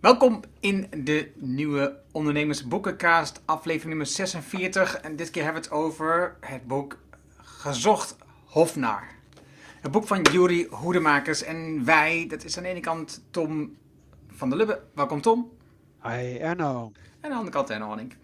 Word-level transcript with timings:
Welkom 0.00 0.40
in 0.60 0.86
de 1.04 1.32
nieuwe 1.34 1.98
Ondernemersboekencast, 2.12 3.40
aflevering 3.44 3.88
nummer 3.88 4.06
46. 4.06 4.96
En 4.96 5.16
dit 5.16 5.30
keer 5.30 5.42
hebben 5.42 5.62
we 5.62 5.68
het 5.68 5.78
over 5.78 6.36
het 6.40 6.66
boek 6.66 6.98
Gezocht 7.36 8.16
Hofnaar. 8.44 9.14
Het 9.80 9.90
boek 9.90 10.06
van 10.06 10.22
Jury 10.22 10.66
Hoedemakers 10.70 11.42
en 11.42 11.84
wij, 11.84 12.26
dat 12.28 12.44
is 12.44 12.56
aan 12.56 12.62
de 12.62 12.68
ene 12.68 12.80
kant 12.80 13.22
Tom 13.30 13.76
van 14.28 14.48
der 14.48 14.58
Lubbe. 14.58 14.82
Welkom 14.94 15.20
Tom. 15.20 15.50
Hi 16.02 16.36
Erno. 16.36 16.92
En 17.20 17.22
aan 17.22 17.30
de 17.30 17.36
andere 17.36 17.50
kant 17.50 17.70
Erno 17.70 17.86
Hanning. 17.86 18.14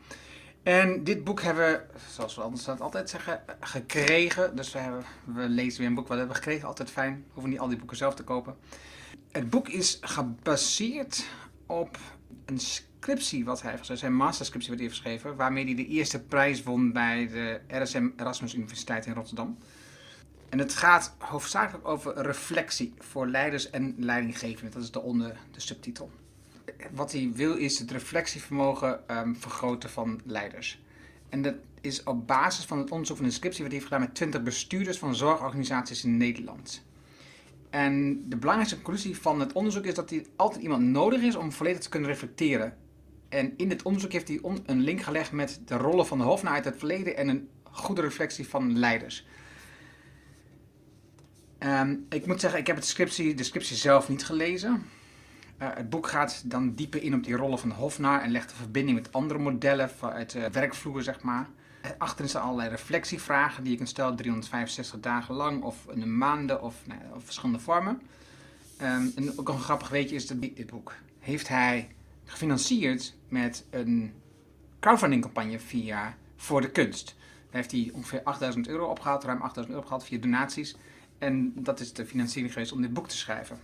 En 0.62 1.04
dit 1.04 1.24
boek 1.24 1.42
hebben 1.42 1.64
we, 1.70 1.98
zoals 2.10 2.34
we 2.34 2.42
anders 2.42 2.64
dat 2.64 2.80
altijd 2.80 3.10
zeggen, 3.10 3.42
gekregen. 3.60 4.56
Dus 4.56 4.72
we, 4.72 4.78
hebben, 4.78 5.04
we 5.24 5.48
lezen 5.48 5.78
weer 5.78 5.88
een 5.88 5.94
boek 5.94 6.08
wat 6.08 6.12
we 6.12 6.18
hebben 6.18 6.36
gekregen. 6.36 6.68
Altijd 6.68 6.90
fijn. 6.90 7.14
We 7.14 7.32
hoeven 7.32 7.50
niet 7.50 7.60
al 7.60 7.68
die 7.68 7.78
boeken 7.78 7.96
zelf 7.96 8.14
te 8.14 8.24
kopen. 8.24 8.56
Het 9.32 9.50
boek 9.50 9.68
is 9.68 9.98
gebaseerd 10.00 11.26
op 11.66 11.98
een 12.44 12.58
scriptie 12.58 13.44
wat 13.44 13.62
hij 13.62 13.70
heeft. 13.70 13.90
Zijn 13.98 14.16
masterscriptie 14.16 14.70
wat 14.70 14.78
hij 14.78 14.88
heeft 14.88 15.00
geschreven. 15.00 15.36
Waarmee 15.36 15.64
hij 15.64 15.74
de 15.74 15.86
eerste 15.86 16.22
prijs 16.22 16.62
won 16.62 16.92
bij 16.92 17.28
de 17.28 17.60
RSM 17.68 18.08
Erasmus 18.16 18.54
Universiteit 18.54 19.06
in 19.06 19.12
Rotterdam. 19.12 19.58
En 20.48 20.58
het 20.58 20.74
gaat 20.74 21.14
hoofdzakelijk 21.18 21.88
over 21.88 22.22
reflectie 22.22 22.94
voor 22.98 23.26
leiders 23.26 23.70
en 23.70 23.94
leidinggevenden. 23.98 24.72
Dat 24.72 24.82
is 24.82 24.90
de 24.90 25.00
onder 25.00 25.36
de 25.50 25.60
subtitel. 25.60 26.10
Wat 26.90 27.12
hij 27.12 27.30
wil 27.34 27.56
is 27.56 27.78
het 27.78 27.90
reflectievermogen 27.90 29.08
ehm, 29.08 29.34
vergroten 29.34 29.90
van 29.90 30.20
leiders. 30.24 30.80
En 31.28 31.42
dat 31.42 31.54
is 31.80 32.02
op 32.02 32.26
basis 32.26 32.64
van 32.64 32.78
het 32.78 32.90
onderzoek 32.90 33.16
van 33.16 33.26
de 33.26 33.32
scriptie 33.32 33.62
wat 33.62 33.72
hij 33.72 33.80
heeft 33.80 33.92
gedaan 33.92 34.06
met 34.06 34.14
20 34.14 34.42
bestuurders 34.42 34.98
van 34.98 35.14
zorgorganisaties 35.14 36.04
in 36.04 36.16
Nederland. 36.16 36.82
En 37.76 38.22
de 38.28 38.36
belangrijkste 38.36 38.82
conclusie 38.82 39.16
van 39.16 39.40
het 39.40 39.52
onderzoek 39.52 39.84
is 39.84 39.94
dat 39.94 40.10
er 40.10 40.22
altijd 40.36 40.62
iemand 40.62 40.82
nodig 40.82 41.22
is 41.22 41.36
om 41.36 41.52
volledig 41.52 41.80
te 41.80 41.88
kunnen 41.88 42.10
reflecteren. 42.10 42.76
En 43.28 43.52
in 43.56 43.68
dit 43.68 43.82
onderzoek 43.82 44.12
heeft 44.12 44.28
hij 44.28 44.40
een 44.66 44.80
link 44.80 45.00
gelegd 45.02 45.32
met 45.32 45.60
de 45.64 45.76
rollen 45.76 46.06
van 46.06 46.18
de 46.18 46.24
hofnaar 46.24 46.52
uit 46.52 46.64
het 46.64 46.78
verleden 46.78 47.16
en 47.16 47.28
een 47.28 47.48
goede 47.62 48.00
reflectie 48.00 48.48
van 48.48 48.78
leiders. 48.78 49.26
Ehm, 51.58 51.96
ik 52.08 52.26
moet 52.26 52.40
zeggen, 52.40 52.60
ik 52.60 52.66
heb 52.66 52.76
het 52.76 52.86
scriptie, 52.86 53.34
de 53.34 53.44
scriptie 53.44 53.76
zelf 53.76 54.08
niet 54.08 54.24
gelezen. 54.24 54.82
Eh, 55.58 55.68
het 55.74 55.90
boek 55.90 56.06
gaat 56.06 56.50
dan 56.50 56.74
dieper 56.74 57.02
in 57.02 57.14
op 57.14 57.24
die 57.24 57.36
rollen 57.36 57.58
van 57.58 57.68
de 57.68 57.74
hofnaar 57.74 58.22
en 58.22 58.30
legt 58.30 58.48
de 58.48 58.56
verbinding 58.56 58.98
met 58.98 59.12
andere 59.12 59.40
modellen 59.40 59.90
uit 60.00 60.30
de 60.30 60.50
werkvloer, 60.50 61.02
zeg 61.02 61.22
maar. 61.22 61.48
Eh, 61.86 61.92
Achterin 61.98 62.28
staan 62.28 62.42
allerlei 62.42 62.68
reflectievragen 62.68 63.62
die 63.62 63.72
je 63.72 63.76
kunt 63.76 63.88
stellen 63.88 64.16
365 64.16 65.00
dagen 65.00 65.34
lang 65.34 65.62
of 65.62 65.86
in 65.90 66.02
een 66.02 66.18
maanden 66.18 66.62
of, 66.62 66.86
nou, 66.86 67.00
of 67.14 67.24
verschillende 67.24 67.58
vormen. 67.58 68.02
Ehm, 68.76 69.06
en 69.16 69.38
ook 69.38 69.48
een 69.48 69.58
grappig 69.58 69.88
weetje 69.88 70.14
is 70.14 70.26
dat 70.26 70.40
dit 70.40 70.66
boek 70.66 70.94
heeft 71.18 71.48
hij 71.48 71.88
gefinancierd 72.24 73.14
met 73.28 73.64
een 73.70 74.14
crowdfundingcampagne 74.80 75.60
via 75.60 76.16
Voor 76.36 76.60
de 76.60 76.70
Kunst. 76.70 77.14
Daar 77.50 77.62
heeft 77.62 77.70
hij 77.70 77.90
ongeveer 77.94 78.22
8000 78.22 78.68
euro 78.68 78.86
opgehaald, 78.86 79.24
ruim 79.24 79.40
8000 79.40 79.68
euro 79.68 79.80
opgehaald 79.80 80.04
via 80.04 80.18
donaties. 80.18 80.76
En 81.18 81.52
dat 81.54 81.80
is 81.80 81.92
de 81.92 82.06
financiering 82.06 82.52
geweest 82.52 82.72
om 82.72 82.82
dit 82.82 82.92
boek 82.92 83.08
te 83.08 83.16
schrijven. 83.16 83.58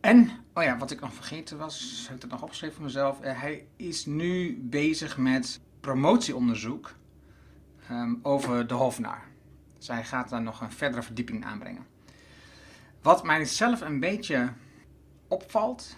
En, 0.00 0.30
oh 0.54 0.62
ja, 0.62 0.78
wat 0.78 0.90
ik 0.90 1.00
nog 1.00 1.14
vergeten 1.14 1.58
was, 1.58 2.04
heb 2.06 2.16
ik 2.16 2.22
het 2.22 2.30
nog 2.30 2.42
opgeschreven 2.42 2.76
voor 2.76 2.84
mezelf. 2.84 3.20
Eh, 3.20 3.40
hij 3.40 3.66
is 3.76 4.06
nu 4.06 4.60
bezig 4.62 5.18
met 5.18 5.60
promotieonderzoek 5.80 6.98
ehm, 7.90 8.14
over 8.22 8.66
de 8.66 8.74
Hofnaar. 8.74 9.28
Hij 9.86 10.04
gaat 10.04 10.28
daar 10.28 10.42
nog 10.42 10.60
een 10.60 10.72
verdere 10.72 11.02
verdieping 11.02 11.44
aanbrengen. 11.44 11.86
Wat 13.02 13.24
mij 13.24 13.44
zelf 13.44 13.80
een 13.80 14.00
beetje 14.00 14.52
opvalt, 15.28 15.96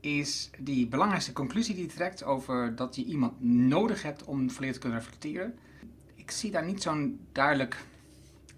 is 0.00 0.50
die 0.58 0.88
belangrijkste 0.88 1.32
conclusie 1.32 1.74
die 1.74 1.86
hij 1.86 1.94
trekt 1.94 2.24
over 2.24 2.76
dat 2.76 2.96
je 2.96 3.04
iemand 3.04 3.40
nodig 3.44 4.02
hebt 4.02 4.24
om 4.24 4.50
volledig 4.50 4.74
te 4.74 4.80
kunnen 4.80 4.98
reflecteren. 4.98 5.58
Ik 6.14 6.30
zie 6.30 6.50
daar 6.50 6.64
niet 6.64 6.82
zo'n 6.82 7.20
duidelijk 7.32 7.84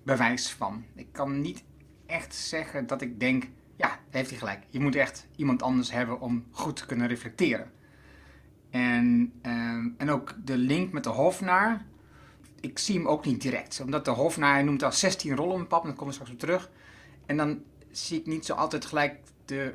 bewijs 0.03 0.51
van. 0.51 0.85
Ik 0.95 1.13
kan 1.13 1.41
niet 1.41 1.65
echt 2.07 2.35
zeggen 2.35 2.87
dat 2.87 3.03
ik 3.03 3.21
denk, 3.21 3.49
ja, 3.77 3.99
heeft 4.11 4.31
hij 4.31 4.39
gelijk. 4.39 4.63
Je 4.69 4.81
moet 4.81 4.95
echt 4.97 5.27
iemand 5.37 5.63
anders 5.63 5.91
hebben 5.93 6.21
om 6.21 6.45
goed 6.51 6.77
te 6.77 6.87
kunnen 6.87 7.09
reflecteren. 7.09 7.71
En, 8.71 9.33
ehm, 9.43 9.89
en 9.97 10.11
ook 10.11 10.35
de 10.45 10.57
link 10.57 10.93
met 10.93 11.05
de 11.05 11.11
hofnaar, 11.11 11.85
ik 12.63 12.79
zie 12.79 12.97
hem 12.97 13.09
ook 13.09 13.25
niet 13.25 13.43
direct. 13.43 13.81
Omdat 13.81 14.05
de 14.05 14.11
hofnaar, 14.11 14.65
noemt 14.65 14.83
al 14.83 14.93
16 14.93 15.37
rollen 15.37 15.61
op 15.63 15.69
pap, 15.69 15.83
daar 15.85 15.93
komen 15.93 16.07
we 16.07 16.13
straks 16.13 16.31
op 16.31 16.39
terug. 16.39 16.71
En 17.27 17.37
dan 17.37 17.63
zie 17.91 18.21
ik 18.21 18.27
niet 18.27 18.47
zo 18.47 18.55
altijd 18.55 18.85
gelijk 18.85 19.21
de 19.45 19.75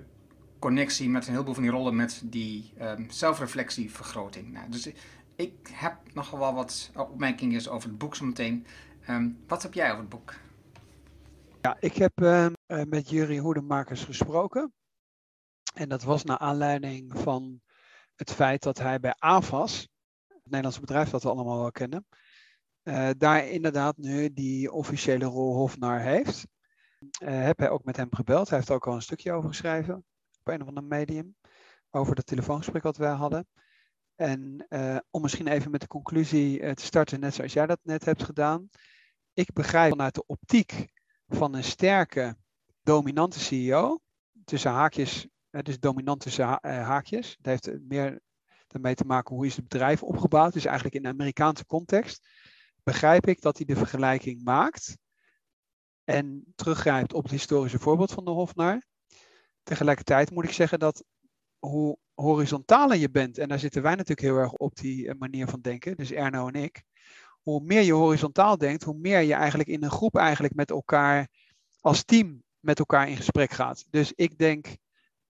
connectie 0.59 1.09
met 1.09 1.25
een 1.25 1.31
heleboel 1.31 1.53
van 1.53 1.63
die 1.63 1.71
rollen 1.71 1.95
met 1.95 2.21
die 2.25 2.73
ehm, 2.77 3.09
zelfreflectievergroting. 3.09 4.51
Nou, 4.53 4.69
dus 4.69 4.89
ik 5.35 5.53
heb 5.71 5.97
nogal 6.13 6.39
wel 6.39 6.53
wat 6.53 6.91
opmerkingen 6.95 7.71
over 7.71 7.89
het 7.89 7.97
boek 7.97 8.15
zometeen. 8.15 8.65
Ehm 9.05 9.29
wat 9.47 9.63
heb 9.63 9.73
jij 9.73 9.87
over 9.87 9.99
het 9.99 10.09
boek? 10.09 10.33
Ja, 11.61 11.77
ik 11.79 11.95
heb 11.95 12.21
ehm, 12.21 12.53
eh, 12.65 12.83
met 12.83 13.09
Jury 13.09 13.37
Hoedemakers 13.37 14.03
gesproken. 14.03 14.73
En 15.73 15.89
dat 15.89 16.03
was 16.03 16.23
naar 16.23 16.37
aanleiding 16.37 17.11
van 17.19 17.61
het 18.15 18.31
feit 18.31 18.63
dat 18.63 18.77
hij 18.77 18.99
bij 18.99 19.15
AVAS, 19.17 19.87
het 20.27 20.43
Nederlandse 20.43 20.79
bedrijf 20.79 21.09
dat 21.09 21.23
we 21.23 21.29
allemaal 21.29 21.59
wel 21.59 21.71
kennen, 21.71 22.05
eh, 22.87 23.09
daar 23.17 23.47
inderdaad 23.47 23.97
nu 23.97 24.33
die 24.33 24.71
officiële 24.71 25.25
rol 25.25 25.55
hofnaar 25.55 26.01
heeft. 26.01 26.47
Eh, 27.19 27.43
heb 27.43 27.57
hij 27.57 27.69
ook 27.69 27.83
met 27.83 27.95
hem 27.95 28.15
gebeld. 28.15 28.49
Hij 28.49 28.57
heeft 28.57 28.71
ook 28.71 28.87
al 28.87 28.93
een 28.93 29.01
stukje 29.01 29.31
over 29.31 29.49
geschreven 29.49 29.95
op 30.39 30.47
een 30.53 30.61
of 30.61 30.67
ander 30.67 30.83
medium. 30.83 31.35
Over 31.89 32.15
dat 32.15 32.25
telefoongesprek 32.25 32.83
wat 32.83 32.97
wij 32.97 33.11
hadden. 33.11 33.47
En 34.15 34.65
eh, 34.69 34.97
om 35.09 35.21
misschien 35.21 35.47
even 35.47 35.71
met 35.71 35.81
de 35.81 35.87
conclusie 35.87 36.73
te 36.73 36.85
starten, 36.85 37.19
net 37.19 37.33
zoals 37.33 37.53
jij 37.53 37.65
dat 37.65 37.79
net 37.83 38.05
hebt 38.05 38.23
gedaan. 38.23 38.69
Ik 39.33 39.53
begrijp 39.53 39.89
vanuit 39.89 40.15
de 40.15 40.25
optiek 40.25 40.91
van 41.27 41.55
een 41.55 41.63
sterke, 41.63 42.35
dominante 42.81 43.39
CEO, 43.39 43.99
tussen 44.45 44.71
haakjes, 44.71 45.27
dus 45.49 45.79
dominant 45.79 46.19
tussen 46.19 46.45
ha- 46.45 46.59
haakjes. 46.61 47.37
Dat 47.41 47.65
heeft 47.65 47.79
meer 47.81 48.21
daarmee 48.67 48.95
te 48.95 49.05
maken 49.05 49.35
hoe 49.35 49.45
is 49.45 49.55
het 49.55 49.67
bedrijf 49.67 50.03
opgebouwd. 50.03 50.53
Dus 50.53 50.65
eigenlijk 50.65 50.95
in 50.95 51.03
de 51.03 51.09
Amerikaanse 51.09 51.65
context 51.65 52.27
begrijp 52.87 53.27
ik 53.27 53.41
dat 53.41 53.57
hij 53.57 53.65
de 53.65 53.75
vergelijking 53.75 54.43
maakt 54.43 54.97
en 56.03 56.53
teruggrijpt 56.55 57.13
op 57.13 57.23
het 57.23 57.31
historische 57.31 57.79
voorbeeld 57.79 58.11
van 58.11 58.25
de 58.25 58.31
Hofnaar. 58.31 58.85
Tegelijkertijd 59.63 60.31
moet 60.31 60.43
ik 60.43 60.51
zeggen 60.51 60.79
dat 60.79 61.03
hoe 61.59 61.97
horizontaler 62.13 62.97
je 62.97 63.09
bent, 63.09 63.37
en 63.37 63.47
daar 63.47 63.59
zitten 63.59 63.81
wij 63.81 63.91
natuurlijk 63.91 64.27
heel 64.27 64.37
erg 64.37 64.51
op 64.51 64.75
die 64.75 65.07
eh, 65.07 65.15
manier 65.19 65.47
van 65.47 65.61
denken, 65.61 65.97
dus 65.97 66.11
Erno 66.11 66.47
en 66.47 66.53
ik, 66.63 66.83
hoe 67.41 67.61
meer 67.63 67.81
je 67.81 67.93
horizontaal 67.93 68.57
denkt, 68.57 68.83
hoe 68.83 68.97
meer 68.97 69.21
je 69.21 69.33
eigenlijk 69.33 69.69
in 69.69 69.83
een 69.83 69.91
groep 69.91 70.15
eigenlijk 70.15 70.55
met 70.55 70.69
elkaar 70.69 71.27
als 71.79 72.03
team 72.03 72.43
met 72.59 72.79
elkaar 72.79 73.09
in 73.09 73.17
gesprek 73.17 73.51
gaat. 73.51 73.85
Dus 73.89 74.13
ik 74.15 74.37
denk 74.37 74.75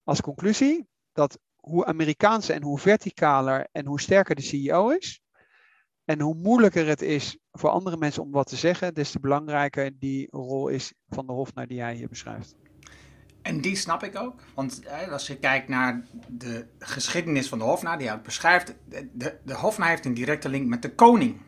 als 0.03 0.21
conclusie 0.21 0.87
dat 1.11 1.39
hoe 1.55 1.85
Amerikaanse 1.85 2.53
en 2.53 2.63
hoe 2.63 2.79
verticaler 2.79 3.67
en 3.71 3.85
hoe 3.85 4.01
sterker 4.01 4.35
de 4.35 4.41
CEO 4.41 4.89
is, 4.89 5.21
en 6.07 6.21
hoe 6.21 6.35
moeilijker 6.35 6.87
het 6.87 7.01
is 7.01 7.37
voor 7.51 7.69
andere 7.69 7.97
mensen 7.97 8.23
om 8.23 8.31
wat 8.31 8.47
te 8.47 8.55
zeggen, 8.55 8.93
des 8.93 9.11
te 9.11 9.19
belangrijker 9.19 9.91
die 9.99 10.27
rol 10.31 10.67
is 10.67 10.93
van 11.09 11.25
de 11.25 11.33
hofnaar 11.33 11.67
die 11.67 11.77
jij 11.77 11.95
hier 11.95 12.07
beschrijft. 12.07 12.55
En 13.41 13.61
die 13.61 13.75
snap 13.75 14.03
ik 14.03 14.19
ook. 14.19 14.41
Want 14.53 14.81
als 15.09 15.27
je 15.27 15.37
kijkt 15.37 15.67
naar 15.67 16.05
de 16.27 16.65
geschiedenis 16.79 17.49
van 17.49 17.57
de 17.57 17.63
hofnaar, 17.63 17.97
die 17.97 18.07
hij 18.07 18.21
beschrijft, 18.21 18.75
de, 18.85 19.09
de, 19.43 19.73
heeft 19.79 20.05
een 20.05 20.13
directe 20.13 20.49
link 20.49 20.67
met 20.67 20.81
de 20.81 20.95
koning. 20.95 21.41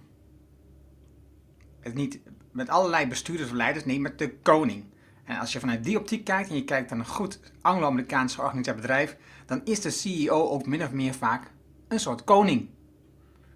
Het 1.80 1.94
niet 1.94 2.20
met 2.52 2.70
allerlei 2.70 3.08
bestuurders 3.08 3.50
of 3.50 3.56
leiders, 3.56 3.86
nee, 3.86 4.00
met 4.00 4.20
de 4.20 4.38
koning. 4.38 4.86
En 5.24 5.38
als 5.40 5.54
je 5.54 5.60
vanuit 5.60 5.84
die 5.84 6.00
optiek 6.00 6.24
kijkt 6.24 6.50
en 6.50 6.56
je 6.56 6.64
kijkt 6.64 6.90
naar 6.90 7.00
een 7.00 7.06
goed 7.06 7.40
Anglo-Amerikaans 7.62 8.36
georganiseerd 8.36 8.76
bedrijf, 8.76 9.18
dan 9.46 9.62
is 9.64 9.82
de 9.82 9.90
CEO 9.90 10.50
ook 10.50 10.66
min 10.66 10.84
of 10.84 10.92
meer 10.92 11.14
vaak 11.14 11.52
een 11.88 12.00
soort 12.00 12.24
koning. 12.24 12.70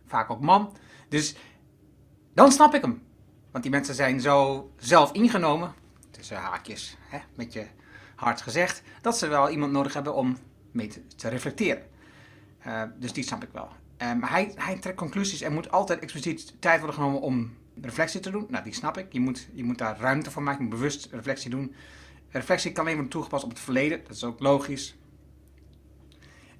Vaak 0.05 0.29
ook 0.29 0.41
man. 0.41 0.75
Dus 1.09 1.35
dan 2.33 2.51
snap 2.51 2.73
ik 2.73 2.81
hem. 2.81 3.01
Want 3.51 3.63
die 3.63 3.73
mensen 3.73 3.95
zijn 3.95 4.21
zo 4.21 4.71
zelf 4.77 5.11
ingenomen, 5.11 5.73
tussen 6.11 6.37
haakjes, 6.37 6.97
hè, 6.99 7.19
met 7.35 7.53
je 7.53 7.65
hard 8.15 8.41
gezegd, 8.41 8.81
dat 9.01 9.17
ze 9.17 9.27
wel 9.27 9.49
iemand 9.49 9.71
nodig 9.71 9.93
hebben 9.93 10.15
om 10.15 10.37
mee 10.71 10.87
te, 10.87 11.05
te 11.05 11.29
reflecteren. 11.29 11.83
Uh, 12.67 12.83
dus 12.99 13.13
die 13.13 13.23
snap 13.23 13.43
ik 13.43 13.49
wel. 13.51 13.69
Maar 13.97 14.29
hij, 14.29 14.51
hij 14.55 14.77
trekt 14.77 14.97
conclusies. 14.97 15.41
Er 15.41 15.51
moet 15.51 15.71
altijd 15.71 15.99
expliciet 15.99 16.55
tijd 16.59 16.77
worden 16.77 16.95
genomen 16.95 17.21
om 17.21 17.53
reflectie 17.81 18.19
te 18.19 18.29
doen. 18.29 18.45
Nou, 18.49 18.63
die 18.63 18.73
snap 18.73 18.97
ik. 18.97 19.13
Je 19.13 19.19
moet, 19.19 19.47
je 19.53 19.63
moet 19.63 19.77
daar 19.77 19.99
ruimte 19.99 20.31
voor 20.31 20.43
maken. 20.43 20.63
Je 20.63 20.69
moet 20.69 20.79
bewust 20.79 21.07
reflectie 21.11 21.49
doen. 21.49 21.75
Reflectie 22.29 22.71
kan 22.71 22.83
alleen 22.83 22.95
worden 22.95 23.11
toegepast 23.11 23.43
op 23.43 23.49
het 23.49 23.59
verleden. 23.59 24.01
Dat 24.03 24.15
is 24.15 24.23
ook 24.23 24.39
logisch. 24.39 24.95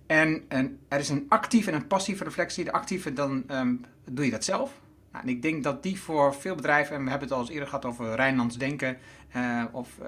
En, 0.05 0.43
en 0.47 0.79
er 0.87 0.99
is 0.99 1.09
een 1.09 1.25
actieve 1.29 1.71
en 1.71 1.75
een 1.75 1.87
passieve 1.87 2.23
reflectie. 2.23 2.63
De 2.63 2.71
actieve, 2.71 3.13
dan 3.13 3.43
um, 3.51 3.85
doe 4.11 4.25
je 4.25 4.31
dat 4.31 4.43
zelf. 4.43 4.81
Nou, 5.11 5.25
en 5.25 5.31
ik 5.31 5.41
denk 5.41 5.63
dat 5.63 5.83
die 5.83 5.99
voor 5.99 6.35
veel 6.35 6.55
bedrijven, 6.55 6.95
en 6.95 7.03
we 7.03 7.09
hebben 7.09 7.27
het 7.27 7.37
al 7.37 7.43
eens 7.43 7.53
eerder 7.53 7.67
gehad 7.67 7.85
over 7.85 8.15
Rijnlands 8.15 8.57
denken, 8.57 8.97
uh, 9.35 9.63
of 9.71 9.97
uh, 10.01 10.07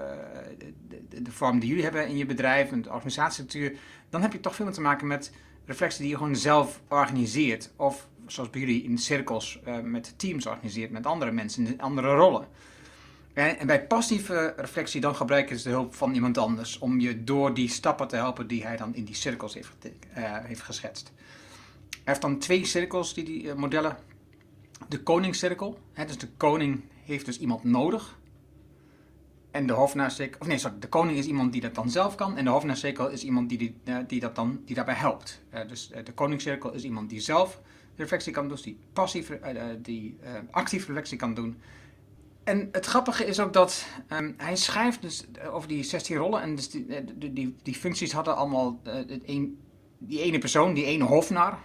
de, 0.58 0.72
de, 1.08 1.22
de, 1.22 1.30
vorm 1.30 1.58
die 1.58 1.68
jullie 1.68 1.84
hebben 1.84 2.08
in 2.08 2.16
je 2.16 2.26
bedrijf, 2.26 2.72
en 2.72 2.82
de 2.82 2.92
organisatiestructuur, 2.92 3.76
dan 4.10 4.22
heb 4.22 4.32
je 4.32 4.40
toch 4.40 4.54
veel 4.54 4.64
meer 4.64 4.74
te 4.74 4.80
maken 4.80 5.06
met 5.06 5.32
reflectie 5.64 6.00
die 6.00 6.10
je 6.10 6.16
gewoon 6.16 6.36
zelf 6.36 6.80
organiseert. 6.88 7.70
Of 7.76 8.08
zoals 8.26 8.50
bij 8.50 8.60
jullie 8.60 8.82
in 8.82 8.98
cirkels 8.98 9.60
uh, 9.66 9.80
met 9.80 10.18
teams 10.18 10.46
organiseert, 10.46 10.90
met 10.90 11.06
andere 11.06 11.30
mensen 11.30 11.66
in 11.66 11.80
andere 11.80 12.14
rollen. 12.14 12.48
En, 13.36 13.66
bij 13.66 13.86
passieve 13.86 14.54
reflectie 14.56 15.00
dan 15.00 15.16
gebruiken 15.16 15.58
ze 15.58 15.68
de 15.68 15.74
hulp 15.74 15.94
van 15.94 16.14
iemand 16.14 16.38
anders 16.38 16.78
om 16.78 17.00
je 17.00 17.24
door 17.24 17.54
die 17.54 17.68
stappen 17.68 18.08
te 18.08 18.16
helpen 18.16 18.46
die 18.46 18.66
hij 18.66 18.76
dan 18.76 18.94
in 18.94 19.04
die 19.04 19.14
cirkels 19.14 19.54
heeft, 19.54 19.76
heeft 20.42 20.62
geschetst. 20.62 21.12
Hij 21.90 22.00
heeft 22.04 22.20
dan 22.20 22.38
twee 22.38 22.64
cirkels, 22.64 23.14
die, 23.14 23.24
die 23.24 23.54
modellen 23.54 23.96
de 24.88 25.02
koningscirkel. 25.02 25.78
Hè, 25.92 26.04
dus 26.04 26.18
de 26.18 26.28
koning 26.36 26.82
heeft 27.04 27.26
dus 27.26 27.38
iemand 27.38 27.64
nodig. 27.64 28.18
En 29.50 29.66
de 29.66 29.72
hofnaarcirkel, 29.72 30.40
of 30.40 30.46
nee, 30.46 30.58
sorry, 30.58 30.78
de 30.78 30.88
koning 30.88 31.18
is 31.18 31.26
iemand 31.26 31.52
die 31.52 31.60
dat 31.60 31.74
dan 31.74 31.90
zelf 31.90 32.14
kan. 32.14 32.36
En 32.36 32.44
de 32.44 32.50
hofnaarcirkel 32.50 33.08
is 33.08 33.24
iemand 33.24 33.48
die, 33.48 33.58
die, 33.58 33.76
eh, 33.84 33.96
die, 34.06 34.20
dat 34.20 34.34
dan, 34.34 34.62
die 34.64 34.74
daarbij 34.74 34.94
helpt. 34.94 35.42
Dus 35.68 35.90
de 36.04 36.12
koningscirkel 36.12 36.72
is 36.72 36.82
iemand 36.82 37.10
die 37.10 37.20
zelf 37.20 37.60
reflectie 37.96 38.32
kan 38.32 38.42
doen, 38.42 38.52
dus 38.52 38.62
die 38.62 38.78
passief, 38.92 39.32
die 39.78 40.18
actief 40.50 40.86
reflectie 40.86 41.18
kan 41.18 41.34
doen. 41.34 41.56
En 42.46 42.68
het 42.72 42.86
grappige 42.86 43.24
is 43.24 43.40
ook 43.40 43.52
dat 43.52 43.86
um, 44.12 44.34
hij 44.36 44.56
schrijft 44.56 45.02
dus 45.02 45.24
over 45.52 45.68
die 45.68 45.82
16 45.82 46.16
rollen. 46.16 46.42
En 46.42 46.54
dus 46.54 46.70
die, 46.70 46.86
die, 47.18 47.32
die, 47.32 47.56
die 47.62 47.74
functies 47.74 48.12
hadden 48.12 48.36
allemaal 48.36 48.80
een, 49.24 49.58
die 49.98 50.20
ene 50.20 50.38
persoon, 50.38 50.74
die 50.74 50.84
ene 50.84 51.04
hofnaar. 51.04 51.58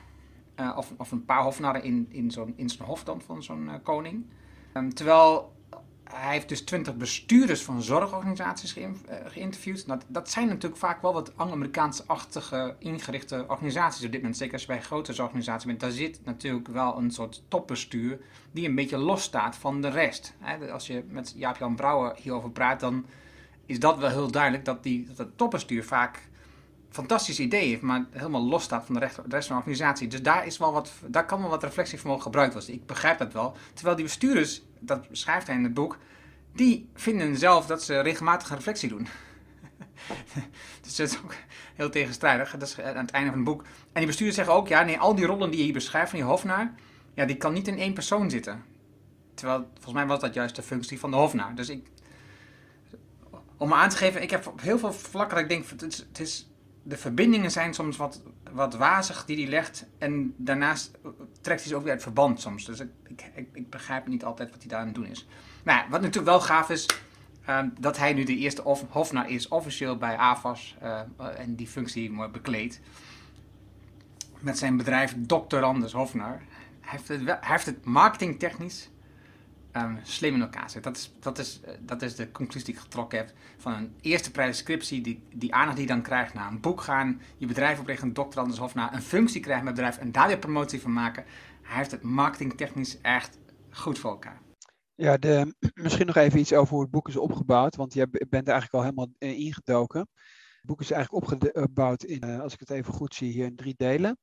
Uh, 0.60 0.74
of, 0.78 0.94
of, 0.98 1.12
een 1.12 1.26
paar 1.26 1.44
hofnarren 1.44 1.84
in, 1.84 2.08
in 2.10 2.32
zo'n 2.32 2.54
in 2.56 2.70
zijn 2.70 2.88
hof 2.88 3.04
dan 3.04 3.22
van 3.22 3.44
zo'n 3.44 3.70
koning. 3.84 4.26
Um, 4.74 4.94
terwijl 4.94 5.51
hij 6.14 6.32
heeft 6.32 6.50
dus 6.50 6.62
twintig 6.62 6.96
bestuurders 6.96 7.64
van 7.64 7.82
zorgorganisaties 7.82 8.72
ge, 8.72 8.80
uh, 8.82 9.16
geïnterviewd. 9.26 9.88
Nou, 9.88 10.00
dat 10.08 10.30
zijn 10.30 10.48
natuurlijk 10.48 10.78
vaak 10.78 11.02
wel 11.02 11.14
wat 11.14 11.38
Anglo-Amerikaanse-achtige 11.38 12.76
ingerichte 12.80 13.46
organisaties 13.48 14.06
op 14.06 14.12
dit 14.12 14.20
moment. 14.20 14.38
Zeker 14.38 14.54
als 14.54 14.62
je 14.62 14.68
bij 14.68 14.82
grote 14.82 15.14
zorgorganisaties 15.14 15.66
bent. 15.66 15.80
Daar 15.80 15.92
zit 15.92 16.20
natuurlijk 16.24 16.68
wel 16.68 16.98
een 16.98 17.12
soort 17.12 17.44
topbestuur 17.48 18.20
die 18.52 18.68
een 18.68 18.76
beetje 18.76 18.98
los 18.98 19.24
staat 19.24 19.56
van 19.56 19.82
de 19.82 19.90
rest. 19.90 20.34
Als 20.72 20.88
je 20.88 21.04
met 21.08 21.34
Jaap-Jan 21.36 21.76
Brouwer 21.76 22.16
hierover 22.16 22.52
praat, 22.52 22.80
dan 22.80 23.06
is 23.66 23.80
dat 23.80 23.98
wel 23.98 24.10
heel 24.10 24.32
duidelijk 24.32 24.66
dat, 24.66 24.84
die, 24.84 25.06
dat 25.08 25.18
het 25.18 25.38
topbestuur 25.38 25.84
vaak 25.84 26.30
fantastisch 26.90 27.40
idee 27.40 27.68
heeft, 27.68 27.82
maar 27.82 28.06
helemaal 28.12 28.44
los 28.44 28.64
staat 28.64 28.86
van 28.86 28.94
de 28.94 29.00
rest, 29.00 29.16
de 29.16 29.22
rest 29.28 29.48
van 29.48 29.56
de 29.56 29.62
organisatie. 29.62 30.08
Dus 30.08 30.22
daar, 30.22 30.46
is 30.46 30.58
wel 30.58 30.74
wat, 30.74 30.92
daar 31.08 31.26
kan 31.26 31.40
wel 31.40 31.50
wat 31.50 31.64
reflectievermogen 31.64 32.24
gebruikt 32.24 32.54
worden. 32.54 32.74
Ik 32.74 32.86
begrijp 32.86 33.18
dat 33.18 33.34
wel. 33.34 33.56
Terwijl 33.74 33.96
die 33.96 34.06
bestuurders, 34.06 34.62
dat 34.82 35.08
schrijft 35.12 35.48
hij 35.48 35.56
in 35.56 35.64
het 35.64 35.74
boek, 35.74 35.98
die 36.54 36.90
vinden 36.94 37.38
zelf 37.38 37.66
dat 37.66 37.84
ze 37.84 38.00
regelmatig 38.00 38.50
een 38.50 38.56
reflectie 38.56 38.90
doen. 38.90 39.08
dus 40.82 40.96
dat 40.96 41.08
is 41.08 41.18
ook 41.24 41.36
heel 41.76 41.90
tegenstrijdig. 41.90 42.52
Dat 42.52 42.68
is 42.68 42.80
aan 42.80 42.96
het 42.96 43.12
einde 43.12 43.30
van 43.30 43.40
het 43.40 43.48
boek. 43.48 43.62
En 43.62 43.68
die 43.94 44.06
bestuurders 44.06 44.38
zeggen 44.38 44.56
ook, 44.56 44.68
ja, 44.68 44.84
nee, 44.84 45.00
al 45.00 45.16
die 45.16 45.26
rollen 45.26 45.50
die 45.50 45.58
je 45.58 45.64
hier 45.64 45.74
beschrijft 45.74 46.10
van 46.10 46.20
die 46.20 46.28
hofnaar, 46.28 46.74
ja, 47.14 47.26
die 47.26 47.38
kan 47.38 47.54
niet 47.54 47.68
in 47.68 47.78
één 47.78 47.94
persoon 47.94 48.30
zitten. 48.30 48.64
Terwijl, 49.34 49.68
volgens 49.74 49.94
mij 49.94 50.06
was 50.06 50.20
dat 50.20 50.34
juist 50.34 50.56
de 50.56 50.62
functie 50.62 51.00
van 51.00 51.12
de 51.12 51.18
hofnaar. 51.18 51.56
Dus 51.56 51.70
ik, 51.70 51.88
om 53.58 53.74
aan 53.74 53.90
te 53.90 53.98
geven, 53.98 54.22
ik 54.22 54.30
heb 54.30 54.48
op 54.48 54.62
heel 54.62 54.80
veel 54.80 54.94
vlakken 54.94 55.36
dat 55.36 55.44
ik 55.44 55.50
denk, 55.50 55.70
het 55.70 55.82
is, 55.82 55.98
het 55.98 56.20
is 56.20 56.51
de 56.84 56.98
verbindingen 56.98 57.52
zijn 57.52 57.74
soms 57.74 57.98
wat, 57.98 58.22
wat 58.52 58.76
wazig 58.76 59.26
die 59.26 59.38
hij 59.38 59.48
legt. 59.48 59.86
En 59.98 60.34
daarnaast 60.38 60.92
trekt 61.42 61.60
hij 61.60 61.70
ze 61.70 61.76
ook 61.76 61.84
weer 61.84 61.92
uit 61.92 62.02
verband 62.02 62.42
soms. 62.42 62.66
Dus 62.66 62.80
ik, 62.80 62.90
ik, 63.36 63.48
ik 63.54 63.70
begrijp 63.70 64.08
niet 64.08 64.24
altijd 64.24 64.50
wat 64.50 64.60
hij 64.60 64.70
daar 64.70 64.80
aan 64.80 64.86
het 64.86 64.96
doen 64.96 65.06
is. 65.06 65.28
Maar 65.64 65.76
ja, 65.76 65.90
wat 65.90 66.02
natuurlijk 66.02 66.28
wel 66.28 66.42
gaaf 66.42 66.70
is, 66.70 66.86
uh, 67.50 67.60
dat 67.80 67.98
hij 67.98 68.14
nu 68.14 68.24
de 68.24 68.38
eerste 68.38 68.64
of, 68.64 68.86
hofnaar 68.90 69.30
is 69.30 69.48
officieel 69.48 69.98
bij 69.98 70.18
AFAS. 70.18 70.76
Uh, 70.84 71.00
en 71.38 71.56
die 71.56 71.68
functie 71.68 72.28
bekleedt. 72.32 72.80
Met 74.40 74.58
zijn 74.58 74.78
bedrijf 74.78 75.16
Dr. 75.26 75.58
Anders 75.58 75.94
Hofnaar. 75.94 76.42
Hij 76.80 77.00
heeft 77.00 77.08
het, 77.08 77.38
heeft 77.46 77.66
het 77.66 77.86
marketingtechnisch 77.86 78.90
um, 79.76 80.00
slim 80.04 80.34
in 80.34 80.42
elkaar 80.42 80.70
zit. 80.70 80.84
Dat 80.84 80.98
is, 80.98 81.12
dat, 81.20 81.38
is, 81.38 81.62
eh, 81.62 81.74
dat 81.80 82.02
is 82.02 82.16
de 82.16 82.32
conclusie 82.32 82.66
die 82.66 82.76
ik 82.76 82.82
getrokken 82.82 83.18
heb 83.18 83.34
van 83.58 83.74
een 83.74 83.94
eerste 84.02 84.32
prescriptie, 84.32 85.02
die, 85.02 85.24
die 85.34 85.54
aandacht 85.54 85.78
die 85.78 85.88
je 85.88 85.94
dan 85.94 86.02
krijgt 86.02 86.34
naar 86.34 86.52
een 86.52 86.62
boek 86.62 86.82
gaan, 86.82 87.22
je 87.38 87.46
bedrijf 87.46 87.80
oprichten, 87.80 88.14
een 88.16 88.62
of 88.62 88.76
naar 88.76 88.94
een 88.94 89.02
functie 89.02 89.42
krijgen 89.42 89.66
met 89.66 89.74
bedrijf 89.74 89.98
en 89.98 90.12
daar 90.12 90.28
weer 90.28 90.38
promotie 90.38 90.82
van 90.82 90.94
maken. 90.94 91.26
Hij 91.62 91.78
heeft 91.78 91.92
het 91.92 92.02
marketingtechnisch 92.02 93.02
echt 93.02 93.38
goed 93.70 94.00
voor 94.00 94.12
elkaar. 94.12 94.42
Ja, 94.96 95.18
de, 95.18 95.56
misschien 95.84 96.06
nog 96.06 96.16
even 96.16 96.40
iets 96.40 96.54
over 96.54 96.74
hoe 96.74 96.82
het 96.82 96.92
boek 96.92 97.08
is 97.08 97.18
opgebouwd, 97.18 97.76
want 97.76 97.94
je 97.94 98.08
bent 98.10 98.48
er 98.48 98.54
eigenlijk 98.54 98.74
al 98.74 98.82
helemaal 98.82 99.10
ingedoken. 99.18 100.00
Het 100.00 100.70
boek 100.70 100.82
is 100.82 100.92
eigenlijk 100.92 101.24
opgebouwd 101.24 102.04
in, 102.04 102.20
eh, 102.20 102.40
als 102.40 102.54
ik 102.54 102.60
het 102.60 102.70
even 102.70 102.94
goed 102.94 103.16
zie, 103.16 103.32
hier 103.32 103.46
in 103.46 103.56
drie 103.56 103.74
delen. 103.78 104.18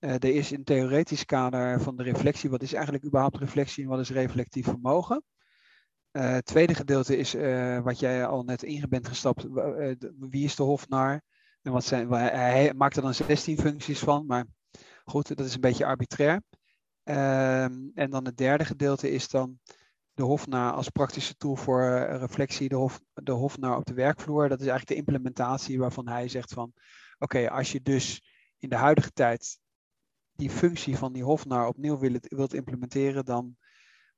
Uh, 0.00 0.10
er 0.10 0.24
is 0.24 0.50
een 0.50 0.64
theoretisch 0.64 1.24
kader 1.24 1.80
van 1.80 1.96
de 1.96 2.02
reflectie. 2.02 2.50
Wat 2.50 2.62
is 2.62 2.72
eigenlijk 2.72 3.04
überhaupt 3.04 3.36
reflectie 3.36 3.82
en 3.84 3.90
wat 3.90 4.00
is 4.00 4.10
reflectief 4.10 4.64
vermogen? 4.64 5.24
Uh, 6.12 6.30
het 6.30 6.44
tweede 6.44 6.74
gedeelte 6.74 7.16
is 7.16 7.34
uh, 7.34 7.80
wat 7.80 7.98
jij 7.98 8.26
al 8.26 8.42
net 8.42 8.62
in 8.62 8.86
bent 8.88 9.08
gestapt. 9.08 9.46
wie 10.18 10.44
is 10.44 10.56
de 10.56 10.62
hofnar? 10.62 11.22
En 11.62 11.72
wat 11.72 11.84
zijn, 11.84 12.10
hij 12.12 12.74
maakt 12.76 12.96
er 12.96 13.02
dan 13.02 13.14
16 13.14 13.58
functies 13.58 13.98
van, 13.98 14.26
maar 14.26 14.44
goed, 15.04 15.36
dat 15.36 15.46
is 15.46 15.54
een 15.54 15.60
beetje 15.60 15.84
arbitrair. 15.84 16.42
Ehm, 17.02 17.74
en 17.94 18.10
dan 18.10 18.24
het 18.24 18.36
derde 18.36 18.64
gedeelte 18.64 19.10
is 19.10 19.28
dan 19.28 19.58
de 20.14 20.22
hofnar 20.22 20.72
als 20.72 20.88
praktische 20.88 21.36
tool 21.36 21.56
voor 21.56 21.82
reflectie, 21.98 22.68
de, 22.68 22.76
hof, 22.76 23.00
de 23.12 23.32
hofnar 23.32 23.76
op 23.76 23.84
de 23.84 23.94
werkvloer. 23.94 24.48
Dat 24.48 24.60
is 24.60 24.66
eigenlijk 24.66 24.88
de 24.88 25.12
implementatie 25.12 25.78
waarvan 25.78 26.08
hij 26.08 26.28
zegt 26.28 26.52
van, 26.52 26.72
oké, 27.18 27.50
als 27.50 27.72
je 27.72 27.82
dus 27.82 28.22
in 28.58 28.68
de 28.68 28.76
huidige 28.76 29.10
tijd 29.12 29.58
die 30.36 30.50
functie 30.50 30.96
van 30.96 31.12
die 31.12 31.24
hofnar 31.24 31.66
opnieuw 31.66 31.98
wilt, 32.28 32.54
implementeren, 32.54 33.24
dan 33.24 33.56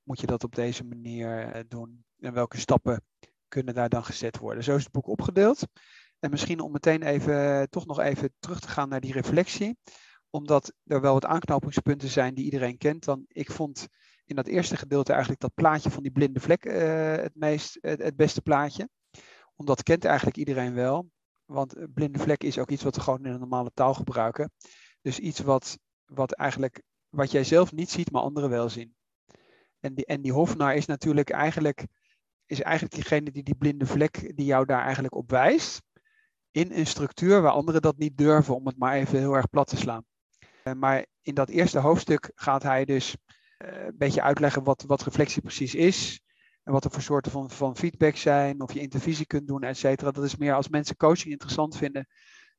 moet 0.03 0.21
je 0.21 0.27
dat 0.27 0.45
op 0.45 0.55
deze 0.55 0.85
manier 0.85 1.43
eh, 1.43 1.61
doen. 1.69 2.05
En 2.19 2.33
welke 2.33 2.59
stappen 2.59 3.05
kunnen 3.49 3.75
daar 3.75 3.89
dan 3.89 4.05
gezet 4.05 4.39
worden? 4.39 4.65
Zo 4.65 4.77
is 4.77 4.83
het 4.83 4.93
boek 4.93 5.07
opgedeeld. 5.07 5.63
En 6.19 6.31
misschien 6.31 6.61
om 6.61 6.73
meteen 6.73 7.03
even, 7.03 7.69
toch 7.71 7.87
nog 7.87 7.99
even 7.99 8.35
terug 8.39 8.61
te 8.61 8.69
gaan 8.69 8.89
naar 8.89 9.01
die 9.01 9.13
reflectie. 9.13 9.79
Omdat 10.31 10.73
er 10.85 11.01
wel 11.01 11.13
wat 11.13 11.25
aanknopingspunten 11.25 12.09
zijn 12.09 12.35
die 12.35 12.45
iedereen 12.45 12.79
kent. 12.79 13.05
Dan, 13.05 13.25
ik 13.29 13.51
vond 13.51 13.87
in 14.25 14.37
dat 14.37 14.47
eerste 14.47 14.77
gedeelte 14.77 15.11
eigenlijk 15.11 15.41
dat 15.41 15.55
plaatje 15.55 15.91
van 15.91 16.03
die 16.03 16.13
blinde 16.13 16.41
vlek 16.41 16.65
uh, 16.65 17.17
het, 17.17 17.35
meest, 17.35 17.79
het, 17.81 18.03
het, 18.03 18.17
beste 18.17 18.43
plaatje. 18.43 18.89
Omdat 19.57 19.83
kent 19.83 20.05
eigenlijk 20.05 20.37
iedereen 20.37 20.75
wel. 20.75 21.11
Want 21.45 21.95
blinde 21.95 22.19
vlek 22.19 22.43
is 22.43 22.59
ook 22.59 22.71
iets 22.71 22.83
wat 22.83 22.97
we 22.97 23.01
gewoon 23.03 23.25
in 23.25 23.33
een 23.33 23.41
normale 23.41 23.71
taal 23.75 23.95
gebruiken. 23.95 24.53
Dus 25.01 25.19
iets 25.19 25.41
wat 25.41 25.79
wat 26.09 26.33
eigenlijk, 26.33 26.83
wat 27.09 27.31
jij 27.31 27.45
zelf 27.45 27.73
niet 27.73 27.91
ziet, 27.91 28.11
maar 28.11 28.23
anderen 28.23 28.51
wel 28.51 28.69
zien. 28.69 28.95
En 29.81 29.95
die, 29.95 30.07
en 30.07 30.21
die 30.21 30.33
hofnaar 30.33 30.75
is 30.75 30.87
natuurlijk 30.87 31.31
eigenlijk, 31.31 31.87
is 32.47 32.61
eigenlijk 32.61 32.95
diegene 32.95 33.31
die 33.31 33.43
die 33.43 33.57
blinde 33.57 33.87
vlek, 33.87 34.37
die 34.37 34.47
jou 34.47 34.65
daar 34.65 34.83
eigenlijk 34.83 35.15
op 35.15 35.31
wijst, 35.31 35.83
in 36.51 36.73
een 36.73 36.87
structuur 36.87 37.43
waar 37.43 37.53
anderen 37.53 37.83
dat 37.83 37.99
niet 37.99 38.17
durven, 38.17 38.55
om 38.55 38.67
het 38.67 38.79
maar 38.79 38.95
even 38.95 39.19
heel 39.19 39.35
erg 39.35 39.49
plat 39.49 39.69
te 39.69 39.77
slaan. 39.77 40.05
Uh, 40.65 40.75
maar 40.75 41.07
in 41.23 41.35
dat 41.35 41.49
eerste 41.49 41.79
hoofdstuk 41.79 42.33
gaat 42.35 42.63
hij 42.63 42.85
dus 42.85 43.17
uh, 43.59 43.85
een 43.85 43.97
beetje 43.97 44.23
uitleggen 44.23 44.65
wat, 44.65 44.83
wat 44.87 45.03
reflectie 45.03 45.43
precies 45.43 45.75
is. 45.75 46.21
En 46.63 46.75
wat 46.75 46.85
er 46.85 46.91
voor 46.91 47.03
soorten 47.03 47.33
van, 47.33 47.51
van 47.51 47.77
feedback 47.77 48.17
zijn, 48.17 48.61
of 48.61 48.73
je 48.73 48.81
intervisie 48.81 49.27
kunt 49.27 49.49
doen, 49.49 49.63
et 49.63 49.77
cetera. 49.77 50.11
Dat 50.11 50.25
is 50.25 50.37
meer 50.37 50.55
als 50.55 50.69
mensen 50.69 50.97
coaching 50.97 51.33
interessant 51.33 51.77
vinden, 51.77 52.09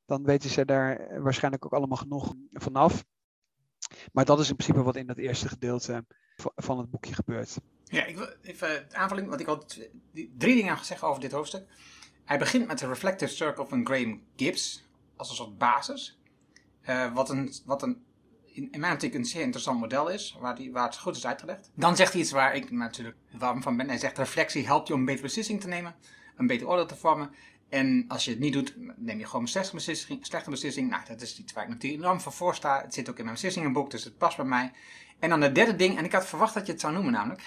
dan 0.06 0.24
weten 0.24 0.50
ze 0.50 0.66
daar 0.66 1.22
waarschijnlijk 1.22 1.66
ook 1.66 1.74
allemaal 1.74 1.98
genoeg 1.98 2.34
vanaf. 2.50 3.06
Maar 4.14 4.26
dat 4.26 4.40
is 4.40 4.50
in 4.50 4.56
principe 4.56 4.84
wat 4.84 4.96
in 4.96 5.08
dat 5.08 5.18
eerste 5.18 5.48
gedeelte 5.48 6.06
van 6.56 6.78
het 6.78 6.90
boekje 6.90 7.14
gebeurt. 7.14 7.58
Ja, 7.84 8.06
ik 8.06 8.18
wil 8.18 8.28
even 8.42 8.96
aanvulling, 8.96 9.28
want 9.28 9.42
ik 9.42 9.48
had 9.48 9.80
drie 10.14 10.56
dingen 10.56 10.86
zeggen 10.86 11.08
over 11.08 11.22
dit 11.22 11.32
hoofdstuk. 11.32 11.68
Hij 12.26 12.38
begint 12.38 12.68
met 12.68 12.80
de 12.80 12.88
Reflective 12.88 13.34
Circle 13.34 13.66
van 13.66 13.86
Graham 13.86 14.22
Gibbs 14.36 14.84
als 15.16 15.30
een 15.30 15.36
soort 15.36 15.58
basis. 15.58 16.20
Uh, 16.90 17.14
wat 17.14 17.30
een, 17.30 17.54
wat 17.66 17.82
een 17.82 18.04
in, 18.54 18.80
mijn 18.80 18.94
optiek 18.94 19.14
een 19.14 19.26
zeer 19.26 19.42
interessant 19.42 19.80
model 19.80 20.10
is, 20.10 20.38
waar, 20.40 20.56
die, 20.56 20.72
waar 20.72 20.86
het 20.86 20.98
goed 20.98 21.16
is 21.16 21.26
uitgelegd. 21.26 21.72
Dan 21.74 21.96
zegt 21.96 22.12
hij 22.12 22.22
iets 22.22 22.32
waar 22.32 22.56
ik 22.56 22.72
natuurlijk 22.72 23.18
warm 23.32 23.62
van 23.62 23.78
ben. 23.78 23.88
Hij 23.88 23.98
zegt 23.98 24.18
reflectie 24.18 24.66
helpt 24.66 24.88
je 24.88 24.94
om 24.94 25.00
een 25.00 25.06
betere 25.06 25.26
beslissing 25.26 25.62
te 25.62 25.68
nemen, 25.68 25.96
een 26.38 26.48
beter 26.48 26.68
oordeel 26.68 26.86
te 26.86 26.96
vormen 26.96 27.32
en 27.70 28.06
als 28.08 28.26
je 28.26 28.32
het 28.32 28.40
niet 28.40 28.54
doet, 28.54 28.74
neem 28.98 29.20
je 29.20 29.26
gewoon 29.26 29.42
een 29.42 29.48
slechte 29.48 29.76
beslissing. 29.76 30.26
Slechte 30.26 30.50
beslissing. 30.50 30.90
Nou, 30.90 31.02
dat 31.08 31.22
is 31.22 31.40
iets 31.40 31.54
waar 31.54 31.64
ik 31.64 31.70
natuurlijk 31.70 32.04
enorm 32.04 32.22
voor 32.22 32.32
voor 32.32 32.56
sta. 32.56 32.82
Het 32.82 32.94
zit 32.94 33.10
ook 33.10 33.18
in 33.18 33.24
mijn 33.24 33.36
beslissingenboek, 33.36 33.92
dus 33.92 34.04
het 34.04 34.18
past 34.18 34.38
bij 34.38 34.46
mij. 34.46 34.72
En 35.20 35.30
dan 35.30 35.42
het 35.42 35.56
derde 35.56 35.76
ding, 35.76 35.98
en 35.98 36.06
ik 36.06 36.12
had 36.12 36.28
verwacht 36.28 36.54
dat 36.54 36.66
je 36.66 36.72
het 36.72 36.82
zou 36.82 36.94
noemen 36.94 37.12
namelijk, 37.12 37.42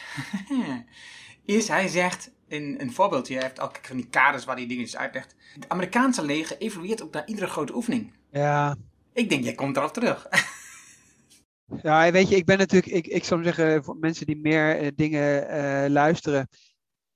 is 1.44 1.68
hij 1.68 1.88
zegt, 1.88 2.30
in 2.48 2.74
een 2.78 2.92
voorbeeldje, 2.92 3.34
hij 3.34 3.42
heeft 3.42 3.58
elke 3.58 3.80
keer 3.80 3.88
van 3.88 3.96
die 3.96 4.08
kaders 4.08 4.44
waar 4.44 4.56
hij 4.56 4.66
dingetjes 4.66 4.96
uitlegt. 4.96 5.34
Het 5.54 5.68
Amerikaanse 5.68 6.24
leger 6.24 6.58
evolueert 6.58 7.02
ook 7.02 7.12
naar 7.12 7.26
iedere 7.26 7.46
grote 7.46 7.74
oefening. 7.74 8.12
Ja. 8.30 8.76
Ik 9.12 9.28
denk, 9.28 9.44
jij 9.44 9.54
komt 9.54 9.76
erop 9.76 9.92
terug. 9.92 10.26
Ja, 11.82 12.10
weet 12.10 12.28
je, 12.28 12.36
ik 12.36 12.44
ben 12.44 12.58
natuurlijk, 12.58 12.92
ik, 12.92 13.06
ik 13.06 13.24
zou 13.24 13.42
zeggen, 13.42 13.84
voor 13.84 13.96
mensen 13.96 14.26
die 14.26 14.36
meer 14.36 14.82
uh, 14.82 14.88
dingen 14.94 15.46
uh, 15.50 15.90
luisteren, 15.90 16.48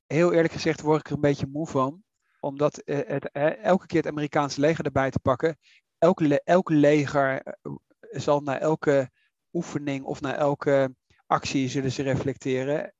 heel 0.07 0.33
eerlijk 0.33 0.53
gezegd 0.53 0.81
word 0.81 1.01
ik 1.01 1.07
er 1.07 1.15
een 1.15 1.21
beetje 1.21 1.47
moe 1.47 1.67
van. 1.67 2.03
Omdat 2.41 2.83
uh, 2.85 2.99
het, 3.07 3.31
elke 3.63 3.87
keer 3.87 4.01
het 4.03 4.11
Amerikaanse 4.11 4.61
leger 4.61 4.85
erbij 4.85 5.11
te 5.11 5.19
pakken. 5.19 5.59
Elke, 5.99 6.41
elke 6.45 6.75
leger 6.75 7.57
zal 8.11 8.41
na 8.41 8.59
elke 8.59 9.11
oefening 9.53 10.05
of 10.05 10.21
na 10.21 10.35
elke 10.35 10.95
actie 11.27 11.69
zullen 11.69 11.93
ze 11.93 12.03
reflecteren. 12.03 12.95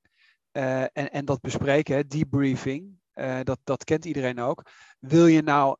en, 0.51 0.91
en 1.11 1.25
dat 1.25 1.41
bespreken, 1.41 2.07
debriefing, 2.07 2.99
dat, 3.43 3.59
dat 3.63 3.83
kent 3.83 4.05
iedereen 4.05 4.39
ook. 4.39 4.63
Wil 4.99 5.25
je 5.25 5.41
nou 5.41 5.77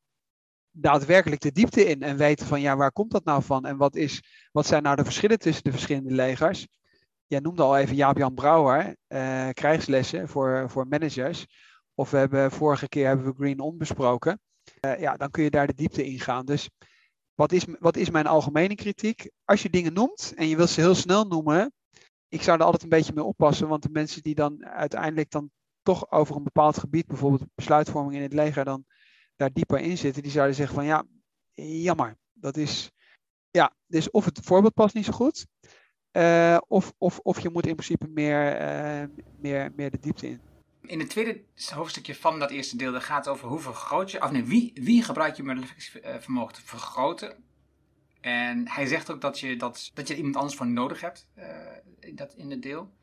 daadwerkelijk 0.80 1.42
de 1.42 1.52
diepte 1.52 1.86
in 1.86 2.02
en 2.02 2.18
weten 2.18 2.46
van 2.46 2.62
ja, 2.62 2.76
waar 2.76 2.92
komt 2.92 3.12
dat 3.12 3.24
nou 3.24 3.44
van 3.44 3.66
en 3.66 3.78
wat, 3.78 3.96
is, 3.96 4.24
wat 4.52 4.66
zijn 4.66 4.84
nou 4.84 4.96
de 4.96 5.04
verschillen 5.04 5.40
tussen 5.40 5.64
de 5.64 5.72
verschillende 5.72 6.14
legers. 6.14 6.68
Jij 7.26 7.40
noemde 7.40 7.64
al 7.64 7.78
even 7.78 7.96
Jaap-Jan 7.96 8.34
Brouwer, 8.34 8.96
uh, 9.08 9.50
krijgslessen 9.50 10.28
voor, 10.28 10.70
voor 10.70 10.88
managers. 10.88 11.46
Of 12.00 12.12
we 12.12 12.18
hebben 12.18 12.52
vorige 12.52 12.88
keer 12.88 13.08
hebben 13.08 13.26
we 13.26 13.34
Green 13.34 13.60
On 13.60 13.78
besproken. 13.78 14.40
Uh, 14.86 15.00
ja, 15.00 15.18
dan 15.18 15.32
kun 15.32 15.44
je 15.44 15.50
daar 15.50 15.68
de 15.68 15.74
diepte 15.74 16.06
in 16.06 16.20
gaan. 16.20 16.46
Dus 16.46 16.70
wat 17.36 17.52
is, 17.52 17.66
wat 17.80 17.96
is 17.96 18.10
mijn 18.10 18.28
algemene 18.28 18.76
kritiek? 18.76 19.30
Als 19.46 19.62
je 19.62 19.70
dingen 19.70 19.94
noemt 19.94 20.34
en 20.36 20.48
je 20.48 20.56
wilt 20.56 20.70
ze 20.70 20.82
heel 20.82 20.96
snel 20.96 21.26
noemen, 21.26 21.74
ik 22.28 22.42
zou 22.42 22.58
er 22.58 22.64
altijd 22.64 22.84
een 22.84 22.90
beetje 22.90 23.14
mee 23.14 23.24
oppassen, 23.24 23.68
want 23.68 23.84
de 23.84 23.90
mensen 23.92 24.22
die 24.22 24.36
dan 24.36 24.66
uiteindelijk 24.66 25.32
dan 25.32 25.52
toch 25.82 26.12
over 26.12 26.36
een 26.36 26.44
bepaald 26.44 26.78
gebied, 26.78 27.08
bijvoorbeeld 27.08 27.56
besluitvorming 27.56 28.16
in 28.16 28.22
het 28.22 28.34
leger, 28.34 28.66
dan 28.66 28.86
daar 29.36 29.54
dieper 29.54 29.80
in 29.80 29.98
zitten, 29.98 30.24
die 30.24 30.32
zouden 30.32 30.56
zeggen 30.56 30.76
van 30.76 30.86
ja, 30.86 31.06
jammer. 31.82 32.18
Dat 32.34 32.58
is, 32.58 32.92
ja, 33.52 33.76
dus 33.86 34.12
of 34.12 34.26
het 34.26 34.40
voorbeeld 34.40 34.74
past 34.74 34.96
niet 34.96 35.06
zo 35.06 35.12
goed, 35.12 35.48
uh, 36.12 36.58
of, 36.68 36.94
of, 36.98 37.20
of 37.20 37.40
je 37.40 37.50
moet 37.50 37.68
in 37.68 37.76
principe 37.76 38.08
meer, 38.08 38.62
uh, 38.62 39.08
meer, 39.40 39.72
meer 39.76 39.92
de 39.92 40.00
diepte 40.00 40.28
in. 40.28 40.42
In 40.88 41.00
het 41.00 41.10
tweede 41.10 41.44
hoofdstukje 41.74 42.16
van 42.16 42.40
dat 42.40 42.52
eerste 42.52 42.78
deel, 42.78 43.02
gaat 43.02 43.28
over 43.28 43.48
hoe 43.48 43.60
vergroot 43.60 44.12
je, 44.12 44.24
of 44.24 44.32
nee, 44.32 44.44
wie, 44.44 44.72
wie 44.76 45.04
gebruik 45.04 45.36
je 45.36 45.44
om 45.44 45.52
reflectievermogen 45.52 46.54
te 46.54 46.62
vergroten. 46.62 47.44
En 48.22 48.68
hij 48.70 48.86
zegt 48.86 49.12
ook 49.12 49.22
dat 49.22 49.40
je, 49.40 49.56
dat, 49.56 49.92
dat 49.94 50.08
je 50.08 50.14
er 50.14 50.20
iemand 50.20 50.36
anders 50.36 50.56
voor 50.56 50.68
nodig 50.68 51.02
hebt 51.02 51.28
uh, 51.38 51.46
in, 52.00 52.16
dat, 52.16 52.34
in 52.34 52.52
het 52.52 52.62
deel. 52.62 52.94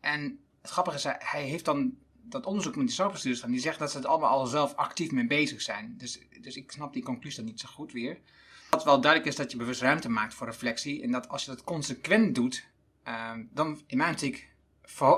En 0.00 0.40
het 0.60 0.70
grappige 0.70 0.96
is, 0.96 1.04
hij 1.18 1.42
heeft 1.42 1.64
dan 1.64 1.96
dat 2.22 2.46
onderzoek 2.46 2.76
met 2.76 2.86
de 2.86 2.92
zorgbestuurders 2.92 3.46
die 3.46 3.60
zegt 3.60 3.78
dat 3.78 3.90
ze 3.90 3.96
het 3.96 4.06
allemaal 4.06 4.30
al 4.30 4.46
zelf 4.46 4.74
actief 4.74 5.10
mee 5.10 5.26
bezig 5.26 5.62
zijn. 5.62 5.94
Dus, 5.96 6.20
dus 6.40 6.56
ik 6.56 6.72
snap 6.72 6.92
die 6.92 7.02
conclusie 7.02 7.38
dan 7.38 7.50
niet 7.50 7.60
zo 7.60 7.68
goed 7.68 7.92
weer. 7.92 8.18
Wat 8.70 8.84
wel 8.84 9.00
duidelijk 9.00 9.30
is 9.30 9.36
dat 9.36 9.50
je 9.50 9.56
bewust 9.56 9.80
ruimte 9.80 10.08
maakt 10.08 10.34
voor 10.34 10.46
reflectie. 10.46 11.02
En 11.02 11.10
dat 11.10 11.28
als 11.28 11.44
je 11.44 11.50
dat 11.50 11.64
consequent 11.64 12.34
doet, 12.34 12.66
um, 13.08 13.48
dan 13.52 13.80
in 13.86 13.96
mijn 13.96 14.12
optiek 14.12 14.51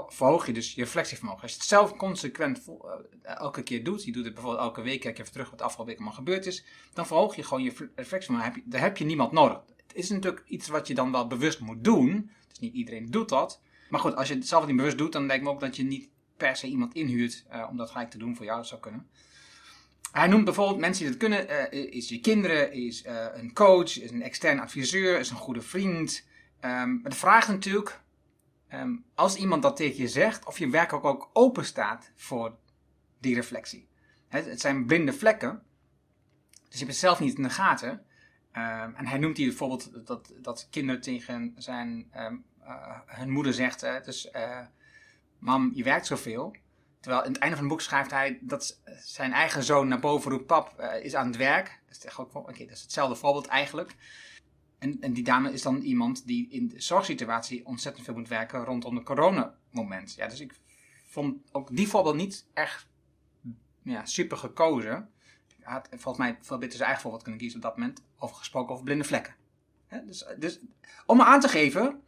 verhoog 0.09 0.47
je 0.47 0.53
dus 0.53 0.75
je 0.75 0.83
reflectievermogen. 0.83 1.43
Als 1.43 1.51
je 1.51 1.57
het 1.57 1.67
zelf 1.67 1.97
consequent 1.97 2.69
uh, 2.69 2.75
elke 3.23 3.63
keer 3.63 3.85
doet, 3.85 4.05
je 4.05 4.13
doet 4.13 4.25
het 4.25 4.35
bijvoorbeeld 4.35 4.63
elke 4.63 4.83
week, 4.83 5.01
kijk 5.01 5.19
even 5.19 5.33
terug 5.33 5.51
wat 5.51 5.59
de 5.59 5.65
afgelopen 5.65 5.93
week 5.93 6.03
allemaal 6.03 6.25
gebeurd 6.25 6.47
is, 6.47 6.65
dan 6.93 7.07
verhoog 7.07 7.37
je 7.37 7.43
gewoon 7.43 7.63
je 7.63 7.91
reflectievermogen. 7.95 8.63
Daar 8.65 8.81
heb 8.81 8.97
je 8.97 9.05
niemand 9.05 9.33
nodig. 9.33 9.61
Het 9.87 9.97
is 9.97 10.11
natuurlijk 10.11 10.45
iets 10.47 10.69
wat 10.69 10.87
je 10.87 10.95
dan 10.95 11.13
wel 11.13 11.27
bewust 11.27 11.61
moet 11.61 11.85
doen. 11.85 12.31
Dus 12.49 12.59
niet 12.59 12.75
iedereen 12.75 13.11
doet 13.11 13.29
dat. 13.29 13.61
Maar 13.89 14.01
goed, 14.01 14.17
als 14.17 14.29
je 14.29 14.35
het 14.35 14.49
zelf 14.49 14.67
niet 14.67 14.77
bewust 14.77 14.99
doet, 14.99 15.13
dan 15.13 15.27
lijkt 15.27 15.45
me 15.45 15.51
ook 15.51 15.61
dat 15.61 15.77
je 15.77 15.85
niet 15.85 16.09
per 16.37 16.57
se 16.57 16.67
iemand 16.67 16.95
inhuurt 16.95 17.45
uh, 17.53 17.67
om 17.71 17.77
dat 17.77 17.91
gelijk 17.91 18.11
te 18.11 18.19
doen 18.19 18.37
voor 18.37 18.45
jou. 18.45 18.59
Dat 18.59 18.67
zou 18.67 18.81
kunnen. 18.81 19.09
Hij 20.13 20.27
noemt 20.27 20.45
bijvoorbeeld 20.45 20.79
mensen 20.79 21.03
die 21.03 21.17
dat 21.17 21.21
kunnen. 21.21 21.73
Uh, 21.75 21.93
is 21.93 22.09
je 22.09 22.21
kinderen, 22.21 22.73
is 22.73 23.05
een 23.35 23.53
coach, 23.53 24.01
is 24.01 24.11
een 24.11 24.23
extern 24.23 24.61
adviseur, 24.61 25.19
is 25.19 25.31
een 25.31 25.37
goede 25.37 25.63
vriend. 25.63 26.27
Um, 26.61 27.01
maar 27.01 27.11
de 27.11 27.17
vraag 27.17 27.49
natuurlijk, 27.49 28.03
um, 28.81 29.05
als 29.15 29.37
iemand 29.37 29.63
dat 29.63 29.77
tegen 29.77 29.97
je 29.97 30.09
zegt, 30.09 30.47
of 30.47 30.59
je 30.59 30.69
werkelijk 30.69 31.05
ook 31.05 31.31
open 31.33 31.65
staat 31.65 32.11
voor 32.17 32.57
die 33.21 33.35
reflectie. 33.35 33.89
Het, 34.29 34.61
zijn 34.61 34.87
blinde 34.87 35.13
vlekken, 35.13 35.63
dus 36.69 36.81
je 36.81 36.87
het 36.87 36.97
zelf 36.97 37.21
niet 37.21 37.37
in 37.37 37.43
de 37.43 37.51
gaten. 37.51 37.91
Um, 37.91 38.95
en 38.95 39.07
hij 39.07 39.19
noemt 39.19 39.37
hier 39.37 39.49
bijvoorbeeld 39.49 40.07
dat, 40.07 40.33
dat 40.37 40.69
kinderen 40.71 41.01
tegen 41.01 41.55
zijn, 41.57 42.11
hun 43.07 43.31
moeder 43.31 43.55
zegt, 43.55 43.81
dus 44.05 44.31
mam, 45.39 45.71
je 45.75 45.83
werkt 45.83 46.07
zoveel. 46.07 46.57
Terwijl 47.01 47.25
in 47.25 47.33
het 47.33 47.41
einde 47.41 47.57
van 47.57 47.65
het 47.65 47.75
boek 47.75 47.85
schrijft 47.85 48.11
hij 48.11 48.39
dat 48.41 48.81
zijn 49.01 49.33
eigen 49.33 49.63
zoon 49.63 49.89
naar 49.89 50.01
boven 50.01 50.31
roept, 50.31 50.47
pap 50.47 50.81
uh, 50.81 51.05
is 51.05 51.15
aan 51.15 51.27
het 51.27 51.37
werk. 51.37 51.81
Dat 51.87 52.05
is, 52.05 52.19
ook, 52.19 52.35
okay, 52.35 52.67
dat 52.67 52.77
is 52.77 52.83
hetzelfde 52.83 53.17
voorbeeld 53.17 53.47
eigenlijk. 53.47 53.95
En, 54.85 54.97
en, 55.01 55.13
die 55.13 55.25
dame 55.25 55.53
is 55.53 55.63
dan 55.63 55.81
iemand 55.81 56.27
die 56.27 56.49
in 56.51 56.69
de 56.69 56.81
zorgsituatie 56.81 57.67
ontzettend 57.67 58.05
veel 58.05 58.15
moet 58.15 58.29
werken 58.29 58.65
rondom 58.65 58.95
het 58.95 59.05
coronamoment. 59.05 60.15
Ja, 60.15 60.27
dus 60.27 60.41
ik 60.41 60.55
vond 61.07 61.37
ook 61.53 61.77
die 61.77 61.89
voorbeeld 61.89 62.17
niet 62.17 62.47
echt 62.55 62.87
ja, 63.83 64.07
super 64.07 64.37
gekozen. 64.37 65.09
Had 65.63 65.89
volgens 65.91 66.19
mij 66.19 66.39
veel 66.41 66.59
beter 66.59 66.73
zijn 66.73 66.85
eigen 66.85 67.03
voorbeeld 67.03 67.23
kunnen 67.23 67.41
kiezen 67.41 67.59
op 67.59 67.65
dat 67.65 67.77
moment. 67.77 68.03
Over 68.19 68.37
gesproken 68.37 68.73
over 68.73 68.85
blinde 68.85 69.05
vlekken. 69.05 69.35
dus, 70.07 70.25
dus 70.39 70.61
om 71.07 71.21
aan 71.21 71.41
te 71.41 71.49
geven 71.49 72.03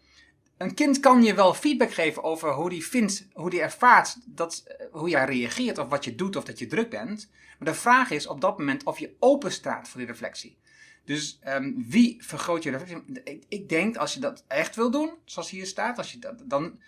een 0.56 0.74
kind 0.74 1.00
kan 1.00 1.22
je 1.22 1.34
wel 1.34 1.54
feedback 1.54 1.92
geven 1.92 2.22
over 2.22 2.52
hoe 2.52 2.70
die 2.70 2.86
vindt, 2.86 3.28
hoe 3.32 3.50
die 3.50 3.60
ervaart, 3.60 4.16
dat, 4.24 4.62
eh, 4.66 4.86
hoe 4.90 5.08
jij 5.08 5.24
reageert 5.24 5.78
of 5.78 5.88
wat 5.88 6.04
je 6.04 6.14
doet 6.14 6.36
of 6.36 6.44
dat 6.44 6.58
je 6.58 6.66
druk 6.66 6.90
bent. 6.90 7.30
Maar 7.58 7.68
de 7.68 7.74
vraag 7.74 8.10
is 8.10 8.26
op 8.26 8.40
dat 8.40 8.58
moment 8.58 8.84
of 8.84 8.98
je 8.98 9.16
open 9.18 9.52
staat 9.52 9.88
voor 9.88 10.00
die 10.00 10.08
reflectie. 10.08 10.58
Dus 11.06 11.38
um, 11.46 11.84
wie 11.88 12.24
vergroot 12.24 12.62
je 12.62 12.70
reflectie? 12.70 13.22
Ik, 13.48 13.68
denk 13.68 13.96
als 13.96 14.14
je 14.14 14.20
dat 14.20 14.44
echt 14.48 14.76
wil 14.76 14.90
doen, 14.90 15.10
zoals 15.24 15.50
hier 15.50 15.66
staat, 15.66 15.98
als 15.98 16.12
je 16.12 16.18
dat, 16.18 16.42
dan, 16.44 16.78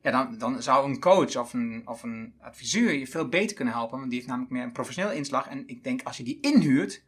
ja, 0.00 0.10
dan, 0.10 0.38
dan 0.38 0.62
zou 0.62 0.90
een 0.90 1.00
coach 1.00 1.36
of 1.36 1.52
een, 1.52 1.82
of 1.84 2.02
een 2.02 2.34
adviseur 2.40 2.92
je 2.92 3.06
veel 3.06 3.28
beter 3.28 3.56
kunnen 3.56 3.74
helpen. 3.74 3.98
Want 3.98 4.10
die 4.10 4.18
heeft 4.18 4.30
namelijk 4.30 4.52
meer 4.52 4.62
een 4.62 4.72
professioneel 4.72 5.12
inslag. 5.12 5.48
En 5.48 5.68
ik 5.68 5.84
denk 5.84 6.02
als 6.02 6.16
je 6.16 6.22
die 6.22 6.38
inhuurt, 6.40 7.02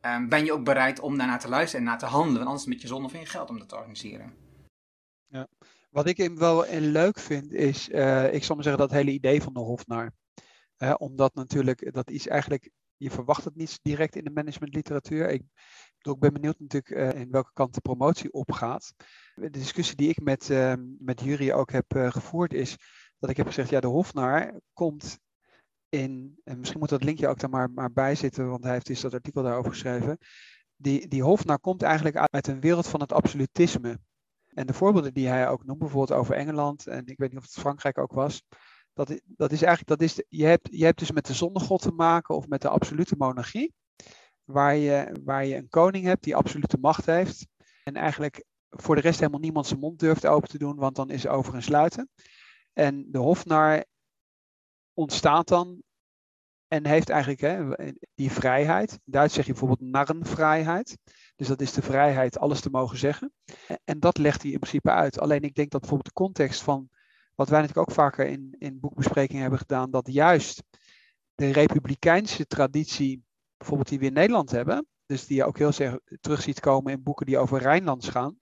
um, 0.00 0.28
ben 0.28 0.44
je 0.44 0.52
ook 0.52 0.64
bereid 0.64 1.00
om 1.00 1.18
daarnaar 1.18 1.40
te 1.40 1.48
luisteren 1.48 1.84
en 1.84 1.90
naar 1.90 1.98
te 1.98 2.06
handelen. 2.06 2.36
Want 2.36 2.46
anders 2.46 2.66
met 2.66 2.80
je 2.80 2.86
zonde 2.86 3.08
van 3.08 3.20
je 3.20 3.26
geld 3.26 3.50
om 3.50 3.58
dat 3.58 3.68
te 3.68 3.76
organiseren. 3.76 4.34
Ja. 5.26 5.48
Wat 5.90 6.06
ik 6.06 6.30
wel 6.34 6.66
leuk 6.70 7.18
vind 7.18 7.52
is, 7.52 7.88
uh, 7.88 8.32
ik 8.34 8.44
zal 8.44 8.54
maar 8.54 8.64
zeggen, 8.64 8.82
dat 8.82 8.90
hele 8.90 9.10
idee 9.10 9.42
van 9.42 9.52
de 9.52 9.60
Hofnaar. 9.60 10.12
Uh, 10.78 10.94
omdat 10.98 11.34
natuurlijk, 11.34 11.92
dat 11.92 12.10
is 12.10 12.26
eigenlijk, 12.28 12.70
je 13.04 13.10
verwacht 13.10 13.44
het 13.44 13.56
niet 13.56 13.78
direct 13.82 14.16
in 14.16 14.24
de 14.24 14.30
managementliteratuur. 14.30 15.30
Ik, 15.30 15.42
ik 15.98 16.18
ben 16.18 16.32
benieuwd 16.32 16.58
natuurlijk 16.58 17.14
uh, 17.14 17.20
in 17.20 17.30
welke 17.30 17.50
kant 17.52 17.74
de 17.74 17.80
promotie 17.80 18.32
opgaat. 18.32 18.94
De 19.34 19.50
discussie 19.50 19.96
die 19.96 20.08
ik 20.08 20.22
met, 20.22 20.50
ehm, 20.50 20.82
met 20.98 21.20
jury 21.20 21.52
ook 21.52 21.72
heb 21.72 21.84
gevoerd 21.88 22.52
is, 22.52 22.76
dat 23.18 23.30
ik 23.30 23.36
heb 23.36 23.46
gezegd, 23.46 23.70
ja, 23.70 23.80
de 23.80 23.86
Hofnaar 23.86 24.60
komt 24.72 25.18
in, 25.88 26.40
en 26.44 26.58
misschien 26.58 26.80
moet 26.80 26.88
dat 26.88 27.04
linkje 27.04 27.28
ook 27.28 27.38
daar 27.38 27.50
maar, 27.50 27.70
maar 27.70 27.92
bij 27.92 28.14
zitten, 28.14 28.48
want 28.48 28.64
hij 28.64 28.72
heeft 28.72 28.86
dus 28.86 29.00
dat 29.00 29.14
artikel 29.14 29.42
daarover 29.42 29.70
geschreven. 29.70 30.18
Die, 30.76 31.08
die 31.08 31.22
Hofnaar 31.22 31.58
komt 31.58 31.82
eigenlijk 31.82 32.16
uit 32.16 32.46
een 32.46 32.60
wereld 32.60 32.86
van 32.86 33.00
het 33.00 33.12
absolutisme. 33.12 33.98
En 34.46 34.66
de 34.66 34.72
voorbeelden 34.72 35.14
die 35.14 35.28
hij 35.28 35.48
ook 35.48 35.64
noemt, 35.64 35.78
bijvoorbeeld 35.78 36.18
over 36.18 36.34
Engeland, 36.34 36.86
en 36.86 37.06
ik 37.06 37.18
weet 37.18 37.28
niet 37.28 37.38
of 37.38 37.44
het 37.44 37.60
Frankrijk 37.60 37.98
ook 37.98 38.12
was, 38.12 38.42
dat, 38.94 39.20
dat 39.24 39.52
is 39.52 39.62
eigenlijk, 39.62 40.00
dat 40.00 40.08
is 40.08 40.22
je, 40.28 40.44
hebt, 40.44 40.68
je 40.70 40.84
hebt 40.84 40.98
dus 40.98 41.10
met 41.10 41.26
de 41.26 41.34
zonnegod 41.34 41.82
te 41.82 41.92
maken 41.92 42.34
of 42.34 42.48
met 42.48 42.62
de 42.62 42.68
absolute 42.68 43.14
monarchie, 43.18 43.74
waar 44.44 44.76
je, 44.76 45.20
waar 45.24 45.44
je 45.44 45.56
een 45.56 45.68
koning 45.68 46.04
hebt 46.04 46.24
die 46.24 46.36
absolute 46.36 46.78
macht 46.80 47.06
heeft 47.06 47.46
en 47.84 47.94
eigenlijk 47.94 48.44
voor 48.70 48.94
de 48.94 49.00
rest 49.00 49.18
helemaal 49.18 49.40
niemand 49.40 49.66
zijn 49.66 49.80
mond 49.80 49.98
durft 49.98 50.26
open 50.26 50.48
te 50.48 50.58
doen, 50.58 50.76
want 50.76 50.96
dan 50.96 51.10
is 51.10 51.26
over 51.26 51.54
en 51.54 51.62
sluiten. 51.62 52.08
En 52.72 53.06
de 53.10 53.18
hofnar 53.18 53.84
ontstaat 54.94 55.48
dan 55.48 55.82
en 56.68 56.86
heeft 56.86 57.08
eigenlijk 57.08 57.40
hè, 57.40 57.88
die 58.14 58.32
vrijheid. 58.32 58.92
In 58.92 58.98
Duits 59.04 59.34
zeg 59.34 59.46
je 59.46 59.50
bijvoorbeeld 59.50 59.90
narrenvrijheid. 59.90 60.98
Dus 61.36 61.46
dat 61.46 61.60
is 61.60 61.72
de 61.72 61.82
vrijheid 61.82 62.38
alles 62.38 62.60
te 62.60 62.70
mogen 62.70 62.98
zeggen. 62.98 63.32
En 63.84 64.00
dat 64.00 64.18
legt 64.18 64.42
hij 64.42 64.50
in 64.50 64.58
principe 64.58 64.90
uit. 64.90 65.18
Alleen 65.18 65.42
ik 65.42 65.54
denk 65.54 65.70
dat 65.70 65.80
bijvoorbeeld 65.80 66.14
de 66.14 66.22
context 66.22 66.62
van 66.62 66.88
wat 67.34 67.48
wij 67.48 67.60
natuurlijk 67.60 67.88
ook 67.88 67.94
vaker 67.94 68.26
in, 68.26 68.54
in 68.58 68.80
boekbesprekingen 68.80 69.42
hebben 69.42 69.58
gedaan, 69.58 69.90
dat 69.90 70.12
juist 70.12 70.62
de 71.34 71.52
republikeinse 71.52 72.46
traditie, 72.46 73.24
bijvoorbeeld 73.56 73.88
die 73.88 73.98
we 73.98 74.06
in 74.06 74.12
Nederland 74.12 74.50
hebben, 74.50 74.86
dus 75.06 75.26
die 75.26 75.36
je 75.36 75.44
ook 75.44 75.58
heel 75.58 75.72
zeg, 75.72 75.98
terug 76.20 76.42
ziet 76.42 76.60
komen 76.60 76.92
in 76.92 77.02
boeken 77.02 77.26
die 77.26 77.38
over 77.38 77.58
Rijnlands 77.58 78.08
gaan. 78.08 78.38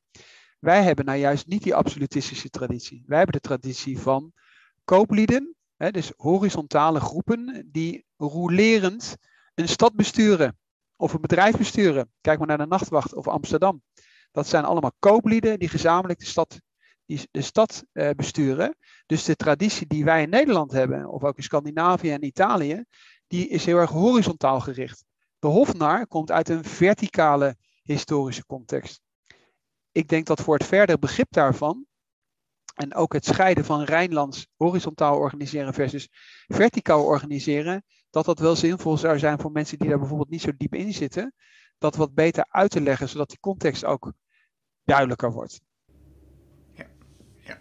Wij 0.58 0.82
hebben 0.82 1.04
nou 1.04 1.18
juist 1.18 1.46
niet 1.46 1.62
die 1.62 1.74
absolutistische 1.74 2.50
traditie. 2.50 3.02
Wij 3.06 3.16
hebben 3.16 3.40
de 3.40 3.48
traditie 3.48 3.98
van 3.98 4.32
kooplieden, 4.84 5.56
hè, 5.76 5.90
dus 5.90 6.12
horizontale 6.16 7.00
groepen 7.00 7.68
die 7.72 8.04
rolerend 8.16 9.16
een 9.54 9.68
stad 9.68 9.94
besturen 9.94 10.58
of 10.96 11.12
een 11.12 11.20
bedrijf 11.20 11.56
besturen. 11.56 12.12
Kijk 12.20 12.38
maar 12.38 12.46
naar 12.46 12.58
de 12.58 12.66
Nachtwacht 12.66 13.14
of 13.14 13.28
Amsterdam. 13.28 13.82
Dat 14.32 14.46
zijn 14.46 14.64
allemaal 14.64 14.92
kooplieden 14.98 15.58
die 15.58 15.68
gezamenlijk 15.68 16.18
de 16.18 16.24
stad, 16.24 16.60
de 17.30 17.42
stad 17.42 17.84
uh, 17.92 18.10
besturen. 18.10 18.76
Dus 19.06 19.24
de 19.24 19.36
traditie 19.36 19.86
die 19.86 20.04
wij 20.04 20.22
in 20.22 20.30
Nederland 20.30 20.72
hebben, 20.72 21.08
of 21.08 21.24
ook 21.24 21.36
in 21.36 21.42
Scandinavië 21.42 22.10
en 22.10 22.24
Italië, 22.24 22.84
die 23.26 23.48
is 23.48 23.64
heel 23.64 23.78
erg 23.78 23.90
horizontaal 23.90 24.60
gericht. 24.60 25.04
De 25.38 25.46
hofnar 25.46 26.06
komt 26.06 26.30
uit 26.30 26.48
een 26.48 26.64
verticale 26.64 27.56
historische 27.82 28.46
context. 28.46 29.00
ik 29.92 30.08
denk 30.08 30.26
dat 30.26 30.40
voor 30.40 30.54
het 30.54 30.66
verder 30.66 30.98
begrip 30.98 31.32
daarvan 31.32 31.86
en 32.74 32.94
ook 32.94 33.12
het 33.12 33.24
scheiden 33.24 33.64
van 33.64 33.82
Rijnlands 33.82 34.46
horizontaal 34.56 35.16
organiseren 35.16 35.74
versus 35.74 36.08
verticaal 36.46 37.04
organiseren, 37.04 37.84
dat 38.10 38.24
dat 38.24 38.38
wel 38.38 38.56
zinvol 38.56 38.96
zou 38.96 39.18
zijn 39.18 39.38
voor 39.38 39.52
mensen 39.52 39.78
die 39.78 39.88
daar 39.88 39.98
bijvoorbeeld 39.98 40.30
niet 40.30 40.40
zo 40.40 40.52
diep 40.56 40.74
in 40.74 40.92
zitten, 40.92 41.34
dat 41.78 41.96
wat 41.96 42.14
beter 42.14 42.46
uit 42.48 42.70
te 42.70 42.80
leggen, 42.80 43.08
zodat 43.08 43.28
die 43.28 43.40
context 43.40 43.84
ook 43.84 44.12
duidelijker 44.84 45.32
wordt. 45.32 45.60
Ja, 46.72 46.86
ja. 47.36 47.58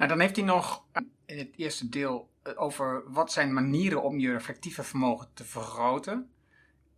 Nou, 0.00 0.12
dan 0.12 0.20
heeft 0.20 0.36
hij 0.36 0.44
nog 0.44 0.84
in 1.26 1.38
het 1.38 1.48
eerste 1.56 1.88
deel 1.88 2.30
over 2.56 3.02
wat 3.12 3.32
zijn 3.32 3.52
manieren 3.52 4.02
om 4.02 4.18
je 4.18 4.32
reflectieve 4.32 4.82
vermogen 4.82 5.28
te 5.34 5.44
vergroten. 5.44 6.30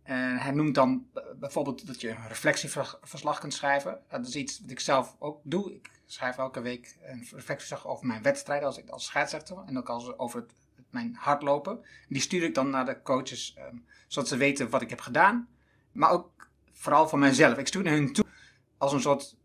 En 0.03 0.37
hij 0.37 0.51
noemt 0.51 0.75
dan 0.75 1.07
bijvoorbeeld 1.39 1.87
dat 1.87 2.01
je 2.01 2.09
een 2.09 2.27
reflectieverslag 2.27 3.39
kunt 3.39 3.53
schrijven. 3.53 3.99
Dat 4.09 4.27
is 4.27 4.35
iets 4.35 4.61
wat 4.61 4.69
ik 4.69 4.79
zelf 4.79 5.15
ook 5.19 5.39
doe. 5.43 5.73
Ik 5.73 5.89
schrijf 6.05 6.37
elke 6.37 6.61
week 6.61 6.97
een 7.01 7.19
reflectieverslag 7.19 7.87
over 7.87 8.07
mijn 8.07 8.21
wedstrijden 8.21 8.67
als, 8.67 8.77
ik, 8.77 8.89
als 8.89 9.05
scheidsrechter. 9.05 9.57
En 9.65 9.77
ook 9.77 9.89
als, 9.89 10.17
over 10.17 10.39
het, 10.39 10.53
mijn 10.89 11.15
hardlopen. 11.19 11.79
Die 12.07 12.21
stuur 12.21 12.43
ik 12.43 12.55
dan 12.55 12.69
naar 12.69 12.85
de 12.85 13.01
coaches, 13.01 13.55
um, 13.71 13.85
zodat 14.07 14.29
ze 14.29 14.37
weten 14.37 14.69
wat 14.69 14.81
ik 14.81 14.89
heb 14.89 15.01
gedaan. 15.01 15.47
Maar 15.91 16.11
ook 16.11 16.49
vooral 16.71 17.09
voor 17.09 17.19
mijzelf. 17.19 17.57
Ik 17.57 17.67
stuur 17.67 17.83
naar 17.83 17.93
hun 17.93 18.13
toe 18.13 18.25
als 18.77 18.93
een 18.93 19.01
soort 19.01 19.35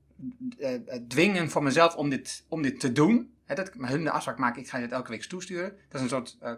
uh, 0.58 0.74
dwingen 1.08 1.50
van 1.50 1.62
mezelf 1.62 1.96
om 1.96 2.08
dit, 2.08 2.44
om 2.48 2.62
dit 2.62 2.80
te 2.80 2.92
doen. 2.92 3.36
Dat 3.56 3.74
met 3.74 3.90
hun 3.90 4.04
de 4.04 4.10
afspraak 4.10 4.38
maak, 4.38 4.56
ik 4.56 4.68
ga 4.68 4.78
dit 4.78 4.92
elke 4.92 5.10
week 5.10 5.24
toesturen. 5.24 5.76
Dat 5.88 5.94
is 5.94 6.00
een 6.00 6.08
soort 6.08 6.36
uh, 6.42 6.52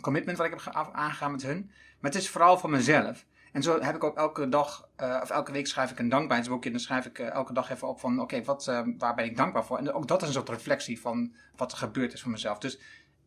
commitment 0.00 0.38
wat 0.38 0.46
ik 0.46 0.52
heb 0.52 0.90
aangegaan 0.92 1.32
met 1.32 1.42
hun. 1.42 1.70
Maar 2.00 2.10
het 2.10 2.20
is 2.20 2.30
vooral 2.30 2.58
voor 2.58 2.70
mezelf. 2.70 3.26
En 3.52 3.62
zo 3.62 3.80
heb 3.80 3.94
ik 3.94 4.04
ook 4.04 4.16
elke 4.16 4.48
dag, 4.48 4.88
uh, 5.00 5.18
of 5.22 5.30
elke 5.30 5.52
week 5.52 5.66
schrijf 5.66 5.90
ik 5.90 5.98
een 5.98 6.08
dankbaarheidsboekje. 6.08 6.66
En 6.70 6.76
dan 6.76 6.84
schrijf 6.84 7.06
ik 7.06 7.18
uh, 7.18 7.30
elke 7.30 7.52
dag 7.52 7.70
even 7.70 7.88
op 7.88 8.00
van, 8.00 8.20
oké, 8.20 8.44
wat, 8.44 8.64
waar 8.98 9.14
ben 9.14 9.24
ik 9.24 9.36
dankbaar 9.36 9.64
voor? 9.64 9.78
En 9.78 9.92
ook 9.92 10.08
dat 10.08 10.22
is 10.22 10.28
een 10.28 10.34
soort 10.34 10.48
reflectie 10.48 11.00
van 11.00 11.34
wat 11.56 11.72
er 11.72 11.78
gebeurd 11.78 12.12
is 12.12 12.22
voor 12.22 12.30
mezelf. 12.30 12.58
Dus 12.58 12.78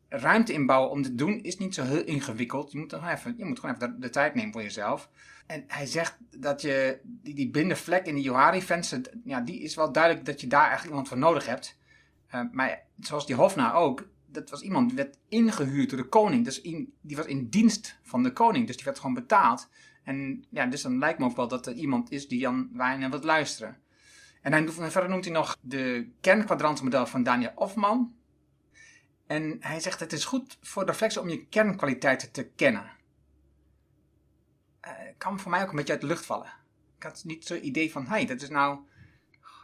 ruimte 0.09 0.53
inbouwen 0.53 0.91
om 0.91 1.01
te 1.01 1.15
doen 1.15 1.43
is 1.43 1.57
niet 1.57 1.75
zo 1.75 1.83
heel 1.83 2.03
ingewikkeld. 2.03 2.71
Je 2.71 2.77
moet, 2.77 2.93
even, 2.93 3.33
je 3.37 3.45
moet 3.45 3.59
gewoon 3.59 3.75
even 3.75 3.91
de, 3.91 3.99
de, 3.99 4.09
tijd 4.09 4.35
nemen 4.35 4.51
voor 4.51 4.61
jezelf. 4.61 5.09
En 5.45 5.63
hij 5.67 5.85
zegt 5.85 6.17
dat 6.37 6.61
je, 6.61 6.99
die, 7.03 7.35
die 7.35 7.49
blinde 7.49 7.75
vlek 7.75 8.05
in 8.05 8.15
de 8.15 8.21
Johari-venster, 8.21 9.01
ja, 9.23 9.41
die 9.41 9.61
is 9.61 9.75
wel 9.75 9.91
duidelijk 9.91 10.25
dat 10.25 10.41
je 10.41 10.47
daar 10.47 10.67
eigenlijk 10.67 10.89
iemand 10.89 11.07
voor 11.07 11.17
nodig 11.17 11.45
hebt. 11.45 11.77
Maar 12.51 12.83
zoals 12.99 13.25
die 13.25 13.35
Hofna 13.35 13.73
ook, 13.73 14.07
dat 14.25 14.49
was 14.49 14.61
iemand 14.61 14.87
die 14.87 14.97
werd 14.97 15.17
ingehuurd 15.29 15.89
door 15.89 15.99
de 15.99 16.09
koning. 16.09 16.45
Dus 16.45 16.61
in, 16.61 16.93
die 17.01 17.15
was 17.15 17.25
in 17.25 17.49
dienst 17.49 17.99
van 18.01 18.23
de 18.23 18.33
koning. 18.33 18.67
Dus 18.67 18.75
die 18.75 18.85
werd 18.85 18.99
gewoon 18.99 19.13
betaald. 19.13 19.69
En 20.03 20.45
ja, 20.49 20.65
dus 20.65 20.81
dan 20.81 20.97
lijkt 20.97 21.19
me 21.19 21.25
ook 21.25 21.35
wel 21.35 21.47
dat 21.47 21.67
er 21.67 21.73
iemand 21.73 22.11
is 22.11 22.27
die 22.27 22.47
aan 22.47 22.69
naar 22.73 23.09
wilt 23.09 23.23
luisteren. 23.23 23.77
En 24.41 24.51
hij, 24.51 24.69
verder 24.69 25.09
noemt 25.09 25.25
hij 25.25 25.33
nog 25.33 25.57
de 25.61 26.09
kernkwadrantenmodel 26.21 27.05
van 27.05 27.23
Daniel 27.23 27.51
Hofman. 27.55 28.13
En 29.27 29.57
hij 29.59 29.79
zegt 29.79 29.99
het 29.99 30.13
is 30.13 30.25
goed 30.25 30.57
voor 30.61 30.85
de 30.85 30.91
reflectie 30.91 31.21
om 31.21 31.29
je 31.29 31.45
kernkwaliteiten 31.45 32.31
te 32.31 32.43
kennen. 32.43 32.91
Uh, 34.87 34.91
kan 35.17 35.39
voor 35.39 35.51
mij 35.51 35.61
ook 35.63 35.69
een 35.69 35.75
beetje 35.75 35.91
uit 35.91 36.01
de 36.01 36.07
lucht 36.07 36.25
vallen. 36.25 36.53
Ik 36.97 37.03
had 37.03 37.23
niet 37.25 37.45
zo'n 37.45 37.65
idee 37.65 37.91
van, 37.91 38.05
hey, 38.05 38.25
dat 38.25 38.41
is 38.41 38.49
nou 38.49 38.79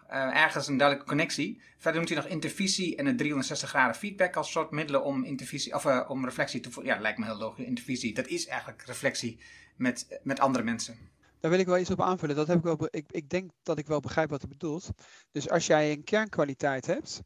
uh, 0.10 0.44
ergens 0.44 0.68
een 0.68 0.78
duidelijke 0.78 1.10
connectie. 1.10 1.62
Verder 1.78 1.96
noemt 2.02 2.14
hij 2.14 2.24
nog 2.24 2.28
intervisie 2.28 2.96
en 2.96 3.06
een 3.06 3.18
360 3.18 3.70
graden 3.70 3.96
feedback 3.96 4.36
als 4.36 4.52
soort 4.52 4.72
middelen 4.72 5.04
om, 5.04 5.24
intervisie, 5.24 5.74
of, 5.74 5.86
uh, 5.86 6.06
om 6.08 6.26
reflectie 6.26 6.60
te 6.60 6.72
voeren. 6.72 6.94
Ja, 6.94 7.02
lijkt 7.02 7.18
me 7.18 7.26
heel 7.26 7.38
logisch. 7.38 7.66
Intervisie, 7.66 8.14
dat 8.14 8.28
is 8.28 8.48
eigenlijk 8.48 8.82
reflectie 8.82 9.40
met, 9.76 10.20
met 10.24 10.40
andere 10.40 10.64
mensen. 10.64 10.98
Daar 11.40 11.52
wil 11.52 11.60
ik 11.60 11.66
wel 11.66 11.78
iets 11.78 11.92
op 11.92 12.02
aanvullen. 12.02 12.36
Dat 12.36 12.48
heb 12.48 12.58
ik, 12.58 12.64
wel, 12.64 12.88
ik, 12.90 13.06
ik 13.12 13.30
denk 13.30 13.52
dat 13.64 13.78
ik 13.78 13.88
wel 13.88 14.00
begrijp 14.00 14.30
wat 14.30 14.42
hij 14.42 14.50
bedoelt. 14.50 14.90
Dus 15.32 15.50
als 15.50 15.68
jij 15.68 15.92
een 15.92 16.04
kernkwaliteit 16.04 16.86
hebt 16.86 17.22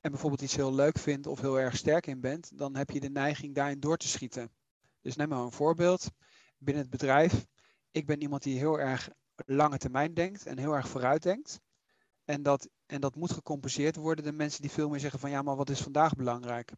en 0.00 0.10
bijvoorbeeld 0.10 0.42
iets 0.42 0.56
heel 0.56 0.74
leuk 0.74 0.98
vindt 0.98 1.26
of 1.26 1.40
heel 1.40 1.60
erg 1.60 1.76
sterk 1.76 2.06
in 2.06 2.20
bent, 2.20 2.58
dan 2.58 2.76
heb 2.76 2.90
je 2.90 3.00
de 3.00 3.10
neiging 3.10 3.54
daarin 3.54 3.80
door 3.80 3.96
te 3.96 4.08
schieten. 4.08 4.50
Dus 5.00 5.16
neem 5.16 5.28
maar 5.28 5.38
een 5.38 5.52
voorbeeld. 5.52 6.10
Binnen 6.58 6.82
het 6.82 6.92
bedrijf, 6.92 7.46
ik 7.90 8.06
ben 8.06 8.22
iemand 8.22 8.42
die 8.42 8.58
heel 8.58 8.80
erg 8.80 9.08
lange 9.46 9.78
termijn 9.78 10.14
denkt 10.14 10.46
en 10.46 10.58
heel 10.58 10.74
erg 10.74 10.88
vooruit 10.88 11.22
denkt. 11.22 11.60
En 12.24 12.42
dat, 12.42 12.68
en 12.86 13.00
dat 13.00 13.16
moet 13.16 13.32
gecompenseerd 13.32 13.96
worden 13.96 14.24
de 14.24 14.32
mensen 14.32 14.60
die 14.62 14.70
veel 14.70 14.88
meer 14.88 15.00
zeggen 15.00 15.20
van 15.20 15.30
ja, 15.30 15.42
maar 15.42 15.56
wat 15.56 15.70
is 15.70 15.80
vandaag 15.80 16.14
belangrijk? 16.14 16.72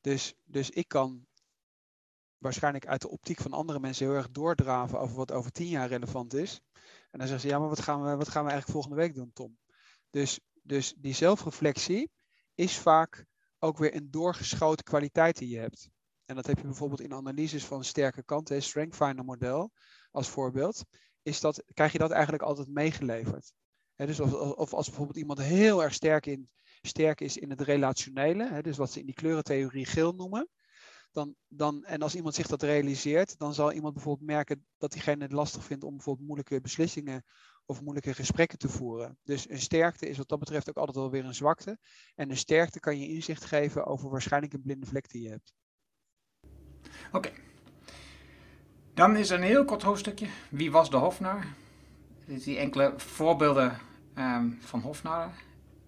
Dus, 0.00 0.34
dus 0.44 0.70
ik 0.70 0.88
kan 0.88 1.26
waarschijnlijk 2.38 2.86
uit 2.86 3.00
de 3.00 3.08
optiek 3.08 3.40
van 3.40 3.52
andere 3.52 3.80
mensen 3.80 4.06
heel 4.06 4.14
erg 4.14 4.30
doordraven 4.30 5.00
over 5.00 5.16
wat 5.16 5.32
over 5.32 5.52
tien 5.52 5.68
jaar 5.68 5.88
relevant 5.88 6.34
is. 6.34 6.60
En 7.10 7.18
dan 7.18 7.28
zeggen 7.28 7.40
ze, 7.40 7.48
ja, 7.48 7.58
maar 7.58 7.68
wat 7.68 7.80
gaan 7.80 8.02
we, 8.02 8.16
wat 8.16 8.28
gaan 8.28 8.44
we 8.44 8.50
eigenlijk 8.50 8.70
volgende 8.70 8.96
week 8.96 9.14
doen, 9.14 9.32
Tom? 9.32 9.58
Dus, 10.10 10.40
dus 10.62 10.94
die 10.96 11.14
zelfreflectie 11.14 12.10
is 12.54 12.78
vaak 12.78 13.26
ook 13.58 13.78
weer 13.78 13.94
een 13.94 14.10
doorgeschoten 14.10 14.84
kwaliteit 14.84 15.38
die 15.38 15.48
je 15.48 15.58
hebt. 15.58 15.90
En 16.24 16.34
dat 16.34 16.46
heb 16.46 16.58
je 16.58 16.64
bijvoorbeeld 16.64 17.00
in 17.00 17.14
analyses 17.14 17.64
van 17.64 17.84
sterke 17.84 18.22
kanten, 18.22 18.54
het 18.54 18.64
Strength 18.64 18.96
Finder 18.96 19.24
model 19.24 19.72
als 20.10 20.28
voorbeeld, 20.28 20.84
is 21.22 21.40
dat, 21.40 21.62
krijg 21.74 21.92
je 21.92 21.98
dat 21.98 22.10
eigenlijk 22.10 22.42
altijd 22.42 22.68
meegeleverd. 22.68 23.52
Dus 24.06 24.20
of, 24.20 24.32
of, 24.34 24.74
als 24.74 24.86
bijvoorbeeld 24.86 25.18
iemand 25.18 25.38
heel 25.38 25.82
erg 25.82 25.94
sterk, 25.94 26.26
in, 26.26 26.50
sterk 26.82 27.20
is 27.20 27.36
in 27.36 27.50
het 27.50 27.60
relationele, 27.60 28.62
dus 28.62 28.76
wat 28.76 28.90
ze 28.90 29.00
in 29.00 29.06
die 29.06 29.14
kleurentheorie 29.14 29.86
geel 29.86 30.12
noemen, 30.12 30.48
dan, 31.12 31.34
dan, 31.48 31.84
en 31.84 32.02
als 32.02 32.14
iemand 32.14 32.34
zich 32.34 32.46
dat 32.46 32.62
realiseert, 32.62 33.38
dan 33.38 33.54
zal 33.54 33.72
iemand 33.72 33.94
bijvoorbeeld 33.94 34.26
merken 34.26 34.66
dat 34.78 34.92
diegene 34.92 35.22
het 35.22 35.32
lastig 35.32 35.64
vindt 35.64 35.84
om 35.84 35.94
bijvoorbeeld 35.94 36.26
moeilijke 36.26 36.60
beslissingen 36.60 37.24
of 37.66 37.80
moeilijke 37.80 38.14
gesprekken 38.14 38.58
te 38.58 38.68
voeren. 38.68 39.18
Dus 39.22 39.50
een 39.50 39.60
sterkte 39.60 40.08
is 40.08 40.16
wat 40.16 40.28
dat 40.28 40.38
betreft 40.38 40.68
ook 40.68 40.76
altijd 40.76 40.96
wel 40.96 41.10
weer 41.10 41.24
een 41.24 41.34
zwakte. 41.34 41.78
En 42.14 42.30
een 42.30 42.36
sterkte 42.36 42.80
kan 42.80 42.98
je 42.98 43.08
inzicht 43.08 43.44
geven 43.44 43.86
over 43.86 44.10
waarschijnlijk 44.10 44.52
een 44.52 44.62
blinde 44.62 44.86
vlek 44.86 45.08
die 45.08 45.22
je 45.22 45.28
hebt. 45.28 45.54
Oké. 47.12 47.30
Dan 48.94 49.16
is 49.16 49.30
er 49.30 49.38
een 49.38 49.44
heel 49.44 49.64
kort 49.64 49.82
hoofdstukje. 49.82 50.28
Wie 50.50 50.70
was 50.70 50.90
de 50.90 50.96
Hofnar? 50.96 51.46
Die 52.26 52.56
enkele 52.56 52.92
voorbeelden 52.96 53.78
um, 54.14 54.58
van 54.60 54.80
Hofnar. 54.80 55.30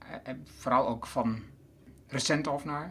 Uh, 0.02 0.34
vooral 0.58 0.88
ook 0.88 1.06
van 1.06 1.42
recente 2.06 2.50
Hofnar. 2.50 2.90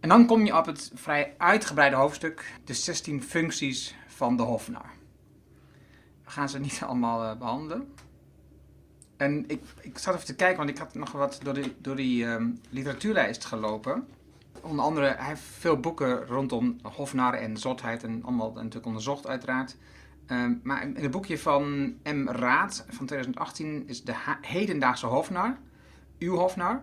En 0.00 0.08
dan 0.08 0.26
kom 0.26 0.44
je 0.44 0.56
op 0.56 0.66
het 0.66 0.90
vrij 0.94 1.34
uitgebreide 1.38 1.96
hoofdstuk, 1.96 2.52
de 2.64 2.74
16 2.74 3.22
functies 3.22 3.94
van 4.06 4.36
de 4.36 4.42
Hofnar. 4.42 4.90
We 6.24 6.30
gaan 6.30 6.48
ze 6.48 6.58
niet 6.58 6.82
allemaal 6.86 7.24
uh, 7.24 7.38
behandelen. 7.38 7.94
En 9.16 9.44
ik, 9.48 9.62
ik 9.80 9.98
zat 9.98 10.14
even 10.14 10.26
te 10.26 10.34
kijken, 10.34 10.56
want 10.56 10.70
ik 10.70 10.78
had 10.78 10.94
nog 10.94 11.12
wat 11.12 11.40
door, 11.42 11.54
die, 11.54 11.76
door 11.78 11.96
die 11.96 12.24
um, 12.24 12.60
literatuurlijst 12.70 13.44
gelopen. 13.44 14.08
Onder 14.60 14.84
andere, 14.84 15.06
hij 15.06 15.26
heeft 15.26 15.42
veel 15.42 15.80
boeken 15.80 16.26
rondom 16.26 16.76
Hofnar 16.82 17.34
en 17.34 17.56
zotheid 17.56 18.02
en 18.02 18.22
allemaal 18.24 18.52
natuurlijk 18.52 18.86
onderzocht 18.86 19.26
uiteraard. 19.26 19.76
Um, 20.32 20.60
maar 20.62 20.82
in 20.82 20.96
het 20.96 21.10
boekje 21.10 21.38
van 21.38 21.94
M. 22.04 22.28
Raad 22.28 22.84
van 22.88 23.06
2018 23.06 23.88
is 23.88 24.04
de 24.04 24.14
hedendaagse 24.40 25.06
Hofnar, 25.06 25.58
uw 26.18 26.36
Hofnar. 26.36 26.82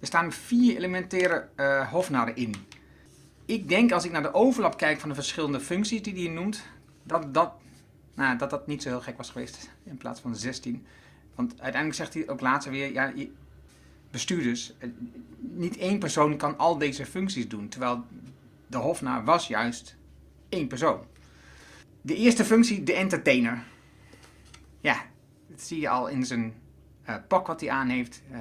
Er 0.00 0.06
staan 0.06 0.32
vier 0.32 0.76
elementaire 0.76 1.48
uh, 1.56 1.90
hofnaren 1.90 2.36
in. 2.36 2.54
Ik 3.44 3.68
denk 3.68 3.92
als 3.92 4.04
ik 4.04 4.12
naar 4.12 4.22
de 4.22 4.34
overlap 4.34 4.76
kijk 4.76 5.00
van 5.00 5.08
de 5.08 5.14
verschillende 5.14 5.60
functies 5.60 6.02
die 6.02 6.14
hij 6.14 6.34
noemt, 6.34 6.62
dat 7.02 7.34
dat, 7.34 7.52
nou, 8.14 8.38
dat 8.38 8.50
dat 8.50 8.66
niet 8.66 8.82
zo 8.82 8.88
heel 8.88 9.00
gek 9.00 9.16
was 9.16 9.30
geweest 9.30 9.70
in 9.84 9.96
plaats 9.96 10.20
van 10.20 10.36
16. 10.36 10.86
Want 11.34 11.50
uiteindelijk 11.50 11.94
zegt 11.94 12.14
hij 12.14 12.28
ook 12.28 12.40
later 12.40 12.70
weer, 12.70 12.92
ja, 12.92 13.12
bestuurders, 14.10 14.74
eh, 14.78 14.88
niet 15.38 15.76
één 15.76 15.98
persoon 15.98 16.36
kan 16.36 16.58
al 16.58 16.78
deze 16.78 17.06
functies 17.06 17.48
doen. 17.48 17.68
Terwijl 17.68 18.04
de 18.66 18.76
hofnaar 18.76 19.24
was 19.24 19.48
juist 19.48 19.96
één 20.48 20.68
persoon. 20.68 21.00
De 22.02 22.16
eerste 22.16 22.44
functie, 22.44 22.82
de 22.82 22.92
entertainer. 22.92 23.62
Ja, 24.80 25.02
dat 25.48 25.60
zie 25.60 25.80
je 25.80 25.88
al 25.88 26.08
in 26.08 26.26
zijn 26.26 26.54
uh, 27.08 27.14
pak 27.28 27.46
wat 27.46 27.60
hij 27.60 27.70
aan 27.70 27.88
heeft. 27.88 28.22
Uh, 28.32 28.38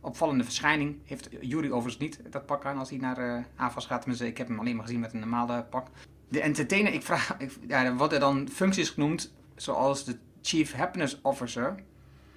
opvallende 0.00 0.44
verschijning. 0.44 0.96
Heeft 1.04 1.28
Jury 1.40 1.70
overigens 1.70 1.98
niet 1.98 2.20
dat 2.30 2.46
pak 2.46 2.64
aan 2.64 2.78
als 2.78 2.90
hij 2.90 2.98
naar 2.98 3.18
uh, 3.18 3.44
AFAS 3.56 3.86
gaat. 3.86 4.00
Tenminste, 4.00 4.26
ik 4.26 4.38
heb 4.38 4.48
hem 4.48 4.58
alleen 4.58 4.76
maar 4.76 4.84
gezien 4.84 5.00
met 5.00 5.12
een 5.12 5.20
normale 5.20 5.62
pak. 5.62 5.86
De 6.28 6.40
entertainer, 6.40 6.92
ik 6.92 7.02
vraag, 7.02 7.36
ja, 7.66 7.84
er 7.84 7.96
worden 7.96 8.20
dan 8.20 8.48
functies 8.48 8.90
genoemd, 8.90 9.32
zoals 9.54 10.04
de 10.04 10.16
Chief 10.42 10.72
Happiness 10.72 11.18
Officer. 11.22 11.74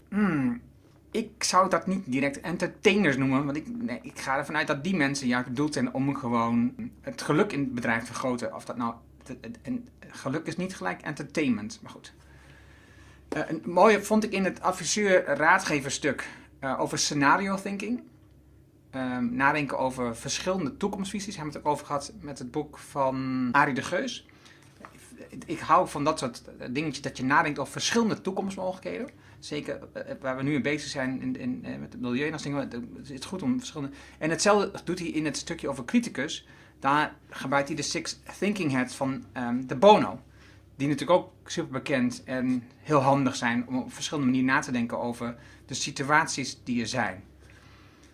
Hmm, 0.10 0.62
ik 1.12 1.44
zou 1.44 1.70
dat 1.70 1.88
niet 1.88 2.04
direct 2.06 2.42
entertainers 2.42 3.18
noemen, 3.18 3.46
want 3.46 3.58
ik, 3.58 3.68
nee, 3.68 4.00
ik 4.02 4.20
ga 4.20 4.38
ervan 4.38 4.56
uit 4.56 4.68
dat 4.68 4.84
die 4.84 4.96
mensen 4.96 5.28
juist 5.28 5.48
bedoeld 5.48 5.74
zijn 5.74 5.94
om 5.94 6.16
gewoon 6.16 6.74
het 7.02 7.22
geluk 7.22 7.52
in 7.52 7.60
het 7.60 7.74
bedrijf 7.74 8.00
te 8.00 8.06
vergroten. 8.06 8.56
Of 8.56 8.66
dat 8.66 8.78
nou, 8.78 8.94
en 9.62 9.88
geluk 10.00 10.48
is 10.48 10.58
niet 10.58 10.76
gelijk 10.76 11.02
entertainment, 11.02 11.80
maar 11.82 11.92
goed. 11.92 12.14
Uh, 13.36 13.42
een 13.48 13.62
mooie 13.66 14.04
vond 14.04 14.24
ik 14.24 14.32
in 14.32 14.44
het 14.44 14.62
adviseur-raadgeverstuk 14.62 16.28
uh, 16.64 16.80
over 16.80 16.98
scenario 16.98 17.56
thinking. 17.56 18.04
Um, 18.96 19.36
nadenken 19.36 19.78
over 19.78 20.16
verschillende 20.16 20.78
toekomstvisies. 20.78 21.36
Hebben 21.36 21.54
we 21.54 21.60
het 21.60 21.68
ook 21.68 21.74
over 21.74 21.86
gehad 21.86 22.14
met 22.22 22.40
het 22.40 22.52
boek 22.52 22.78
van 22.78 23.50
Arie 23.52 23.74
de 23.74 23.82
Geus. 23.82 24.28
ik 25.46 25.60
hou 25.60 25.88
van 25.88 26.04
dat 26.04 26.20
soort 26.20 26.44
dingetjes 26.70 27.02
dat 27.02 27.18
je 27.18 27.24
nadenkt 27.24 27.60
over 27.60 27.72
verschillende 27.72 28.22
toekomstmogelijkheden. 28.22 29.10
Zeker 29.40 29.80
waar 30.22 30.38
we 30.38 30.44
nu 30.44 30.54
in 30.54 30.62
bezig 30.62 30.90
zijn 30.90 31.22
in, 31.22 31.40
in, 31.40 31.62
met 31.62 31.92
het 31.94 32.02
milieu 32.02 32.26
en 32.26 32.32
dat 32.32 32.44
dingen. 32.44 32.70
Het 32.98 33.10
is 33.10 33.26
goed 33.26 33.42
om 33.42 33.58
verschillende. 33.58 33.96
En 34.18 34.30
hetzelfde 34.30 34.72
doet 34.84 35.00
hij 35.00 35.08
in 35.08 35.26
het 35.26 35.38
stukje 35.38 35.70
over 35.70 35.86
criticus. 35.86 36.48
Daar 36.86 37.16
gebruikt 37.30 37.68
hij 37.68 37.78
de 37.78 37.84
Six 37.84 38.20
Thinking 38.40 38.74
Hats 38.74 38.96
van 38.96 39.26
um, 39.38 39.68
de 39.68 39.76
Bono. 39.76 40.20
Die 40.76 40.88
natuurlijk 40.88 41.20
ook 41.20 41.32
super 41.46 41.72
bekend 41.72 42.24
en 42.24 42.64
heel 42.78 43.00
handig 43.00 43.36
zijn 43.36 43.68
om 43.68 43.78
op 43.78 43.94
verschillende 43.94 44.30
manieren 44.30 44.54
na 44.56 44.62
te 44.62 44.72
denken 44.72 45.00
over 45.00 45.36
de 45.66 45.74
situaties 45.74 46.64
die 46.64 46.82
er 46.82 46.88
zijn. 46.88 47.24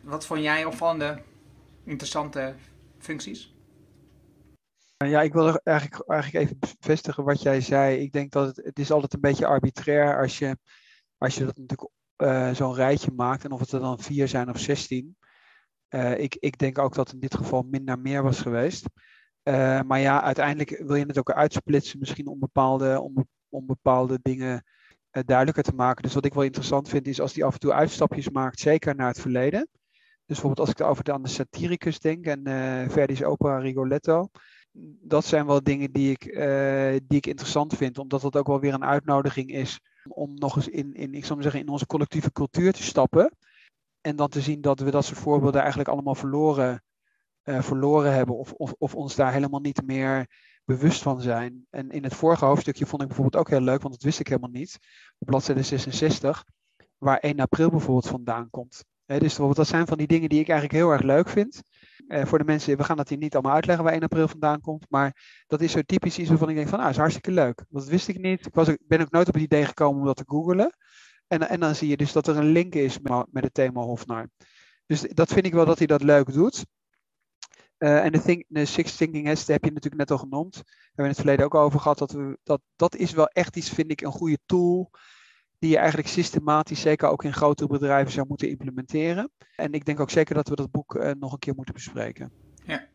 Wat 0.01 0.25
vond 0.25 0.41
jij 0.41 0.65
opvallende, 0.65 1.21
interessante 1.83 2.55
functies? 2.99 3.55
Ja, 4.97 5.21
ik 5.21 5.33
wil 5.33 5.57
eigenlijk, 5.57 6.09
eigenlijk 6.09 6.45
even 6.45 6.59
bevestigen 6.79 7.23
wat 7.23 7.41
jij 7.41 7.61
zei. 7.61 7.97
Ik 7.97 8.11
denk 8.11 8.31
dat 8.31 8.47
het, 8.47 8.65
het 8.65 8.79
is 8.79 8.91
altijd 8.91 9.13
een 9.13 9.21
beetje 9.21 9.45
arbitrair 9.45 10.21
als 10.21 10.39
je, 10.39 10.57
als 11.17 11.35
je 11.35 11.45
dat 11.45 11.57
natuurlijk 11.57 11.89
uh, 12.17 12.53
zo'n 12.53 12.75
rijtje 12.75 13.11
maakt. 13.15 13.43
En 13.43 13.51
of 13.51 13.59
het 13.59 13.71
er 13.71 13.79
dan 13.79 13.99
vier 13.99 14.27
zijn 14.27 14.49
of 14.49 14.59
zestien. 14.59 15.15
Uh, 15.95 16.19
ik, 16.19 16.35
ik 16.35 16.57
denk 16.57 16.77
ook 16.77 16.95
dat 16.95 17.13
in 17.13 17.19
dit 17.19 17.35
geval 17.35 17.61
minder 17.61 17.99
meer 17.99 18.23
was 18.23 18.41
geweest. 18.41 18.85
Uh, 19.43 19.81
maar 19.81 19.99
ja, 19.99 20.21
uiteindelijk 20.21 20.83
wil 20.85 20.95
je 20.95 21.05
het 21.05 21.17
ook 21.17 21.31
uitsplitsen, 21.31 21.99
misschien 21.99 22.27
om 23.49 23.65
bepaalde, 23.65 24.19
dingen 24.21 24.63
uh, 25.11 25.23
duidelijker 25.25 25.63
te 25.63 25.75
maken. 25.75 26.03
Dus 26.03 26.13
wat 26.13 26.25
ik 26.25 26.33
wel 26.33 26.43
interessant 26.43 26.89
vind, 26.89 27.07
is 27.07 27.21
als 27.21 27.33
die 27.33 27.45
af 27.45 27.53
en 27.53 27.59
toe 27.59 27.73
uitstapjes 27.73 28.29
maakt, 28.29 28.59
zeker 28.59 28.95
naar 28.95 29.07
het 29.07 29.21
verleden. 29.21 29.67
Dus 30.25 30.39
bijvoorbeeld 30.41 30.59
als 30.59 30.69
ik 30.69 30.81
over 30.81 31.03
de, 31.03 31.13
aan 31.13 31.23
de 31.23 31.29
Satiricus 31.29 31.99
denk 31.99 32.25
en 32.25 32.43
Verdi's 32.91 33.23
opera 33.23 33.57
Rigoletto. 33.57 34.27
Dat 35.01 35.25
zijn 35.25 35.45
wel 35.45 35.63
dingen 35.63 35.91
die 35.91 36.11
ik, 36.11 36.23
die 37.07 37.17
ik 37.17 37.25
interessant 37.25 37.75
vind, 37.75 37.97
omdat 37.97 38.21
dat 38.21 38.35
ook 38.35 38.47
wel 38.47 38.59
weer 38.59 38.73
een 38.73 38.85
uitnodiging 38.85 39.51
is 39.51 39.79
om 40.07 40.33
nog 40.33 40.55
eens 40.55 40.67
in, 40.67 40.93
in, 40.93 41.13
ik 41.13 41.21
zou 41.21 41.33
maar 41.33 41.43
zeggen, 41.43 41.61
in 41.61 41.69
onze 41.69 41.85
collectieve 41.85 42.31
cultuur 42.31 42.73
te 42.73 42.83
stappen. 42.83 43.31
En 44.01 44.15
dan 44.15 44.29
te 44.29 44.41
zien 44.41 44.61
dat 44.61 44.79
we 44.79 44.91
dat 44.91 45.05
soort 45.05 45.19
voorbeelden 45.19 45.59
eigenlijk 45.59 45.89
allemaal 45.89 46.15
verloren 46.15 46.83
uh, 47.43 47.61
verloren 47.61 48.13
hebben 48.13 48.37
of, 48.37 48.53
of, 48.53 48.73
of, 48.77 48.95
ons 48.95 49.15
daar 49.15 49.33
helemaal 49.33 49.59
niet 49.59 49.85
meer 49.85 50.27
bewust 50.65 51.01
van 51.01 51.21
zijn. 51.21 51.65
En 51.69 51.89
in 51.89 52.03
het 52.03 52.15
vorige 52.15 52.45
hoofdstukje 52.45 52.85
vond 52.85 53.01
ik 53.01 53.07
bijvoorbeeld 53.07 53.43
ook 53.43 53.49
heel 53.49 53.61
leuk, 53.61 53.81
want 53.81 53.93
dat 53.93 54.03
wist 54.03 54.19
ik 54.19 54.27
helemaal 54.27 54.49
niet, 54.49 54.79
op 55.17 55.27
bladzijde 55.27 55.63
66, 55.63 56.43
waar 56.97 57.17
1 57.17 57.39
april 57.39 57.69
bijvoorbeeld 57.69 58.07
vandaan 58.07 58.49
komt. 58.49 58.83
Dus 59.05 59.19
bijvoorbeeld, 59.19 59.57
dat 59.57 59.67
zijn 59.67 59.87
van 59.87 59.97
die 59.97 60.07
dingen 60.07 60.29
die 60.29 60.39
ik 60.39 60.49
eigenlijk 60.49 60.79
heel 60.79 60.91
erg 60.91 61.01
leuk 61.01 61.29
vind. 61.29 61.61
Uh, 62.07 62.25
voor 62.25 62.37
de 62.37 62.43
mensen, 62.43 62.77
we 62.77 62.83
gaan 62.83 62.97
dat 62.97 63.09
hier 63.09 63.17
niet 63.17 63.33
allemaal 63.33 63.53
uitleggen 63.53 63.83
waar 63.83 63.93
1 63.93 64.03
april 64.03 64.27
vandaan 64.27 64.61
komt, 64.61 64.85
maar 64.89 65.43
dat 65.47 65.61
is 65.61 65.71
zo 65.71 65.81
typisch 65.81 66.17
iets 66.17 66.29
waarvan 66.29 66.49
ik 66.49 66.55
denk 66.55 66.67
van, 66.67 66.79
ah, 66.79 66.89
is 66.89 66.97
hartstikke 66.97 67.31
leuk. 67.31 67.65
Dat 67.69 67.85
wist 67.85 68.07
ik 68.07 68.19
niet. 68.19 68.45
Ik 68.45 68.53
was, 68.53 68.75
ben 68.81 69.01
ook 69.01 69.11
nooit 69.11 69.27
op 69.27 69.33
het 69.33 69.43
idee 69.43 69.65
gekomen 69.65 69.99
om 69.99 70.05
dat 70.05 70.15
te 70.15 70.23
googlen. 70.27 70.75
En, 71.31 71.49
en 71.49 71.59
dan 71.59 71.75
zie 71.75 71.87
je 71.87 71.97
dus 71.97 72.11
dat 72.11 72.27
er 72.27 72.37
een 72.37 72.51
link 72.51 72.75
is 72.75 72.99
met, 72.99 73.25
met 73.31 73.43
het 73.43 73.53
thema 73.53 73.81
Hofnar. 73.81 74.29
Dus 74.85 75.01
dat 75.01 75.33
vind 75.33 75.45
ik 75.45 75.53
wel 75.53 75.65
dat 75.65 75.77
hij 75.77 75.87
dat 75.87 76.03
leuk 76.03 76.33
doet. 76.33 76.65
Uh, 77.77 78.05
en 78.05 78.11
de, 78.11 78.45
de 78.47 78.65
Six 78.65 78.95
Thinking 78.95 79.27
Hats, 79.27 79.47
heb 79.47 79.63
je 79.63 79.71
natuurlijk 79.71 80.09
net 80.09 80.11
al 80.11 80.17
genoemd. 80.17 80.53
Daar 80.53 80.63
hebben 80.63 80.95
we 80.95 81.01
in 81.01 81.07
het 81.07 81.19
verleden 81.19 81.45
ook 81.45 81.55
over 81.55 81.79
gehad. 81.79 81.97
Dat, 81.97 82.11
we, 82.11 82.37
dat, 82.43 82.61
dat 82.75 82.95
is 82.95 83.11
wel 83.11 83.27
echt 83.27 83.55
iets, 83.57 83.69
vind 83.69 83.91
ik, 83.91 84.01
een 84.01 84.11
goede 84.11 84.37
tool. 84.45 84.91
Die 85.59 85.69
je 85.69 85.77
eigenlijk 85.77 86.07
systematisch, 86.07 86.81
zeker 86.81 87.09
ook 87.09 87.23
in 87.23 87.33
grotere 87.33 87.69
bedrijven, 87.69 88.11
zou 88.11 88.27
moeten 88.27 88.49
implementeren. 88.49 89.31
En 89.55 89.73
ik 89.73 89.85
denk 89.85 89.99
ook 89.99 90.09
zeker 90.09 90.35
dat 90.35 90.49
we 90.49 90.55
dat 90.55 90.71
boek 90.71 90.95
uh, 90.95 91.11
nog 91.19 91.33
een 91.33 91.39
keer 91.39 91.55
moeten 91.55 91.73
bespreken. 91.73 92.31
Ja. 92.65 92.87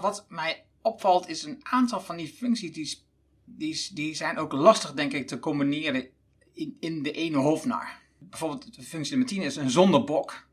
Wat 0.00 0.26
mij 0.28 0.64
opvalt, 0.80 1.28
is 1.28 1.42
een 1.42 1.60
aantal 1.62 2.00
van 2.00 2.16
die 2.16 2.28
functies 2.28 2.72
die, 2.72 2.98
die, 3.44 3.90
die 3.94 4.14
zijn 4.14 4.38
ook 4.38 4.52
lastig, 4.52 4.92
denk 4.92 5.12
ik, 5.12 5.26
te 5.26 5.38
combineren 5.38 6.08
in, 6.52 6.76
in 6.80 7.02
de 7.02 7.12
ene 7.12 7.36
hoofdnaar. 7.36 8.00
Bijvoorbeeld 8.18 8.74
de 8.74 8.82
functie 8.82 9.16
nummer 9.16 9.28
10 9.28 9.42
is 9.42 9.56
een 9.56 9.70
zondebok. 9.70 10.46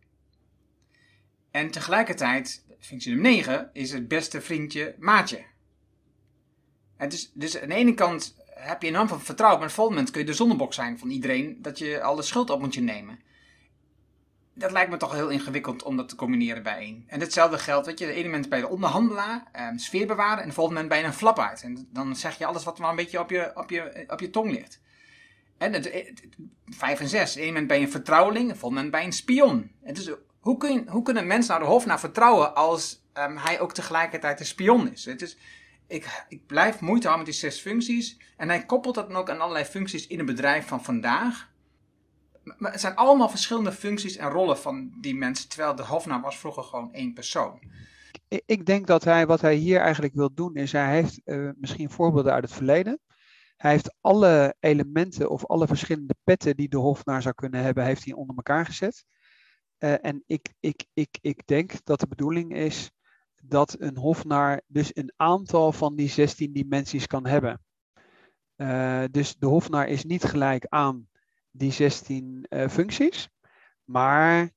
En 1.52 1.72
tegelijkertijd 1.72 2.66
functie 2.80 3.12
nummer 3.12 3.32
9 3.32 3.70
is 3.74 3.92
het 3.92 4.08
beste 4.08 4.42
vriendje 4.42 4.96
maatje. 5.00 5.46
Dus, 7.08 7.32
dus 7.34 7.62
aan 7.62 7.70
de 7.70 7.76
ene 7.76 7.94
kant 7.94 8.36
heb 8.46 8.82
je 8.82 8.88
enorm 8.88 9.08
veel 9.08 9.20
vertrouwen, 9.20 9.60
maar 9.60 9.68
op 9.68 9.74
een 9.74 9.76
volgende 9.76 10.00
moment 10.00 10.12
kun 10.16 10.26
je 10.26 10.32
de 10.32 10.38
zonnebok 10.38 10.74
zijn 10.74 11.00
van 11.00 11.10
iedereen 11.10 11.62
dat 11.62 11.78
je 11.78 12.02
al 12.02 12.16
de 12.16 12.22
schuld 12.22 12.50
op 12.50 12.60
moet 12.60 12.74
je 12.74 12.82
nemen. 12.82 13.20
Dat 14.54 14.72
lijkt 14.72 14.92
me 14.92 14.98
toch 14.98 15.14
heel 15.14 15.30
ingewikkeld 15.30 15.84
om 15.84 15.98
dat 15.98 16.10
te 16.10 16.16
combineren 16.16 16.64
bij 16.64 16.78
één. 16.78 17.04
En 17.08 17.20
hetzelfde 17.20 17.58
geldt, 17.58 17.86
weet 17.86 18.00
je, 18.00 18.06
de 18.06 18.14
ene 18.14 18.24
moment 18.24 18.50
bij 18.50 18.60
de 18.60 18.68
onderhandelaar, 18.68 19.48
eh, 19.52 19.68
sfeer 19.76 20.08
bewaren, 20.08 20.42
en 20.42 20.48
de 20.48 20.54
volgende 20.54 20.82
moment 20.82 21.02
bij 21.02 21.10
een 21.10 21.18
flap 21.18 21.40
uit. 21.40 21.62
En 21.62 21.88
dan 21.92 22.16
zeg 22.16 22.38
je 22.38 22.46
alles 22.46 22.64
wat 22.64 22.80
maar 22.80 22.90
een 22.90 22.96
beetje 22.96 23.20
op 23.20 23.30
je, 23.30 23.52
op 23.56 23.70
je, 23.70 24.06
op 24.08 24.20
je 24.20 24.30
tong 24.30 24.52
ligt. 24.52 24.82
Het, 25.60 25.76
het, 25.76 26.24
vijf 26.66 27.00
en 27.00 27.10
zes. 27.10 27.36
Ene 27.36 27.46
moment 27.46 27.68
bij 27.68 27.82
een 27.82 27.92
vertrouweling, 27.92 28.48
de 28.48 28.56
volgende 28.56 28.76
moment 28.76 28.92
bij 28.92 29.06
een 29.06 29.14
spion. 29.14 29.72
Het 29.84 29.98
is 29.98 30.12
hoe, 30.40 30.58
kun 30.58 30.74
je, 30.74 30.84
hoe 30.88 31.04
kunnen 31.04 31.28
mensen 31.28 31.54
nou 31.54 31.66
de 31.66 31.70
Hofnaar 31.70 32.00
vertrouwen 32.00 32.56
als 32.56 33.04
um, 33.14 33.38
hij 33.38 33.60
ook 33.60 33.74
tegelijkertijd 33.74 34.40
een 34.40 34.46
spion 34.46 34.92
is? 34.92 35.06
Het 35.06 35.22
is 35.22 35.38
ik, 35.90 36.26
ik 36.30 36.46
blijf 36.46 36.80
moeite 36.80 37.08
houden 37.08 37.26
met 37.26 37.36
die 37.36 37.50
zes 37.50 37.60
functies. 37.60 38.18
En 38.38 38.50
hij 38.50 38.66
koppelt 38.66 38.96
dat 38.96 39.08
dan 39.08 39.18
ook 39.18 39.30
aan 39.30 39.40
allerlei 39.40 39.66
functies 39.66 40.08
in 40.08 40.20
een 40.20 40.26
bedrijf 40.26 40.68
van 40.68 40.84
vandaag. 40.84 41.50
Maar 42.58 42.72
het 42.72 42.82
zijn 42.82 42.96
allemaal 42.96 43.30
verschillende 43.30 43.72
functies 43.72 44.18
en 44.18 44.30
rollen 44.30 44.58
van 44.58 44.92
die 45.02 45.16
mensen. 45.16 45.50
Terwijl 45.50 45.76
de 45.76 45.84
Hofnaar 45.84 46.22
was 46.22 46.38
vroeger 46.38 46.64
gewoon 46.64 46.94
één 46.94 47.14
persoon. 47.14 47.60
Ik 48.46 48.66
denk 48.66 48.88
dat 48.88 49.04
hij, 49.04 49.28
wat 49.28 49.42
hij 49.42 49.56
hier 49.56 49.80
eigenlijk 49.80 50.14
wil 50.14 50.34
doen, 50.34 50.56
is 50.56 50.72
hij 50.72 50.92
heeft 50.92 51.22
uh, 51.26 51.50
misschien 51.56 51.90
voorbeelden 51.90 52.34
uit 52.34 52.44
het 52.44 52.54
verleden. 52.54 53.00
Hij 53.60 53.72
heeft 53.72 53.96
alle 54.02 54.56
elementen 54.60 55.30
of 55.30 55.46
alle 55.46 55.68
verschillende 55.68 56.16
petten 56.24 56.56
die 56.56 56.70
de 56.70 56.78
Hofnaar 56.78 57.22
zou 57.22 57.36
kunnen 57.36 57.62
hebben, 57.62 57.84
heeft 57.84 58.06
hij 58.06 58.14
onder 58.14 58.36
elkaar 58.36 58.66
gezet. 58.66 59.06
Uh, 59.80 60.06
en 60.06 60.24
ik, 60.26 60.54
ik, 60.60 60.86
ik, 60.94 61.18
ik 61.22 61.48
denk 61.48 61.72
dat 61.84 62.00
de 62.00 62.08
bedoeling 62.08 62.56
is 62.56 62.92
dat 63.44 63.76
een 63.80 63.98
hofnaar 63.98 64.62
dus 64.68 64.96
een 64.96 65.14
aantal 65.16 65.72
van 65.72 65.96
die 65.96 66.10
16 66.10 66.54
dimensies 66.54 67.08
kan 67.08 67.26
hebben. 67.26 67.62
Uh, 68.58 69.04
dus 69.12 69.36
de 69.36 69.46
hofnaar 69.46 69.88
is 69.88 70.04
niet 70.04 70.24
gelijk 70.24 70.66
aan 70.70 71.10
die 71.52 71.72
16 71.72 72.46
uh, 72.50 72.64
eh, 72.64 72.70
functies, 72.70 73.30
maar 73.84 74.52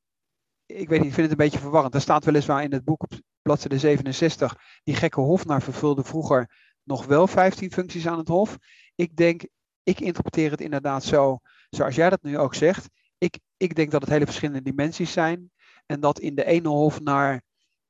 ik 0.67 0.89
weet 0.89 0.99
niet, 0.99 1.09
ik 1.09 1.15
vind 1.15 1.31
het 1.31 1.31
een 1.31 1.45
beetje 1.45 1.59
verwarrend. 1.59 1.95
Er 1.95 2.01
staat 2.01 2.25
weliswaar 2.25 2.63
in 2.63 2.73
het 2.73 2.85
boek 2.85 3.03
op 3.03 3.13
bladzijde 3.43 3.79
67, 3.79 4.57
die 4.83 4.95
gekke 4.95 5.21
hofnaar 5.21 5.63
vervulde 5.63 6.05
vroeger 6.05 6.71
nog 6.83 7.07
wel 7.07 7.27
15 7.27 7.73
functies 7.73 8.07
aan 8.07 8.19
het 8.19 8.29
hof. 8.29 8.59
Ik 8.95 9.17
denk, 9.17 9.47
ik 9.83 10.01
interpreteer 10.01 10.51
het 10.51 10.61
inderdaad 10.61 11.05
zo, 11.05 11.39
zoals 11.71 11.95
jij 11.95 12.11
dat 12.11 12.23
nu 12.23 12.39
ook 12.39 12.55
zegt 12.55 12.89
ik, 13.23 13.39
ik 13.57 13.75
denk 13.75 13.91
dat 13.91 14.01
het 14.01 14.11
hele 14.11 14.25
verschillende 14.25 14.63
dimensies 14.63 15.13
zijn. 15.13 15.51
En 15.87 16.01
dat 16.01 16.19
in 16.19 16.35
de 16.35 16.45
ene 16.45 16.69
hof 16.69 17.01
naar, 17.01 17.43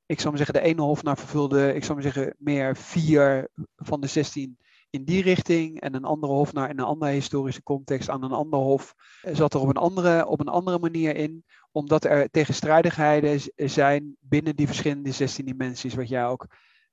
ik 0.07 0.19
zou 0.21 0.29
maar 0.29 0.45
zeggen, 0.45 0.63
de 0.63 0.69
ene 0.69 0.83
hof 0.83 1.03
naar 1.03 1.19
vervulde, 1.19 1.75
ik 1.75 1.85
zou 1.85 1.95
maar 1.95 2.13
zeggen, 2.13 2.35
meer 2.39 2.77
vier 2.77 3.49
van 3.77 4.01
de 4.01 4.07
16 4.07 4.59
in 4.91 5.05
die 5.05 5.23
richting. 5.23 5.81
En 5.81 5.95
een 5.95 6.05
andere 6.05 6.33
hof 6.33 6.53
naar 6.53 6.71
in 6.71 6.79
een 6.79 6.85
andere 6.85 7.13
historische 7.13 7.63
context 7.63 8.09
aan 8.09 8.23
een 8.23 8.33
ander 8.33 8.59
hof 8.59 8.95
zat 9.23 9.55
er 9.55 9.61
op 9.61 9.69
een 9.69 9.77
andere, 9.77 10.27
op 10.27 10.41
een 10.41 10.49
andere 10.49 10.79
manier 10.79 11.17
in. 11.17 11.45
Omdat 11.71 12.05
er 12.05 12.31
tegenstrijdigheden 12.31 13.41
zijn 13.57 14.17
binnen 14.21 14.57
die 14.57 14.67
verschillende 14.67 15.13
16 15.13 15.45
dimensies, 15.45 15.95
wat 15.95 16.09
jij 16.09 16.27
ook 16.27 16.47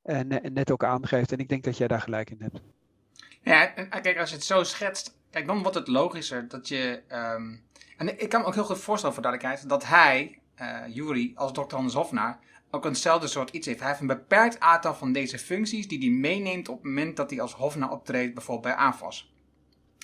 uh, 0.03 0.19
net 0.41 0.71
ook 0.71 0.83
aangeeft. 0.83 1.31
En 1.31 1.37
ik 1.37 1.49
denk 1.49 1.63
dat 1.63 1.77
jij 1.77 1.87
daar 1.87 2.01
gelijk 2.01 2.29
in 2.29 2.41
hebt. 2.41 2.61
Ja, 3.41 3.65
kijk, 3.65 4.17
als 4.17 4.29
je 4.29 4.35
het 4.35 4.45
zo 4.45 4.63
schetst, 4.63 5.17
kijk, 5.31 5.47
dan 5.47 5.61
wordt 5.61 5.77
het 5.77 5.87
logischer 5.87 6.47
dat 6.47 6.67
je. 6.67 7.03
Um 7.09 7.67
en 7.99 8.21
ik 8.21 8.29
kan 8.29 8.41
me 8.41 8.47
ook 8.47 8.53
heel 8.53 8.63
goed 8.63 8.79
voorstellen 8.79 9.15
voor 9.15 9.23
duidelijkheid 9.23 9.69
dat 9.69 9.85
hij, 9.85 10.39
uh, 10.61 10.95
Jury, 10.95 11.31
als 11.35 11.53
dokter 11.53 11.77
Hans 11.77 11.93
Hofnaar, 11.93 12.39
ook 12.71 12.85
eenzelfde 12.85 13.27
soort 13.27 13.49
iets 13.49 13.67
heeft. 13.67 13.79
Hij 13.79 13.87
heeft 13.87 14.01
een 14.01 14.07
beperkt 14.07 14.59
aantal 14.59 14.93
van 14.93 15.11
deze 15.11 15.39
functies 15.39 15.87
die 15.87 15.99
hij 15.99 16.09
meeneemt 16.09 16.69
op 16.69 16.75
het 16.75 16.85
moment 16.85 17.17
dat 17.17 17.29
hij 17.29 17.41
als 17.41 17.53
Hofnaar 17.53 17.91
optreedt, 17.91 18.33
bijvoorbeeld 18.33 18.75
bij 18.75 18.85
AFAS. 18.85 19.33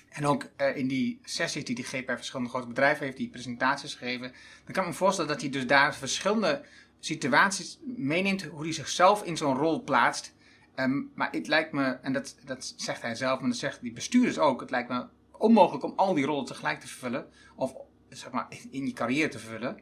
En 0.09 0.25
ook 0.25 0.49
uh, 0.57 0.77
in 0.77 0.87
die 0.87 1.19
sessies 1.23 1.63
die 1.63 1.75
hij 1.75 1.83
geeft 1.83 2.05
bij 2.05 2.15
verschillende 2.15 2.49
grote 2.49 2.67
bedrijven, 2.67 3.05
heeft 3.05 3.17
hij 3.17 3.27
presentaties 3.27 3.95
gegeven. 3.95 4.33
Dan 4.63 4.73
kan 4.73 4.83
ik 4.83 4.89
me 4.89 4.95
voorstellen 4.95 5.31
dat 5.31 5.41
hij 5.41 5.49
dus 5.49 5.67
daar 5.67 5.95
verschillende 5.95 6.65
situaties 6.99 7.79
meeneemt, 7.83 8.43
hoe 8.43 8.63
hij 8.63 8.73
zichzelf 8.73 9.23
in 9.23 9.37
zo'n 9.37 9.57
rol 9.57 9.83
plaatst. 9.83 10.34
Um, 10.75 11.11
maar 11.15 11.31
het 11.31 11.47
lijkt 11.47 11.71
me, 11.71 11.83
en 11.83 12.13
dat, 12.13 12.35
dat 12.45 12.73
zegt 12.75 13.01
hij 13.01 13.15
zelf, 13.15 13.39
maar 13.39 13.49
dat 13.49 13.57
zegt 13.57 13.81
die 13.81 13.93
bestuurders 13.93 14.39
ook, 14.39 14.61
het 14.61 14.69
lijkt 14.69 14.89
me 14.89 15.05
onmogelijk 15.31 15.83
om 15.83 15.93
al 15.95 16.13
die 16.13 16.25
rollen 16.25 16.45
tegelijk 16.45 16.79
te 16.79 16.87
vervullen. 16.87 17.27
Of 17.55 17.73
zeg 18.09 18.31
maar, 18.31 18.47
in 18.71 18.85
je 18.85 18.93
carrière 18.93 19.29
te 19.29 19.39
vullen. 19.39 19.79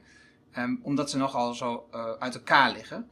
Um, 0.58 0.80
omdat 0.84 1.10
ze 1.10 1.18
nogal 1.18 1.54
zo 1.54 1.90
uh, 1.94 2.12
uit 2.20 2.36
elkaar 2.36 2.72
liggen. 2.72 3.10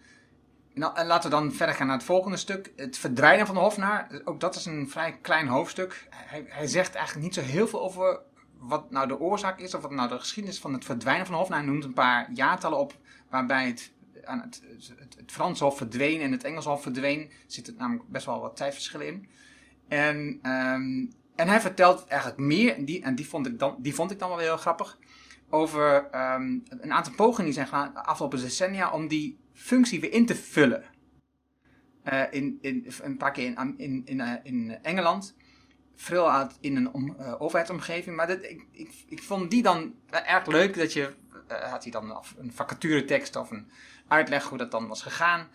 Nou, 0.74 0.96
en 0.96 1.06
laten 1.06 1.30
we 1.30 1.36
dan 1.36 1.52
verder 1.52 1.76
gaan 1.76 1.88
naar 1.88 1.96
het 1.96 2.06
volgende 2.06 2.38
stuk. 2.38 2.74
Het 2.76 2.98
verdwijnen 2.98 3.46
van 3.46 3.56
de 3.56 3.62
hofnaar. 3.62 4.22
Ook 4.24 4.40
dat 4.40 4.56
is 4.56 4.66
een 4.66 4.90
vrij 4.90 5.18
klein 5.22 5.48
hoofdstuk. 5.48 6.08
Hij, 6.10 6.46
hij 6.48 6.68
zegt 6.68 6.96
eigenlijk 6.96 7.26
niet 7.26 7.36
zo 7.36 7.42
heel 7.42 7.68
veel 7.68 7.82
over 7.82 8.20
wat 8.58 8.92
nou 8.92 9.08
de 9.08 9.20
oorzaak 9.20 9.60
is. 9.60 9.74
Of 9.74 9.82
wat 9.82 9.92
nou 9.92 10.10
de 10.10 10.20
geschiedenis 10.20 10.60
van 10.60 10.74
het 10.74 10.86
verdwijnen 10.86 11.26
van 11.26 11.36
de 11.36 11.40
hofnaar. 11.40 11.60
Hij 11.60 11.68
noemt 11.68 11.84
een 11.84 11.94
paar 11.94 12.32
jaartallen 12.34 12.80
op 12.80 12.98
waarbij 13.30 13.68
het 13.68 13.92
aan 14.26 14.42
het, 14.42 14.62
het, 15.00 15.32
Franse 15.32 15.64
hof 15.64 15.78
verdween 15.78 16.22
en 16.22 16.32
het 16.32 16.44
Engelse 16.44 16.70
hof 16.70 16.82
verdween. 16.82 17.20
Er 17.20 17.30
zitten 17.48 17.76
namelijk 17.78 18.10
best 18.10 18.26
wel 18.26 18.40
wat 18.40 18.56
tijdverschillen 18.56 19.08
in. 19.08 19.30
En, 19.88 20.40
ehm, 20.42 21.06
en 21.36 21.48
hij 21.48 21.62
vertelt 21.62 22.06
eigenlijk 22.06 22.40
meer, 22.40 22.76
en, 22.76 22.86
die, 22.86 23.02
en 23.02 23.16
die, 23.16 23.28
vond 23.28 23.48
ik 23.48 23.60
dan, 23.60 23.76
die 23.80 23.96
vond 23.96 24.12
ik 24.12 24.20
dan 24.20 24.30
wel 24.30 24.38
heel 24.38 24.58
grappig, 24.58 24.98
over 25.50 26.08
ehm, 26.12 26.60
een 26.68 26.94
aantal 26.94 27.14
pogingen 27.14 27.46
die 27.46 27.54
zijn 27.54 27.68
gedaan 27.68 27.94
de 27.94 28.04
afgelopen 28.04 28.40
decennia 28.40 28.92
om 28.92 29.08
die 29.08 29.38
functie 29.54 30.00
weer 30.00 30.12
in 30.14 30.26
te 30.26 30.36
vullen. 30.36 30.84
Uh, 32.14 32.24
in, 32.30 32.58
in, 32.62 32.88
een 33.02 33.18
paar 33.18 33.32
keer 33.32 33.54
in, 33.78 34.02
in, 34.06 34.20
uh, 34.20 34.34
in 34.44 34.78
Engeland. 34.82 35.36
Veel 35.96 36.32
uit 36.32 36.58
in 36.60 36.76
een 36.76 36.94
om, 36.94 37.16
uh, 37.20 37.42
overheidsomgeving. 37.42 38.16
Maar 38.16 38.30
ik, 38.30 38.66
ik, 38.72 39.06
ik 39.08 39.24
vond 39.24 39.52
die 39.52 39.64
dan 39.64 39.96
erg 40.10 40.46
leuk. 40.46 40.78
Dat 40.78 40.94
je, 40.94 41.14
had 41.48 41.84
hij 41.84 41.92
dan 41.92 42.24
een 42.38 42.52
vacaturetekst 42.52 43.36
of 43.36 43.52
een 43.52 43.68
uitleg 44.12 44.44
hoe 44.44 44.58
dat 44.58 44.72
dan 44.72 44.88
was 44.88 45.02
gegaan. 45.02 45.48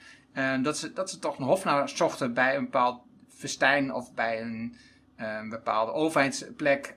dat, 0.62 0.78
ze, 0.78 0.92
dat 0.92 1.10
ze 1.10 1.18
toch 1.18 1.38
een 1.38 1.44
hofnaar 1.44 1.88
zochten 1.88 2.34
bij 2.34 2.56
een 2.56 2.64
bepaald 2.64 3.00
festijn 3.28 3.94
of 3.94 4.14
bij 4.14 4.40
een, 4.40 4.76
een 5.16 5.48
bepaalde 5.48 5.92
overheidsplek. 5.92 6.96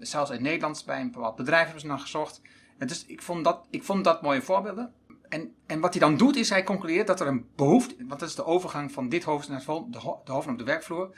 zelfs 0.00 0.30
in 0.30 0.42
Nederland 0.42 0.82
bij 0.86 1.00
een 1.00 1.10
bepaald 1.10 1.36
bedrijf 1.36 1.62
hebben 1.62 1.80
ze 1.80 1.86
naar 1.86 1.98
gezocht. 1.98 2.40
Dus 2.78 3.06
ik 3.06 3.22
vond 3.22 3.44
dat, 3.44 3.66
ik 3.70 3.84
vond 3.84 4.04
dat 4.04 4.22
mooie 4.22 4.42
voorbeelden 4.42 4.94
en, 5.30 5.54
en 5.66 5.80
wat 5.80 5.92
hij 5.92 6.00
dan 6.00 6.16
doet, 6.16 6.36
is 6.36 6.50
hij 6.50 6.62
concludeert 6.62 7.06
dat 7.06 7.20
er 7.20 7.26
een 7.26 7.46
behoefte, 7.56 7.94
want 7.98 8.20
dat 8.20 8.28
is 8.28 8.34
de 8.34 8.44
overgang 8.44 8.92
van 8.92 9.08
dit 9.08 9.24
hoofdstuk 9.24 9.54
naar 9.56 9.64
de, 9.90 9.98
ho 9.98 10.20
de 10.24 10.32
op 10.32 10.58
de 10.58 10.64
werkvloer. 10.64 11.16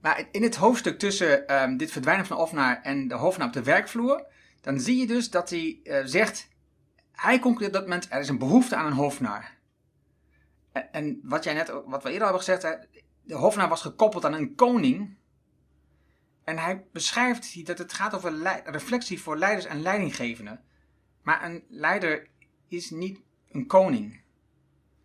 Maar 0.00 0.28
in 0.30 0.42
het 0.42 0.56
hoofdstuk 0.56 0.98
tussen 0.98 1.44
dit 1.76 1.90
verdwijnen 1.90 2.26
van 2.26 2.36
de 2.36 2.42
hofnaar 2.42 2.82
en 2.82 3.08
de 3.08 3.14
hoofdnaam 3.14 3.46
op 3.46 3.52
de 3.54 3.62
werkvloer, 3.62 4.26
dan 4.60 4.80
zie 4.80 4.96
je 4.96 5.06
dus 5.06 5.30
dat 5.30 5.50
hij 5.50 5.80
uh, 5.84 5.96
zegt, 6.04 6.48
hij 7.14 7.38
concludeert 7.38 7.74
op 7.74 7.80
dat 7.80 7.88
moment, 7.88 8.06
er 8.10 8.20
is 8.20 8.28
een 8.28 8.38
behoefte 8.38 8.76
aan 8.76 8.86
een 8.86 8.92
hofnaar. 8.92 9.58
En, 10.72 11.20
wat 11.22 11.44
jij 11.44 11.54
net, 11.54 11.68
wat 11.68 12.02
we 12.02 12.10
eerder 12.10 12.22
hebben 12.28 12.42
gezegd, 12.42 12.88
de 13.22 13.34
hofnaar 13.34 13.68
was 13.68 13.82
gekoppeld 13.82 14.24
aan 14.24 14.32
een 14.32 14.54
koning. 14.54 15.16
En 16.44 16.58
hij 16.58 16.84
beschrijft 16.92 17.66
dat 17.66 17.78
het 17.78 17.92
gaat 17.92 18.14
over 18.14 18.62
reflectie 18.64 19.20
voor 19.20 19.38
leiders 19.38 19.66
en 19.66 19.82
leidinggevenden. 19.82 20.64
Maar 21.22 21.44
een 21.44 21.64
leider 21.68 22.28
is 22.68 22.90
niet 22.90 23.20
een 23.50 23.66
koning. 23.66 24.22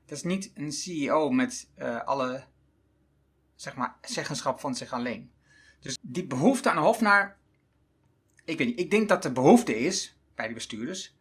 Dat 0.05 0.17
is 0.17 0.23
niet 0.23 0.51
een 0.53 0.71
CEO 0.71 1.29
met 1.29 1.69
uh, 1.77 2.03
alle 2.03 2.43
zeg 3.55 3.75
maar, 3.75 3.97
zeggenschap 4.01 4.59
van 4.59 4.75
zich 4.75 4.93
alleen. 4.93 5.31
Dus 5.79 5.97
die 6.01 6.27
behoefte 6.27 6.69
aan 6.69 6.77
een 6.77 6.83
hofnaar, 6.83 7.37
ik 8.45 8.57
weet 8.57 8.67
niet, 8.67 8.79
ik 8.79 8.91
denk 8.91 9.09
dat 9.09 9.23
de 9.23 9.31
behoefte 9.31 9.79
is 9.79 10.17
bij 10.35 10.47
de 10.47 10.53
bestuurders 10.53 11.17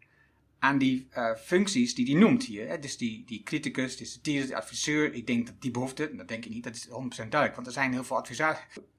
aan 0.59 0.79
die 0.79 1.09
uh, 1.17 1.35
functies 1.35 1.95
die 1.95 2.11
hij 2.11 2.21
noemt 2.21 2.45
hier. 2.45 2.81
Dus 2.81 2.97
die, 2.97 3.25
die 3.27 3.43
criticus, 3.43 3.97
de 3.97 4.05
satire, 4.05 4.47
de 4.47 4.57
adviseur. 4.57 5.13
Ik 5.13 5.27
denk 5.27 5.47
dat 5.47 5.55
die 5.59 5.71
behoefte, 5.71 6.17
dat 6.17 6.29
denk 6.29 6.45
ik 6.45 6.51
niet, 6.51 6.65
dat 6.65 6.75
is 6.75 6.89
100% 6.89 6.91
duidelijk. 7.17 7.55
Want 7.55 7.67
er 7.67 7.73
zijn 7.73 7.93
heel 7.93 8.05
veel 8.05 8.25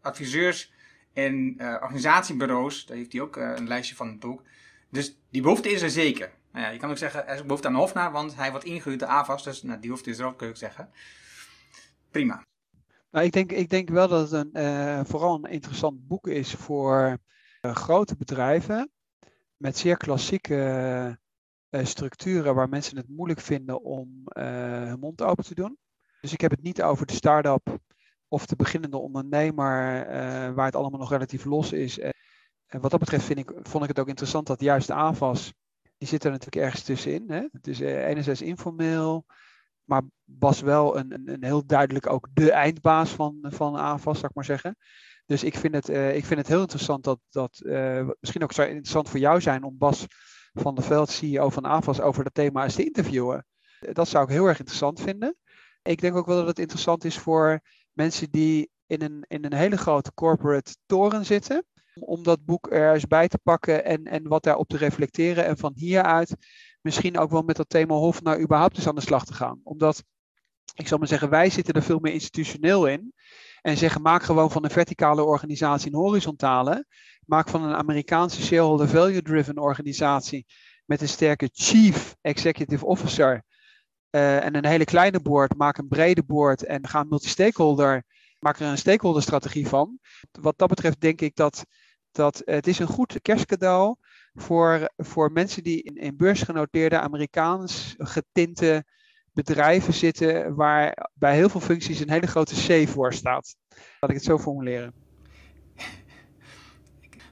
adviseurs 0.02 0.72
en 1.13 1.56
uh, 1.58 1.78
organisatiebureaus, 1.82 2.86
daar 2.86 2.98
heeft 2.98 3.12
hij 3.12 3.22
ook 3.22 3.38
uh, 3.38 3.52
een 3.56 3.67
lijstje 3.67 3.95
van 3.95 4.08
het 4.08 4.19
boek. 4.19 4.43
Dus 4.89 5.17
die 5.30 5.41
behoefte 5.41 5.69
is 5.69 5.82
er 5.82 5.89
zeker. 5.89 6.32
Nou 6.52 6.65
ja, 6.65 6.72
je 6.72 6.80
kan 6.80 6.89
ook 6.89 6.98
zeggen, 6.98 7.28
er 7.28 7.36
is 7.36 7.41
behoefte 7.41 7.67
aan 7.67 7.76
hofnaar, 7.76 8.12
want 8.12 8.36
hij 8.36 8.52
wordt 8.52 8.65
ingehuurd 8.65 9.00
de 9.00 9.06
AVAS, 9.06 9.43
dus 9.43 9.63
nou, 9.63 9.80
die 9.80 9.89
behoefte 9.89 10.10
is 10.10 10.19
er 10.19 10.26
ook, 10.26 10.38
kun 10.38 10.48
je 10.48 10.54
ook 10.54 10.60
zeggen. 10.60 10.89
Prima. 12.12 12.45
Nou, 13.12 13.26
ik, 13.26 13.32
denk, 13.32 13.52
ik 13.52 13.69
denk 13.69 13.89
wel 13.89 14.08
dat 14.08 14.32
het 14.32 14.50
een, 14.54 15.06
vooral 15.06 15.36
een 15.36 15.52
interessant 15.52 16.08
boek 16.08 16.28
is 16.28 16.54
voor 16.54 17.17
grote 17.62 18.15
bedrijven 18.15 18.91
met 19.58 19.78
zeer 19.78 19.98
klassieke 19.98 21.19
uh, 21.69 21.86
structuren 21.86 22.55
waar 22.55 22.69
mensen 22.69 22.97
het 22.97 23.10
moeilijk 23.10 23.39
vinden 23.39 23.82
om 23.82 24.23
hun 24.34 24.99
mond 24.99 25.21
open 25.21 25.43
te 25.43 25.55
doen. 25.55 25.77
Dus 26.21 26.34
ik 26.34 26.41
heb 26.41 26.51
het 26.51 26.62
niet 26.62 26.82
over 26.82 27.05
de 27.05 27.13
start-up 27.13 27.77
of 28.27 28.45
de 28.45 28.55
beginnende 28.55 28.97
ondernemer 28.97 30.05
waar 30.53 30.65
het 30.65 30.75
allemaal 30.75 30.99
nog 30.99 31.10
relatief 31.10 31.45
los 31.45 31.71
is. 31.71 31.99
En 31.99 32.82
wat 32.82 32.91
dat 32.91 32.99
betreft 32.99 33.25
vind 33.25 33.39
ik, 33.39 33.51
vond 33.62 33.84
ik 33.84 33.89
het 33.89 33.99
ook 33.99 34.08
interessant 34.08 34.47
dat 34.47 34.62
juist 34.62 34.88
de 34.88 34.93
die 35.97 36.08
zit 36.08 36.23
er 36.23 36.32
natuurlijk 36.32 36.65
ergens 36.65 36.84
tussenin. 36.84 37.32
Hè? 37.32 37.47
Het 37.51 37.67
is 37.67 37.79
enerzijds 37.79 38.41
informeel, 38.41 39.25
maar 39.84 40.01
was 40.23 40.62
wel 40.62 40.97
een, 40.97 41.29
een, 41.29 41.43
heel 41.43 41.65
duidelijk 41.65 42.08
ook 42.08 42.27
de 42.34 42.51
eindbaas 42.51 43.10
van, 43.10 43.38
van 43.41 43.75
AFAS, 43.75 44.15
zou 44.15 44.27
ik 44.27 44.36
maar 44.36 44.45
zeggen. 44.45 44.77
Dus 45.25 45.43
ik 45.43 45.55
vind 45.58 45.73
het, 45.73 45.89
ik 45.89 46.25
vind 46.25 46.39
het 46.39 46.47
heel 46.47 46.62
interessant 46.62 47.03
dat, 47.03 47.19
dat 47.29 47.62
misschien 48.19 48.43
ook 48.43 48.51
zou 48.51 48.67
interessant 48.67 49.10
voor 49.10 49.19
jou 49.19 49.41
zijn 49.41 49.63
om 49.63 49.77
Bas 49.77 50.05
van 50.53 50.75
der 50.75 50.83
Veld, 50.83 51.09
CEO 51.09 51.49
van 51.49 51.65
AFAS, 51.65 52.01
over 52.01 52.23
dat 52.23 52.33
thema 52.33 52.63
eens 52.63 52.75
te 52.75 52.85
interviewen. 52.85 53.45
Dat 53.79 54.07
zou 54.07 54.23
ik 54.23 54.29
heel 54.29 54.45
erg 54.45 54.59
interessant 54.59 55.01
vinden. 55.01 55.35
Ik 55.81 56.01
denk 56.01 56.15
ook 56.15 56.25
wel 56.25 56.38
dat 56.38 56.47
het 56.47 56.59
interessant 56.59 57.03
is 57.03 57.17
voor 57.17 57.62
mensen 57.91 58.31
die 58.31 58.69
in 58.85 59.01
een, 59.01 59.25
in 59.27 59.45
een 59.45 59.53
hele 59.53 59.77
grote 59.77 60.13
corporate 60.13 60.75
toren 60.85 61.25
zitten 61.25 61.65
om 61.99 62.23
dat 62.23 62.45
boek 62.45 62.71
er 62.71 62.93
eens 62.93 63.07
bij 63.07 63.27
te 63.27 63.38
pakken 63.38 63.85
en, 63.85 64.05
en 64.05 64.27
wat 64.27 64.43
daarop 64.43 64.67
te 64.67 64.77
reflecteren. 64.77 65.45
En 65.45 65.57
van 65.57 65.73
hieruit 65.75 66.35
misschien 66.81 67.17
ook 67.17 67.31
wel 67.31 67.41
met 67.41 67.55
dat 67.55 67.69
thema 67.69 67.93
Hof 67.93 68.21
naar 68.21 68.39
überhaupt 68.39 68.77
eens 68.77 68.88
aan 68.88 68.95
de 68.95 69.01
slag 69.01 69.25
te 69.25 69.33
gaan. 69.33 69.59
Omdat, 69.63 70.03
ik 70.73 70.88
zal 70.88 70.97
maar 70.97 71.07
zeggen, 71.07 71.29
wij 71.29 71.49
zitten 71.49 71.73
er 71.73 71.83
veel 71.83 71.99
meer 71.99 72.13
institutioneel 72.13 72.88
in. 72.88 73.13
En 73.62 73.78
zeggen, 73.78 74.02
maak 74.02 74.24
gewoon 74.24 74.52
van 74.52 74.63
een 74.63 74.69
verticale 74.69 75.24
organisatie 75.24 75.91
een 75.91 76.00
horizontale. 76.00 76.86
Maak 77.26 77.50
van 77.50 77.63
een 77.63 77.76
Amerikaanse 77.76 78.41
shareholder 78.41 78.88
value-driven 78.88 79.58
organisatie 79.58 80.45
met 80.86 81.02
een 81.02 81.08
sterke 81.08 81.50
chief 81.54 82.15
executive 82.22 82.86
officer 82.86 83.43
uh, 84.12 84.45
en 84.45 84.56
een 84.56 84.65
hele 84.65 84.86
kleine 84.86 85.19
board. 85.19 85.56
Maak 85.58 85.78
een 85.78 85.88
brede 85.88 86.24
board 86.24 86.63
en 86.63 86.88
ga 86.88 87.04
multi-stakeholder. 87.04 88.04
Maak 88.39 88.60
er 88.60 88.67
een 88.67 88.78
stakeholder 88.78 89.22
strategie 89.22 89.67
van. 89.67 90.00
Wat 90.32 90.58
dat 90.58 90.69
betreft 90.69 91.02
denk 91.02 91.22
ik 91.22 91.36
dat 91.36 91.65
dat 92.12 92.41
het 92.45 92.67
is 92.67 92.80
een 92.80 92.88
goed 92.88 93.22
kerstcadeau 93.22 93.95
voor, 94.34 94.91
voor 94.98 95.32
mensen 95.32 95.63
die 95.63 95.84
in, 95.84 95.95
in 95.95 96.17
beursgenoteerde 96.17 97.00
Amerikaans 97.00 97.95
getinte 97.98 98.86
bedrijven 99.43 99.93
zitten, 99.93 100.56
waar 100.56 101.10
bij 101.13 101.36
heel 101.36 101.49
veel 101.49 101.60
functies 101.60 101.99
een 101.99 102.10
hele 102.10 102.28
grote 102.28 102.84
C 102.86 102.88
voor 102.88 103.13
staat. 103.13 103.56
Laat 103.99 104.10
ik 104.10 104.15
het 104.15 104.25
zo 104.25 104.39
formuleren. 104.39 104.93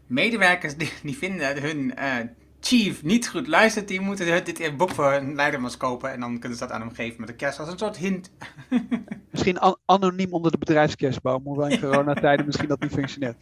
Medewerkers 0.08 0.78
die, 0.78 0.92
die 1.04 1.18
vinden 1.18 1.62
hun 1.62 1.94
uh, 2.00 2.16
chief 2.60 3.04
niet 3.04 3.28
goed 3.28 3.48
luistert, 3.48 3.88
die 3.88 4.02
moeten 4.02 4.46
dit 4.46 4.78
boek 4.78 4.90
voor 4.90 5.14
een 5.14 5.36
leidermas 5.36 5.78
kopen 5.78 6.12
en 6.12 6.20
dan 6.20 6.40
kunnen 6.40 6.58
ze 6.58 6.64
dat 6.64 6.74
aan 6.74 6.82
hem 6.82 6.94
geven 6.94 7.20
met 7.20 7.30
een 7.30 7.36
kerst 7.36 7.60
als 7.60 7.72
een 7.72 7.78
soort 7.78 7.98
hint. 7.98 8.32
misschien 9.32 9.60
an 9.60 9.78
anoniem 9.86 10.34
onder 10.34 10.52
de 10.52 10.58
bedrijfskerstboom, 10.58 11.44
hoewel 11.44 11.68
in 11.68 11.80
coronatijden 11.90 12.46
misschien 12.46 12.68
dat 12.68 12.80
niet 12.80 12.92
functioneert. 12.92 13.38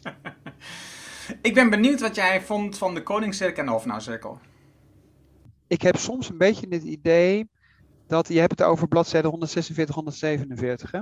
Ik 1.41 1.54
ben 1.54 1.69
benieuwd 1.69 2.01
wat 2.01 2.15
jij 2.15 2.41
vond 2.41 2.78
van 2.78 2.93
de 2.93 3.04
Koningscirkel 3.04 3.60
en 3.60 3.65
de 3.65 3.71
Hofnauwcirkel. 3.71 4.39
Ik 5.67 5.82
heb 5.82 5.97
soms 5.97 6.30
een 6.30 6.38
beetje 6.38 6.67
het 6.69 6.84
idee 6.84 7.49
dat 8.08 8.28
je 8.28 8.39
hebt 8.39 8.60
het 8.60 8.68
over 8.68 8.88
bladzijde 8.88 9.28
146, 9.28 9.96
147. 9.96 10.91
Hè? 10.91 11.00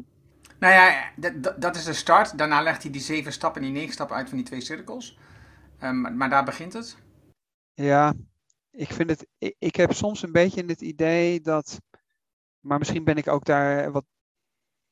Nou 0.59 0.73
ja, 0.73 1.11
dat 1.57 1.75
is 1.75 1.83
de 1.83 1.93
start. 1.93 2.37
Daarna 2.37 2.61
legt 2.61 2.83
hij 2.83 2.91
die 2.91 3.01
zeven 3.01 3.31
stappen 3.31 3.61
en 3.61 3.67
die 3.67 3.77
negen 3.77 3.93
stappen 3.93 4.15
uit 4.15 4.29
van 4.29 4.37
die 4.37 4.45
twee 4.45 4.61
cirkels. 4.61 5.17
Um, 5.81 6.17
maar 6.17 6.29
daar 6.29 6.45
begint 6.45 6.73
het. 6.73 6.97
Ja, 7.73 8.13
ik 8.71 8.93
vind 8.93 9.09
het. 9.09 9.27
Ik, 9.37 9.55
ik 9.59 9.75
heb 9.75 9.93
soms 9.93 10.23
een 10.23 10.31
beetje 10.31 10.65
het 10.65 10.81
idee 10.81 11.41
dat. 11.41 11.81
Maar 12.59 12.77
misschien 12.79 13.03
ben 13.03 13.17
ik 13.17 13.27
ook 13.27 13.45
daar 13.45 13.91
wat 13.91 14.05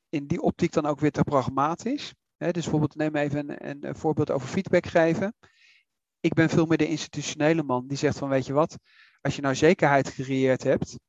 in 0.10 0.28
die 0.28 0.41
optiek 0.41 0.71
dan 0.71 0.86
ook 0.86 1.00
weer 1.00 1.12
te 1.12 1.24
pragmatisch 1.24 2.13
dus 2.50 2.63
bijvoorbeeld 2.63 2.95
neem 2.95 3.15
even 3.15 3.69
een, 3.69 3.88
een, 3.88 3.95
voorbeeld 3.95 4.32
over 4.32 4.47
feedback 4.47 4.86
geven. 4.86 5.34
Ik 6.19 6.34
ben 6.34 6.50
veel 6.50 6.65
meer 6.65 6.78
de 6.78 6.88
institutionele 6.88 7.63
man 7.63 7.88
die 7.88 7.97
zegt 7.97 8.17
van 8.17 8.30
weet 8.30 8.45
je 8.45 8.54
wat, 8.54 8.78
als 9.21 9.36
je 9.36 9.41
nou 9.41 9.56
zekerheid 9.56 10.08
gecreëerd 10.08 10.63
hebt 10.63 11.00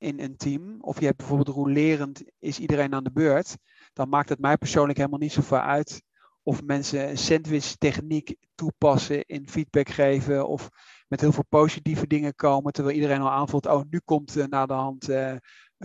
in 0.00 0.20
een 0.20 0.36
team, 0.36 0.76
of 0.80 1.00
je 1.00 1.04
hebt 1.04 1.16
bijvoorbeeld 1.16 1.56
rolerend 1.56 2.22
is 2.38 2.58
iedereen 2.58 2.94
aan 2.94 3.04
de 3.04 3.12
beurt, 3.12 3.56
dan 3.92 4.08
maakt 4.08 4.28
het 4.28 4.38
mij 4.38 4.56
persoonlijk 4.56 4.98
helemaal 4.98 5.18
niet 5.18 5.32
zoveel 5.32 5.58
uit 5.58 6.02
of 6.42 6.62
mensen 6.62 7.08
een 7.08 7.18
sandwich 7.18 7.76
techniek 7.76 8.36
toepassen 8.54 9.24
in 9.26 9.48
feedback 9.48 9.88
geven 9.88 10.48
of 10.48 10.68
met 11.08 11.20
heel 11.20 11.32
veel 11.32 11.46
positieve 11.48 12.06
dingen 12.06 12.34
komen, 12.34 12.72
terwijl 12.72 12.94
iedereen 12.96 13.20
al 13.20 13.30
aanvoelt, 13.30 13.66
oh 13.66 13.82
nu 13.90 14.00
komt 14.04 14.36
uh, 14.36 14.46
na 14.46 14.66
de 14.66 14.72
hand 14.72 15.08
uh, 15.08 15.36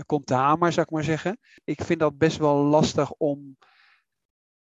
komt 0.06 0.28
de 0.28 0.34
hamer, 0.34 0.72
zou 0.72 0.86
ik 0.86 0.92
maar 0.92 1.04
zeggen. 1.04 1.40
Ik 1.64 1.84
vind 1.84 2.00
dat 2.00 2.18
best 2.18 2.38
wel 2.38 2.56
lastig 2.56 3.12
om 3.12 3.58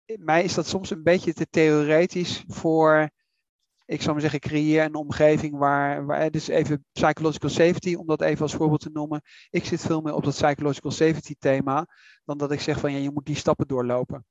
mij 0.07 0.45
is 0.45 0.55
dat 0.55 0.67
soms 0.67 0.91
een 0.91 1.03
beetje 1.03 1.33
te 1.33 1.47
theoretisch 1.51 2.45
voor, 2.47 3.11
ik 3.93 4.01
zou 4.01 4.13
maar 4.13 4.21
zeggen, 4.21 4.41
creëer 4.41 4.85
een 4.85 4.95
omgeving 4.95 5.57
waar, 5.59 6.07
waar, 6.07 6.31
dus 6.31 6.49
even 6.49 6.85
psychological 6.93 7.51
safety, 7.51 7.95
om 7.95 8.07
dat 8.07 8.21
even 8.21 8.43
als 8.43 8.55
voorbeeld 8.55 8.81
te 8.81 8.91
noemen. 8.93 9.23
Ik 9.51 9.65
zit 9.65 9.81
veel 9.81 10.01
meer 10.01 10.15
op 10.15 10.25
dat 10.25 10.35
psychological 10.35 10.91
safety 10.91 11.35
thema, 11.39 11.87
dan 12.25 12.39
dat 12.39 12.53
ik 12.53 12.61
zeg 12.61 12.81
van 12.81 12.93
ja, 12.93 12.99
je 12.99 13.11
moet 13.11 13.27
die 13.27 13.37
stappen 13.37 13.67
doorlopen. 13.67 14.25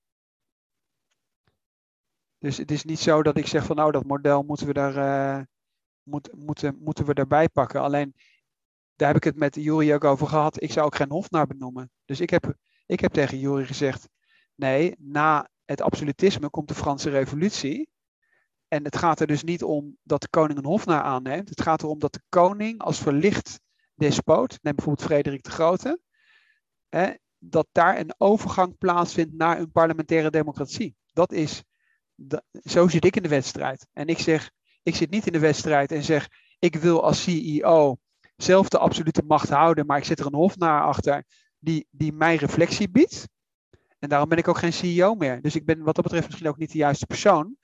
Dus 2.38 2.58
het 2.58 2.72
is 2.72 2.84
niet 2.84 3.00
zo 3.00 3.24
dat 3.24 3.38
ik 3.38 3.48
zeg 3.48 3.66
van 3.66 3.76
nou, 3.76 3.92
dat 3.92 4.06
model 4.06 4.44
moeten 4.44 4.68
we 4.68 4.74
daar, 4.74 5.48
moet, 6.04 6.30
moeten, 6.36 6.78
moeten 6.80 7.06
we 7.06 7.14
daarbij 7.14 7.50
pakken. 7.50 7.82
Alleen, 7.82 8.14
daar 8.96 9.08
heb 9.08 9.18
ik 9.18 9.24
het 9.24 9.36
met 9.36 9.56
Jury 9.56 9.94
ook 9.94 10.04
over 10.04 10.28
gehad. 10.28 10.62
Ik 10.62 10.72
zou 10.72 10.86
ook 10.86 10.96
geen 10.96 11.12
hofnaar 11.12 11.48
benoemen. 11.48 11.92
Dus 12.06 12.20
ik 12.20 12.30
heb, 12.30 12.54
ik 12.86 13.00
heb 13.00 13.12
tegen 13.12 13.40
Jury 13.40 13.66
gezegd, 13.66 14.10
nee, 14.56 14.96
na 15.00 15.50
het 15.66 15.82
absolutisme 15.82 16.50
komt 16.50 16.68
de 16.68 16.76
Franse 16.76 17.10
Revolutie. 17.10 17.91
En 18.74 18.84
het 18.84 18.98
gaat 18.98 19.20
er 19.20 19.28
dus 19.28 19.44
niet 19.44 19.64
om 19.64 19.98
dat 20.04 20.22
de 20.22 20.30
koning 20.30 20.60
een 20.60 20.66
hofnaar 20.66 21.02
aanneemt. 21.02 21.50
Het 21.50 21.62
gaat 21.62 21.84
erom 21.84 22.00
dat 22.00 22.14
de 22.14 22.22
koning 22.30 22.82
als 22.82 23.00
verlicht 23.00 23.60
despoot, 23.96 24.60
neem 24.62 24.76
bijvoorbeeld 24.76 25.08
Frederik 25.08 25.44
de 25.44 25.52
Grote, 25.52 26.00
hè, 26.90 27.12
dat 27.38 27.68
daar 27.72 28.00
een 28.00 28.14
overgang 28.18 28.78
plaatsvindt 28.78 29.34
naar 29.34 29.60
een 29.60 29.72
parlementaire 29.72 30.30
democratie. 30.30 30.96
Dat 31.14 31.32
is, 31.32 31.64
zo 32.64 32.88
zit 32.88 33.06
ik 33.06 33.16
in 33.16 33.24
de 33.24 33.30
wedstrijd. 33.30 33.88
En 33.94 34.08
ik 34.08 34.20
zeg, 34.20 34.52
ik 34.84 34.96
zit 34.96 35.10
niet 35.10 35.26
in 35.26 35.34
de 35.34 35.40
wedstrijd 35.40 35.92
en 35.92 36.04
zeg, 36.04 36.30
ik 36.60 36.76
wil 36.76 37.04
als 37.04 37.24
CEO 37.24 37.98
zelf 38.36 38.70
de 38.70 38.78
absolute 38.78 39.24
macht 39.28 39.50
houden, 39.50 39.86
maar 39.86 39.98
ik 39.98 40.06
zet 40.06 40.20
er 40.20 40.26
een 40.26 40.34
hofnaar 40.34 40.82
achter 40.82 41.26
die, 41.60 41.88
die 41.90 42.14
mij 42.14 42.36
reflectie 42.36 42.90
biedt. 42.90 43.28
En 44.00 44.10
daarom 44.10 44.30
ben 44.30 44.38
ik 44.38 44.48
ook 44.48 44.58
geen 44.58 44.74
CEO 44.74 45.16
meer. 45.16 45.42
Dus 45.42 45.56
ik 45.56 45.66
ben 45.66 45.84
wat 45.84 45.96
dat 45.96 46.04
betreft 46.04 46.28
misschien 46.28 46.50
ook 46.50 46.58
niet 46.58 46.72
de 46.72 46.78
juiste 46.78 47.06
persoon. 47.06 47.58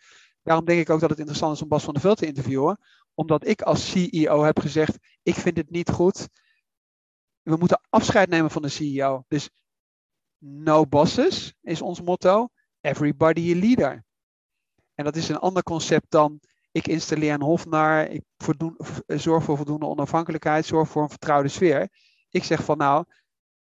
Daarom 0.48 0.66
denk 0.66 0.80
ik 0.80 0.90
ook 0.90 1.00
dat 1.00 1.10
het 1.10 1.20
interessant 1.20 1.56
is 1.56 1.62
om 1.62 1.68
Bas 1.68 1.84
van 1.84 1.94
der 1.94 2.02
Veld 2.02 2.18
te 2.18 2.26
interviewen. 2.26 2.80
Omdat 3.14 3.48
ik 3.48 3.62
als 3.62 3.90
CEO 3.90 4.44
heb 4.44 4.60
gezegd, 4.60 4.98
ik 5.24 5.36
vind 5.36 5.58
het 5.58 5.70
niet 5.70 5.90
goed. 5.90 6.28
We 7.42 7.56
moeten 7.56 7.82
afscheid 7.90 8.30
nemen 8.30 8.52
van 8.52 8.62
de 8.62 8.70
CEO. 8.70 9.24
Dus 9.28 9.50
no 10.38 10.86
bosses 10.86 11.54
is 11.62 11.82
ons 11.82 12.02
motto. 12.02 12.50
Everybody 12.82 13.54
a 13.56 13.60
leader. 13.60 14.06
En 14.94 15.04
dat 15.04 15.16
is 15.16 15.30
een 15.30 15.38
ander 15.38 15.64
concept 15.64 16.06
dan 16.10 16.40
ik 16.72 16.88
installeer 16.88 17.34
een 17.34 17.42
hofnaar, 17.42 18.10
ik 18.10 18.24
zorg 19.08 19.44
voor 19.44 19.58
voldoende 19.58 19.86
onafhankelijkheid, 19.86 20.66
zorg 20.66 20.90
voor 20.90 21.04
een 21.04 21.10
vertrouwde 21.10 21.50
sfeer. 21.50 21.90
Ik 22.30 22.44
zeg 22.44 22.64
van 22.64 22.78
nou, 22.78 23.06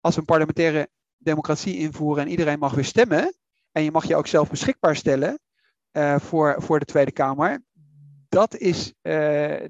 als 0.00 0.14
we 0.14 0.20
een 0.20 0.26
parlementaire 0.26 0.90
democratie 1.16 1.76
invoeren 1.76 2.24
en 2.24 2.30
iedereen 2.30 2.58
mag 2.58 2.74
weer 2.74 2.84
stemmen, 2.84 3.34
en 3.72 3.82
je 3.82 3.90
mag 3.90 4.06
je 4.06 4.16
ook 4.16 4.26
zelf 4.26 4.50
beschikbaar 4.50 4.96
stellen 4.96 5.40
uh, 5.92 6.18
voor, 6.18 6.54
voor 6.58 6.78
de 6.78 6.84
Tweede 6.84 7.12
Kamer, 7.12 7.62
dat 8.28 8.56
is 8.56 8.86
uh, 8.86 8.92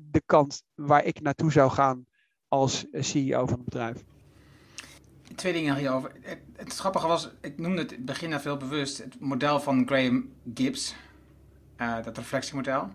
de 0.00 0.22
kant 0.26 0.62
waar 0.74 1.04
ik 1.04 1.20
naartoe 1.20 1.52
zou 1.52 1.70
gaan 1.70 2.06
als 2.48 2.86
CEO 2.92 3.46
van 3.46 3.56
het 3.56 3.64
bedrijf. 3.64 4.04
Twee 5.34 5.52
dingen 5.52 5.76
hierover. 5.76 6.12
Het, 6.20 6.38
het 6.56 6.76
grappige 6.76 7.06
was, 7.06 7.30
ik 7.40 7.58
noemde 7.58 7.82
het 7.82 8.04
begin 8.04 8.40
veel 8.40 8.56
bewust, 8.56 8.98
het 8.98 9.20
model 9.20 9.60
van 9.60 9.86
Graham 9.86 10.32
Gibbs, 10.54 10.94
uh, 11.76 12.02
dat 12.04 12.16
reflectiemodel. 12.16 12.90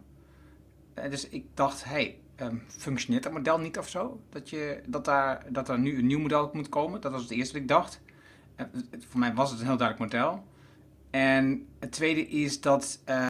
dus 1.10 1.30
ik 1.30 1.46
dacht, 1.54 1.84
hey, 1.84 2.20
um, 2.42 2.64
functioneert 2.68 3.24
dat 3.24 3.32
model 3.32 3.60
niet 3.60 3.78
of 3.78 3.90
zo? 3.90 4.20
Dat, 4.30 4.50
je, 4.50 4.82
dat, 4.86 5.06
daar, 5.06 5.46
dat 5.50 5.70
er 5.70 5.80
nu 5.80 5.98
een 5.98 6.08
nieuw 6.08 6.20
model 6.20 6.50
moet 6.54 6.70
komen? 6.70 7.02
Dat 7.02 7.12
was 7.12 7.22
het 7.22 7.32
eerste 7.32 7.54
wat 7.54 7.62
ik 7.62 7.68
dacht. 7.68 8.02
Voor 9.08 9.20
mij 9.20 9.34
was 9.34 9.52
het 9.52 9.60
een 9.60 9.66
heel 9.66 9.78
duidelijk 9.78 10.14
model. 10.14 10.44
En 11.16 11.68
het 11.80 11.92
tweede 11.92 12.28
is 12.28 12.62
dat. 12.62 13.00
Uh, 13.10 13.26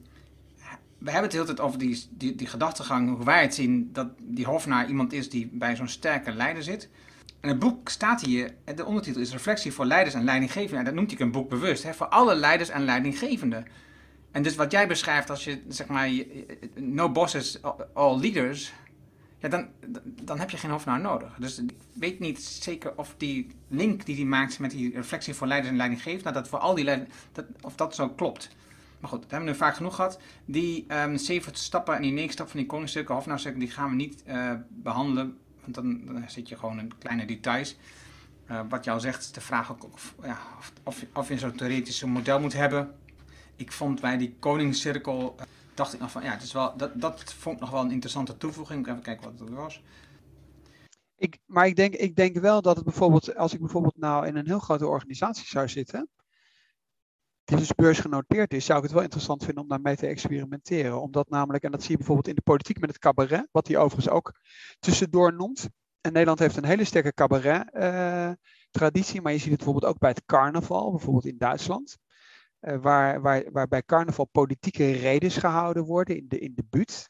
we 0.97 1.11
hebben 1.11 1.21
het 1.21 1.31
de 1.31 1.37
hele 1.37 1.53
tijd 1.53 1.59
over 1.59 1.79
die, 1.79 2.05
die, 2.09 2.35
die 2.35 2.47
gedachtegang, 2.47 3.15
hoe 3.15 3.25
wij 3.25 3.41
het 3.41 3.55
zien, 3.55 3.89
dat 3.93 4.07
die 4.19 4.45
Hofnaar 4.45 4.87
iemand 4.87 5.13
is 5.13 5.29
die 5.29 5.49
bij 5.51 5.75
zo'n 5.75 5.87
sterke 5.87 6.31
leider 6.31 6.63
zit. 6.63 6.89
En 7.39 7.49
het 7.49 7.59
boek 7.59 7.89
staat 7.89 8.21
hier, 8.21 8.53
de 8.75 8.85
ondertitel 8.85 9.21
is 9.21 9.31
Reflectie 9.31 9.73
voor 9.73 9.85
leiders 9.85 10.15
en 10.15 10.23
leidinggevenden. 10.23 10.79
En 10.79 10.85
dat 10.85 10.93
noemt 10.93 11.11
hij 11.11 11.19
een 11.19 11.31
boek 11.31 11.49
bewust, 11.49 11.83
hè, 11.83 11.93
voor 11.93 12.07
alle 12.07 12.35
leiders 12.35 12.69
en 12.69 12.85
leidinggevenden. 12.85 13.65
En 14.31 14.43
dus 14.43 14.55
wat 14.55 14.71
jij 14.71 14.87
beschrijft 14.87 15.29
als 15.29 15.43
je, 15.43 15.61
zeg 15.67 15.87
maar, 15.87 16.09
no 16.75 17.11
bosses, 17.11 17.59
all 17.93 18.19
leaders, 18.19 18.73
dan, 19.49 19.67
dan 20.23 20.39
heb 20.39 20.49
je 20.49 20.57
geen 20.57 20.71
Hofnaar 20.71 21.01
nodig. 21.01 21.35
Dus 21.39 21.59
ik 21.59 21.73
weet 21.93 22.19
niet 22.19 22.43
zeker 22.43 22.93
of 22.97 23.15
die 23.17 23.47
link 23.67 24.05
die 24.05 24.15
hij 24.15 24.25
maakt 24.25 24.59
met 24.59 24.71
die 24.71 24.93
reflectie 24.93 25.33
voor 25.33 25.47
leiders 25.47 25.71
en 25.71 25.77
leidinggevenden, 25.77 26.23
nou, 26.23 26.35
dat 26.35 26.47
voor 26.47 26.59
al 26.59 26.75
die 26.75 26.83
leiders, 26.83 27.09
dat, 27.31 27.45
of 27.61 27.75
dat 27.75 27.95
zo 27.95 28.09
klopt. 28.09 28.49
Maar 28.99 29.09
goed, 29.09 29.21
dat 29.21 29.31
hebben 29.31 29.47
we 29.47 29.53
nu 29.53 29.59
vaak 29.59 29.75
genoeg 29.75 29.95
gehad. 29.95 30.19
Die 30.45 30.85
um, 30.87 31.17
zeven 31.17 31.55
stappen 31.55 31.95
en 31.95 32.01
die 32.01 32.11
negen 32.11 32.31
stappen 32.31 32.53
van 32.53 32.61
die 32.61 32.69
koningsstukken, 32.69 33.15
hofnaarstukken, 33.15 33.59
die 33.59 33.71
gaan 33.71 33.89
we 33.89 33.95
niet 33.95 34.23
uh, 34.27 34.51
behandelen. 34.69 35.37
Want 35.61 35.75
dan, 35.75 36.23
zit 36.27 36.49
je 36.49 36.57
gewoon 36.57 36.79
in 36.79 36.97
kleine 36.97 37.25
details. 37.25 37.75
Uh, 38.51 38.59
wat 38.69 38.83
jou 38.83 38.99
zegt, 38.99 39.33
de 39.33 39.41
vraag 39.41 39.71
ook 39.71 39.83
of, 39.93 40.15
ja, 40.23 40.37
of, 40.57 40.73
of, 40.83 41.05
of 41.13 41.29
je 41.29 41.37
zo'n 41.37 41.55
theoretisch 41.55 42.03
model 42.03 42.39
moet 42.39 42.53
hebben. 42.53 42.91
Ik 43.55 43.71
vond 43.71 44.01
bij 44.01 44.17
die 44.17 44.35
koningscirkel, 44.39 45.35
uh, 45.39 45.45
dacht 45.75 45.93
ik 45.93 45.99
nog 45.99 46.11
van, 46.11 46.23
ja, 46.23 46.31
het 46.31 46.43
is 46.43 46.53
wel, 46.53 46.77
dat, 46.77 47.01
dat 47.01 47.33
vond 47.33 47.55
ik 47.55 47.61
nog 47.61 47.71
wel 47.71 47.81
een 47.81 47.91
interessante 47.91 48.37
toevoeging. 48.37 48.87
Even 48.87 49.01
kijken 49.01 49.31
wat 49.31 49.39
het 49.39 49.49
was. 49.49 49.83
Ik, 51.15 51.39
maar 51.45 51.67
ik 51.67 51.75
denk, 51.75 51.93
ik 51.93 52.15
denk 52.15 52.37
wel 52.37 52.61
dat 52.61 52.75
het 52.75 52.85
bijvoorbeeld, 52.85 53.35
als 53.35 53.53
ik 53.53 53.59
bijvoorbeeld 53.59 53.97
nou 53.97 54.27
in 54.27 54.35
een 54.35 54.47
heel 54.47 54.59
grote 54.59 54.87
organisatie 54.87 55.45
zou 55.45 55.67
zitten, 55.67 56.09
die 57.43 57.57
dus 57.57 57.75
beursgenoteerd 57.75 58.53
is, 58.53 58.65
zou 58.65 58.77
ik 58.77 58.83
het 58.83 58.93
wel 58.93 59.03
interessant 59.03 59.43
vinden 59.43 59.63
om 59.63 59.69
daarmee 59.69 59.95
te 59.95 60.07
experimenteren. 60.07 61.01
Omdat 61.01 61.29
namelijk, 61.29 61.63
en 61.63 61.71
dat 61.71 61.81
zie 61.81 61.91
je 61.91 61.97
bijvoorbeeld 61.97 62.27
in 62.27 62.35
de 62.35 62.41
politiek 62.41 62.79
met 62.79 62.89
het 62.89 62.99
cabaret, 62.99 63.47
wat 63.51 63.67
hij 63.67 63.77
overigens 63.77 64.13
ook 64.13 64.39
tussendoor 64.79 65.33
noemt. 65.33 65.69
En 66.01 66.11
Nederland 66.11 66.39
heeft 66.39 66.57
een 66.57 66.65
hele 66.65 66.83
sterke 66.83 67.13
cabaret-traditie, 67.13 69.21
maar 69.21 69.31
je 69.31 69.37
ziet 69.37 69.47
het 69.47 69.57
bijvoorbeeld 69.57 69.93
ook 69.93 69.99
bij 69.99 70.09
het 70.09 70.25
carnaval, 70.25 70.91
bijvoorbeeld 70.91 71.25
in 71.25 71.37
Duitsland. 71.37 71.97
Uh, 72.67 72.77
waar, 72.81 73.21
waar, 73.21 73.43
waar 73.51 73.67
bij 73.67 73.83
carnaval 73.83 74.25
politieke 74.25 74.91
redes 74.91 75.37
gehouden 75.37 75.83
worden 75.83 76.17
in 76.17 76.25
de, 76.27 76.39
in 76.39 76.51
de 76.55 76.63
buurt. 76.69 77.09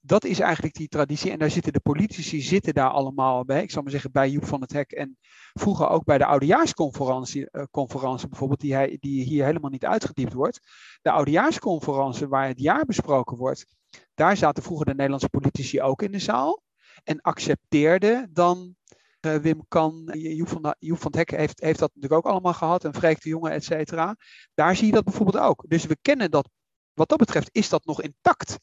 Dat 0.00 0.24
is 0.24 0.40
eigenlijk 0.40 0.74
die 0.74 0.88
traditie. 0.88 1.30
En 1.30 1.38
daar 1.38 1.50
zitten 1.50 1.72
de 1.72 1.80
politici 1.80 2.40
zitten 2.40 2.74
daar 2.74 2.90
allemaal 2.90 3.44
bij. 3.44 3.62
Ik 3.62 3.70
zal 3.70 3.82
maar 3.82 3.90
zeggen 3.90 4.12
bij 4.12 4.30
Joep 4.30 4.44
van 4.44 4.60
het 4.60 4.72
Hek. 4.72 4.92
En 4.92 5.18
vroeger 5.52 5.88
ook 5.88 6.04
bij 6.04 6.18
de 6.18 6.24
oudejaarsconferentie 6.24 7.50
conferentie 7.70 8.28
bijvoorbeeld, 8.28 8.60
die, 8.60 8.74
hij, 8.74 8.96
die 9.00 9.22
hier 9.22 9.44
helemaal 9.44 9.70
niet 9.70 9.84
uitgediept 9.84 10.32
wordt. 10.32 10.60
De 11.02 11.10
oudejaarsconferentie 11.10 12.26
waar 12.26 12.46
het 12.46 12.60
jaar 12.60 12.84
besproken 12.84 13.36
wordt. 13.36 13.66
Daar 14.14 14.36
zaten 14.36 14.62
vroeger 14.62 14.86
de 14.86 14.94
Nederlandse 14.94 15.28
politici 15.28 15.82
ook 15.82 16.02
in 16.02 16.12
de 16.12 16.18
zaal. 16.18 16.62
En 17.04 17.20
accepteerden 17.20 18.30
dan 18.32 18.76
Wim 19.20 19.64
Kan, 19.68 20.10
Joep 20.12 20.48
van, 20.48 20.74
Joep 20.78 20.98
van 20.98 21.14
het 21.16 21.30
heeft, 21.30 21.60
heeft 21.60 21.78
dat 21.78 21.90
natuurlijk 21.94 22.26
ook 22.26 22.32
allemaal 22.32 22.54
gehad. 22.54 22.84
En 22.84 22.94
Freek 22.94 23.22
de 23.22 23.28
Jonge, 23.28 23.50
et 23.50 23.64
cetera. 23.64 24.16
Daar 24.54 24.76
zie 24.76 24.86
je 24.86 24.92
dat 24.92 25.04
bijvoorbeeld 25.04 25.44
ook. 25.44 25.64
Dus 25.68 25.84
we 25.84 25.96
kennen 26.02 26.30
dat, 26.30 26.48
wat 26.92 27.08
dat 27.08 27.18
betreft 27.18 27.48
is 27.52 27.68
dat 27.68 27.84
nog 27.84 28.02
intact 28.02 28.58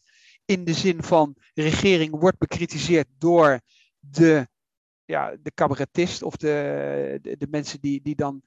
in 0.45 0.63
de 0.63 0.73
zin 0.73 1.03
van 1.03 1.35
regering 1.53 2.19
wordt 2.19 2.37
bekritiseerd 2.37 3.07
door 3.17 3.59
de, 3.99 4.47
ja, 5.05 5.35
de 5.41 5.51
cabaretist 5.53 6.23
of 6.23 6.35
de, 6.35 7.19
de, 7.21 7.47
mensen 7.49 7.81
die, 7.81 8.01
die 8.01 8.15
dan 8.15 8.41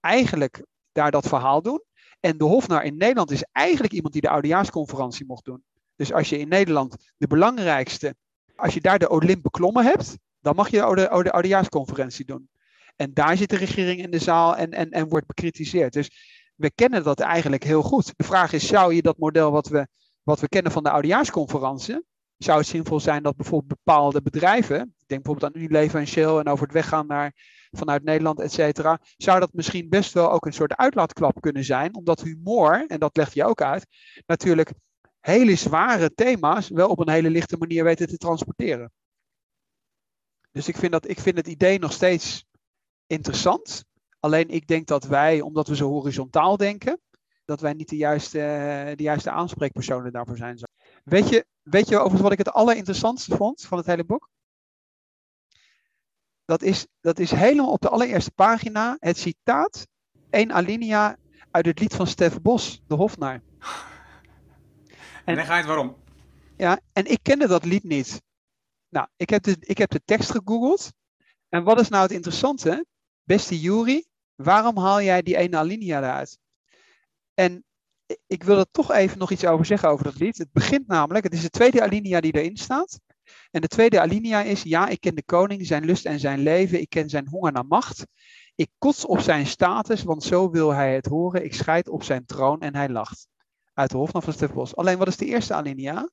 eigenlijk 0.00 0.64
daar 0.92 1.10
dat 1.10 1.28
verhaal 1.28 1.62
doen. 1.62 1.82
En 2.20 2.38
de 2.38 2.44
hofnaar 2.44 2.84
in 2.84 2.96
Nederland 2.96 3.30
is 3.30 3.44
eigenlijk 3.52 3.92
iemand 3.92 4.12
die 4.12 4.22
de 4.22 4.28
oudejaarsconferentie 4.28 5.26
mocht 5.26 5.44
doen. 5.44 5.64
Dus 5.96 6.12
als 6.12 6.28
je 6.28 6.38
in 6.38 6.48
Nederland 6.48 7.12
de 7.16 7.26
belangrijkste, 7.26 8.14
als 8.56 8.74
je 8.74 8.80
daar 8.80 8.98
de 8.98 9.10
Olymp 9.10 9.42
beklommen 9.42 9.84
hebt, 9.84 10.18
dan 10.40 10.54
mag 10.54 10.70
je 10.70 10.76
de, 10.76 10.82
oude, 10.82 11.32
oude, 11.32 12.24
doen. 12.24 12.48
En 12.96 13.14
daar 13.14 13.36
zit 13.36 13.50
de 13.50 13.56
regering 13.56 14.02
in 14.02 14.10
de 14.10 14.18
zaal 14.18 14.56
en, 14.56 14.70
en, 14.70 14.90
en 14.90 15.08
wordt 15.08 15.26
bekritiseerd. 15.26 15.92
Dus 15.92 16.10
we 16.54 16.70
kennen 16.74 17.04
dat 17.04 17.20
eigenlijk 17.20 17.64
heel 17.64 17.82
goed. 17.82 18.12
De 18.16 18.24
vraag 18.24 18.52
is, 18.52 18.66
zou 18.66 18.94
je 18.94 19.02
dat 19.02 19.18
model 19.18 19.50
wat 19.50 19.68
we 19.68 19.88
wat 20.22 20.40
we 20.40 20.48
kennen 20.48 20.72
van 20.72 20.82
de 20.82 20.90
oudejaarsconferentie, 20.90 22.04
zou 22.36 22.58
het 22.58 22.66
zinvol 22.66 23.00
zijn 23.00 23.22
dat 23.22 23.36
bijvoorbeeld 23.36 23.80
bepaalde 23.84 24.22
bedrijven, 24.22 24.80
ik 24.80 25.06
denk 25.06 25.22
bijvoorbeeld 25.22 25.54
aan 25.54 25.62
Unilever 25.62 26.00
en 26.00 26.06
Shell 26.06 26.36
en 26.36 26.48
over 26.48 26.64
het 26.64 26.74
weggaan 26.74 27.06
naar, 27.06 27.32
vanuit 27.70 28.04
Nederland, 28.04 28.40
et 28.40 28.52
cetera, 28.52 29.00
zou 29.16 29.40
dat 29.40 29.52
misschien 29.52 29.88
best 29.88 30.12
wel 30.12 30.32
ook 30.32 30.46
een 30.46 30.52
soort 30.52 30.76
uitlaatklap 30.76 31.40
kunnen 31.40 31.64
zijn, 31.64 31.94
omdat 31.94 32.22
humor, 32.22 32.84
en 32.86 32.98
dat 32.98 33.16
legt 33.16 33.34
je 33.34 33.44
ook 33.44 33.62
uit, 33.62 33.86
natuurlijk 34.26 34.72
hele 35.20 35.54
zware 35.54 36.14
thema's 36.14 36.68
wel 36.68 36.88
op 36.88 36.98
een 36.98 37.10
hele 37.10 37.30
lichte 37.30 37.56
manier 37.56 37.84
weten 37.84 38.08
te 38.08 38.16
transporteren. 38.16 38.92
Dus 40.52 40.68
ik 40.68 40.76
vind, 40.76 40.92
dat, 40.92 41.08
ik 41.08 41.20
vind 41.20 41.36
het 41.36 41.46
idee 41.46 41.78
nog 41.78 41.92
steeds 41.92 42.44
interessant. 43.06 43.84
Alleen 44.20 44.48
ik 44.48 44.66
denk 44.66 44.86
dat 44.86 45.04
wij, 45.04 45.40
omdat 45.40 45.68
we 45.68 45.76
zo 45.76 45.88
horizontaal 45.88 46.56
denken, 46.56 47.00
dat 47.44 47.60
wij 47.60 47.72
niet 47.72 47.88
de 47.88 47.96
juiste, 47.96 48.38
de 48.96 49.02
juiste 49.02 49.30
aanspreekpersonen 49.30 50.12
daarvoor 50.12 50.36
zijn. 50.36 50.58
Weet 51.04 51.28
je, 51.28 51.46
weet 51.62 51.88
je 51.88 51.96
overigens 51.96 52.22
wat 52.22 52.32
ik 52.32 52.38
het 52.38 52.52
allerinteressantste 52.52 53.36
vond 53.36 53.62
van 53.62 53.78
het 53.78 53.86
hele 53.86 54.04
boek? 54.04 54.28
Dat 56.44 56.62
is, 56.62 56.86
dat 57.00 57.18
is 57.18 57.30
helemaal 57.30 57.72
op 57.72 57.80
de 57.80 57.88
allereerste 57.88 58.30
pagina 58.30 58.96
het 58.98 59.18
citaat, 59.18 59.86
één 60.30 60.52
alinea 60.52 61.16
uit 61.50 61.66
het 61.66 61.80
lied 61.80 61.94
van 61.94 62.06
Stef 62.06 62.40
Bos, 62.40 62.82
de 62.86 62.94
Hofnaar. 62.94 63.42
En, 65.24 65.36
dan 65.36 65.44
ga 65.44 65.52
je 65.52 65.58
het 65.58 65.66
waarom. 65.66 65.96
Ja, 66.56 66.80
en 66.92 67.04
ik 67.04 67.18
kende 67.22 67.46
dat 67.46 67.64
lied 67.64 67.84
niet. 67.84 68.22
Nou, 68.90 69.06
ik 69.16 69.30
heb 69.30 69.42
de, 69.42 69.56
ik 69.60 69.78
heb 69.78 69.90
de 69.90 70.02
tekst 70.04 70.30
gegoogeld. 70.30 70.92
En 71.48 71.64
wat 71.64 71.80
is 71.80 71.88
nou 71.88 72.02
het 72.02 72.12
interessante? 72.12 72.86
Beste 73.22 73.60
Jury, 73.60 74.06
waarom 74.34 74.78
haal 74.78 75.02
jij 75.02 75.22
die 75.22 75.36
ene 75.36 75.56
alinea 75.56 75.98
eruit? 75.98 76.38
En 77.34 77.64
ik 78.26 78.42
wil 78.42 78.58
er 78.58 78.70
toch 78.70 78.92
even 78.92 79.18
nog 79.18 79.30
iets 79.30 79.46
over 79.46 79.66
zeggen 79.66 79.88
over 79.88 80.04
dat 80.04 80.18
lied. 80.18 80.38
Het 80.38 80.52
begint 80.52 80.86
namelijk, 80.86 81.24
het 81.24 81.32
is 81.32 81.42
de 81.42 81.50
tweede 81.50 81.82
alinea 81.82 82.20
die 82.20 82.34
erin 82.34 82.56
staat. 82.56 83.00
En 83.50 83.60
de 83.60 83.68
tweede 83.68 84.00
alinea 84.00 84.42
is, 84.42 84.62
ja, 84.62 84.88
ik 84.88 85.00
ken 85.00 85.14
de 85.14 85.24
koning, 85.24 85.66
zijn 85.66 85.84
lust 85.84 86.04
en 86.06 86.20
zijn 86.20 86.38
leven. 86.38 86.80
Ik 86.80 86.88
ken 86.88 87.08
zijn 87.08 87.28
honger 87.28 87.52
naar 87.52 87.66
macht. 87.66 88.06
Ik 88.54 88.70
kots 88.78 89.06
op 89.06 89.20
zijn 89.20 89.46
status, 89.46 90.02
want 90.02 90.22
zo 90.22 90.50
wil 90.50 90.70
hij 90.70 90.94
het 90.94 91.06
horen. 91.06 91.44
Ik 91.44 91.54
scheid 91.54 91.88
op 91.88 92.02
zijn 92.02 92.26
troon 92.26 92.60
en 92.60 92.74
hij 92.74 92.88
lacht. 92.88 93.26
Uit 93.74 93.90
de 93.90 93.96
Hofnar 93.96 94.22
van 94.22 94.32
Stef 94.32 94.74
Alleen 94.74 94.98
wat 94.98 95.08
is 95.08 95.16
de 95.16 95.26
eerste 95.26 95.54
alinea? 95.54 96.08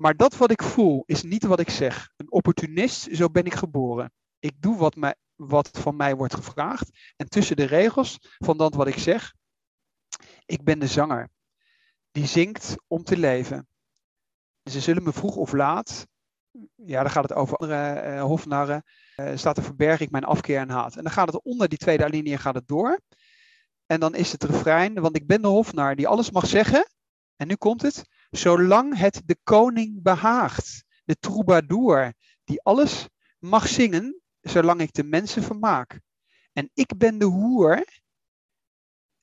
Maar 0.00 0.16
dat 0.16 0.36
wat 0.36 0.50
ik 0.50 0.62
voel 0.62 1.02
is 1.06 1.22
niet 1.22 1.44
wat 1.44 1.60
ik 1.60 1.70
zeg. 1.70 2.10
Een 2.16 2.32
opportunist, 2.32 3.08
zo 3.16 3.30
ben 3.30 3.44
ik 3.44 3.54
geboren. 3.54 4.12
Ik 4.38 4.52
doe 4.62 4.76
wat, 4.76 4.96
mij, 4.96 5.14
wat 5.34 5.70
van 5.72 5.96
mij 5.96 6.16
wordt 6.16 6.34
gevraagd. 6.34 7.12
En 7.16 7.28
tussen 7.28 7.56
de 7.56 7.64
regels 7.64 8.18
van 8.38 8.56
dat 8.56 8.74
wat 8.74 8.86
ik 8.86 8.98
zeg, 8.98 9.34
ik 10.46 10.64
ben 10.64 10.78
de 10.78 10.86
zanger. 10.86 11.28
Die 12.10 12.26
zingt 12.26 12.76
om 12.86 13.04
te 13.04 13.16
leven. 13.16 13.68
Ze 14.70 14.80
zullen 14.80 15.02
me 15.02 15.12
vroeg 15.12 15.36
of 15.36 15.52
laat, 15.52 16.06
ja, 16.74 17.02
dan 17.02 17.10
gaat 17.10 17.28
het 17.28 17.32
over 17.32 17.56
andere 17.56 18.02
uh, 18.02 18.22
hofnarren, 18.22 18.84
uh, 19.16 19.36
staat 19.36 19.56
er 19.56 19.62
verberg 19.62 20.00
ik 20.00 20.10
mijn 20.10 20.24
afkeer 20.24 20.58
en 20.58 20.70
haat. 20.70 20.96
En 20.96 21.02
dan 21.02 21.12
gaat 21.12 21.32
het 21.32 21.44
onder 21.44 21.68
die 21.68 21.78
tweede 21.78 22.04
alinea 22.04 22.36
gaat 22.36 22.54
het 22.54 22.68
door. 22.68 23.00
En 23.86 24.00
dan 24.00 24.14
is 24.14 24.32
het 24.32 24.44
refrein, 24.44 25.00
want 25.00 25.16
ik 25.16 25.26
ben 25.26 25.42
de 25.42 25.48
hofnar 25.48 25.96
die 25.96 26.08
alles 26.08 26.30
mag 26.30 26.46
zeggen. 26.46 26.90
En 27.36 27.46
nu 27.46 27.54
komt 27.54 27.82
het, 27.82 28.08
zolang 28.30 28.96
het 28.96 29.22
de 29.24 29.36
koning 29.42 30.02
behaagt. 30.02 30.84
De 31.04 31.16
troubadour 31.18 32.12
die 32.44 32.62
alles 32.62 33.08
mag 33.38 33.68
zingen, 33.68 34.20
zolang 34.40 34.80
ik 34.80 34.92
de 34.92 35.04
mensen 35.04 35.42
vermaak. 35.42 36.00
En 36.52 36.70
ik 36.74 36.96
ben 36.96 37.18
de 37.18 37.24
hoer 37.24 37.84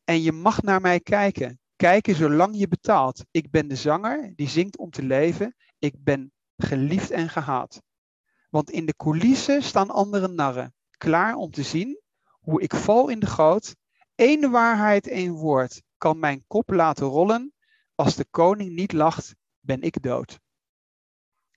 en 0.03 0.21
je 0.21 0.31
mag 0.31 0.61
naar 0.61 0.81
mij 0.81 0.99
kijken. 0.99 1.59
Kijken 1.75 2.15
zolang 2.15 2.57
je 2.57 2.67
betaalt. 2.67 3.25
Ik 3.31 3.51
ben 3.51 3.67
de 3.67 3.75
zanger 3.75 4.33
die 4.35 4.49
zingt 4.49 4.77
om 4.77 4.89
te 4.89 5.03
leven. 5.03 5.55
Ik 5.79 6.03
ben 6.03 6.31
geliefd 6.57 7.11
en 7.11 7.29
gehaat. 7.29 7.81
Want 8.49 8.71
in 8.71 8.85
de 8.85 8.95
coulissen 8.95 9.63
staan 9.63 9.89
andere 9.89 10.27
narren, 10.27 10.73
klaar 10.97 11.35
om 11.35 11.51
te 11.51 11.63
zien 11.63 12.01
hoe 12.39 12.61
ik 12.61 12.75
val 12.75 13.09
in 13.09 13.19
de 13.19 13.25
goot. 13.25 13.75
Eén 14.15 14.51
waarheid, 14.51 15.07
één 15.07 15.33
woord 15.33 15.81
kan 15.97 16.19
mijn 16.19 16.43
kop 16.47 16.69
laten 16.69 17.07
rollen. 17.07 17.53
Als 17.97 18.15
de 18.15 18.25
koning 18.29 18.71
niet 18.71 18.91
lacht, 18.91 19.35
ben 19.59 19.81
ik 19.81 20.01
dood. 20.01 20.39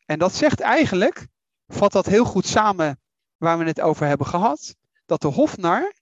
En 0.04 0.18
dat 0.18 0.34
zegt 0.34 0.60
eigenlijk, 0.60 1.26
vat 1.66 1.92
dat 1.92 2.06
heel 2.06 2.24
goed 2.24 2.46
samen 2.46 3.00
waar 3.36 3.58
we 3.58 3.64
het 3.64 3.80
over 3.80 4.06
hebben 4.06 4.26
gehad, 4.26 4.76
dat 5.06 5.20
de 5.20 5.28
hofnar 5.28 5.94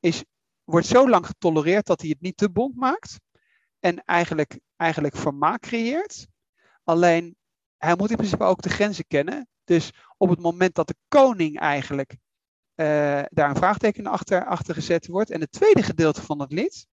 is, 0.00 0.24
wordt 0.64 0.86
zo 0.86 1.08
lang 1.08 1.26
getolereerd 1.26 1.86
dat 1.86 2.00
hij 2.00 2.10
het 2.10 2.20
niet 2.20 2.36
te 2.36 2.50
bond 2.50 2.76
maakt 2.76 3.20
en 3.78 4.04
eigenlijk, 4.04 4.60
eigenlijk 4.76 5.16
vermaak 5.16 5.60
creëert. 5.60 6.26
Alleen 6.84 7.36
hij 7.76 7.96
moet 7.96 8.10
in 8.10 8.16
principe 8.16 8.44
ook 8.44 8.62
de 8.62 8.68
grenzen 8.68 9.06
kennen. 9.06 9.48
Dus 9.64 9.90
op 10.16 10.28
het 10.28 10.40
moment 10.40 10.74
dat 10.74 10.86
de 10.86 10.96
koning 11.08 11.58
eigenlijk 11.58 12.10
uh, 12.12 13.22
daar 13.28 13.50
een 13.50 13.56
vraagteken 13.56 14.06
achter, 14.06 14.44
achter 14.44 14.74
gezet 14.74 15.06
wordt. 15.06 15.30
En 15.30 15.40
het 15.40 15.52
tweede 15.52 15.82
gedeelte 15.82 16.22
van 16.22 16.40
het 16.40 16.52
lied 16.52 16.86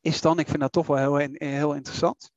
is 0.00 0.20
dan, 0.20 0.38
ik 0.38 0.48
vind 0.48 0.60
dat 0.60 0.72
toch 0.72 0.86
wel 0.86 1.16
heel, 1.16 1.28
heel 1.32 1.74
interessant. 1.74 2.30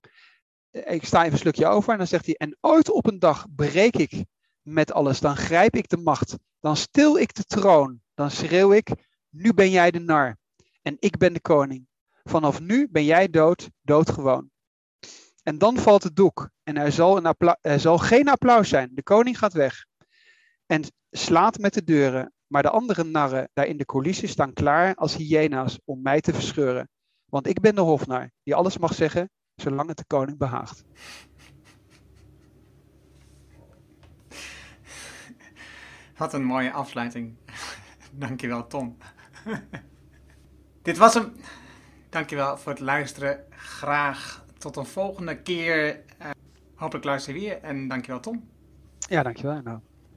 Ik 0.72 1.05
sta 1.05 1.20
even 1.22 1.34
een 1.34 1.39
slukje 1.39 1.68
over 1.68 1.91
en 1.91 1.97
dan 1.97 2.07
zegt 2.07 2.26
hij, 2.26 2.36
en 2.36 2.57
ooit 2.61 2.91
op 2.91 3.07
een 3.07 3.20
dag 3.20 3.45
breek 3.55 3.95
ik 3.95 4.26
met 4.61 4.91
alles, 4.91 5.20
dan 5.20 5.38
grijp 5.38 5.76
ik 5.76 5.89
de 5.89 5.97
macht, 5.97 6.38
dan 6.59 6.78
stil 6.78 7.18
ik 7.18 7.34
de 7.34 7.43
troon, 7.43 8.01
dan 8.14 8.32
schreeuw 8.32 8.72
ik, 8.72 8.89
nu 9.30 9.53
ben 9.53 9.70
jij 9.70 9.91
de 9.91 9.99
nar 9.99 10.38
en 10.82 10.97
ik 10.99 11.18
ben 11.18 11.34
de 11.34 11.41
koning. 11.41 11.88
Vanaf 12.24 12.59
nu 12.59 12.88
ben 12.91 13.05
jij 13.05 13.30
dood, 13.30 13.70
doodgewoon. 13.82 14.51
En 15.43 15.57
dan 15.57 15.78
valt 15.78 16.03
het 16.03 16.16
doek 16.16 16.49
en 16.64 16.78
er 16.78 16.91
zal, 16.91 17.26
een 17.26 17.57
er 17.61 17.80
zal 17.80 17.97
geen 17.97 18.28
applaus 18.28 18.70
zijn. 18.70 18.91
De 18.93 19.03
koning 19.03 19.38
gaat 19.38 19.53
weg 19.53 19.86
en 20.66 20.84
slaat 21.11 21.57
met 21.57 21.74
de 21.74 21.84
deuren. 21.84 22.34
Maar 22.47 22.61
de 22.61 22.70
andere 22.70 23.03
narren 23.03 23.49
daar 23.53 23.66
in 23.66 23.78
de 23.78 23.86
coulissen 23.86 24.28
staan 24.28 24.53
klaar 24.53 24.95
als 24.95 25.16
hyena's 25.16 25.80
om 25.86 26.01
mij 26.01 26.22
te 26.22 26.34
verscheuren. 26.34 26.89
Want 27.34 27.48
ik 27.48 27.60
ben 27.60 27.76
de 27.76 27.82
hofnar 27.82 28.30
die 28.44 28.56
alles 28.56 28.78
mag 28.78 28.94
zeggen 28.94 29.30
zolang 29.56 29.88
het 29.88 29.98
de 29.98 30.04
koning 30.08 30.38
behaagt. 30.38 30.84
Wat 36.18 36.34
een 36.34 36.44
mooie 36.44 36.72
afsluiting. 36.72 37.36
Dankjewel, 38.12 38.68
Tom. 38.68 38.98
Dit 40.82 40.98
was 40.98 41.14
hem. 41.14 41.36
Dankjewel 42.10 42.58
voor 42.58 42.72
het 42.72 42.82
luisteren. 42.82 43.46
Graag 43.50 44.46
tot 44.58 44.76
een 44.76 44.86
volgende 44.86 45.42
keer. 45.42 46.04
Uh, 46.22 46.30
hopelijk 46.76 47.06
luister 47.06 47.34
je 47.34 47.40
weer. 47.40 47.62
En 47.62 47.88
dankjewel, 47.88 48.20
Tom. 48.20 48.50
Ja, 49.00 49.24
dankjewel. 49.24 49.62
Nou. 49.62 49.80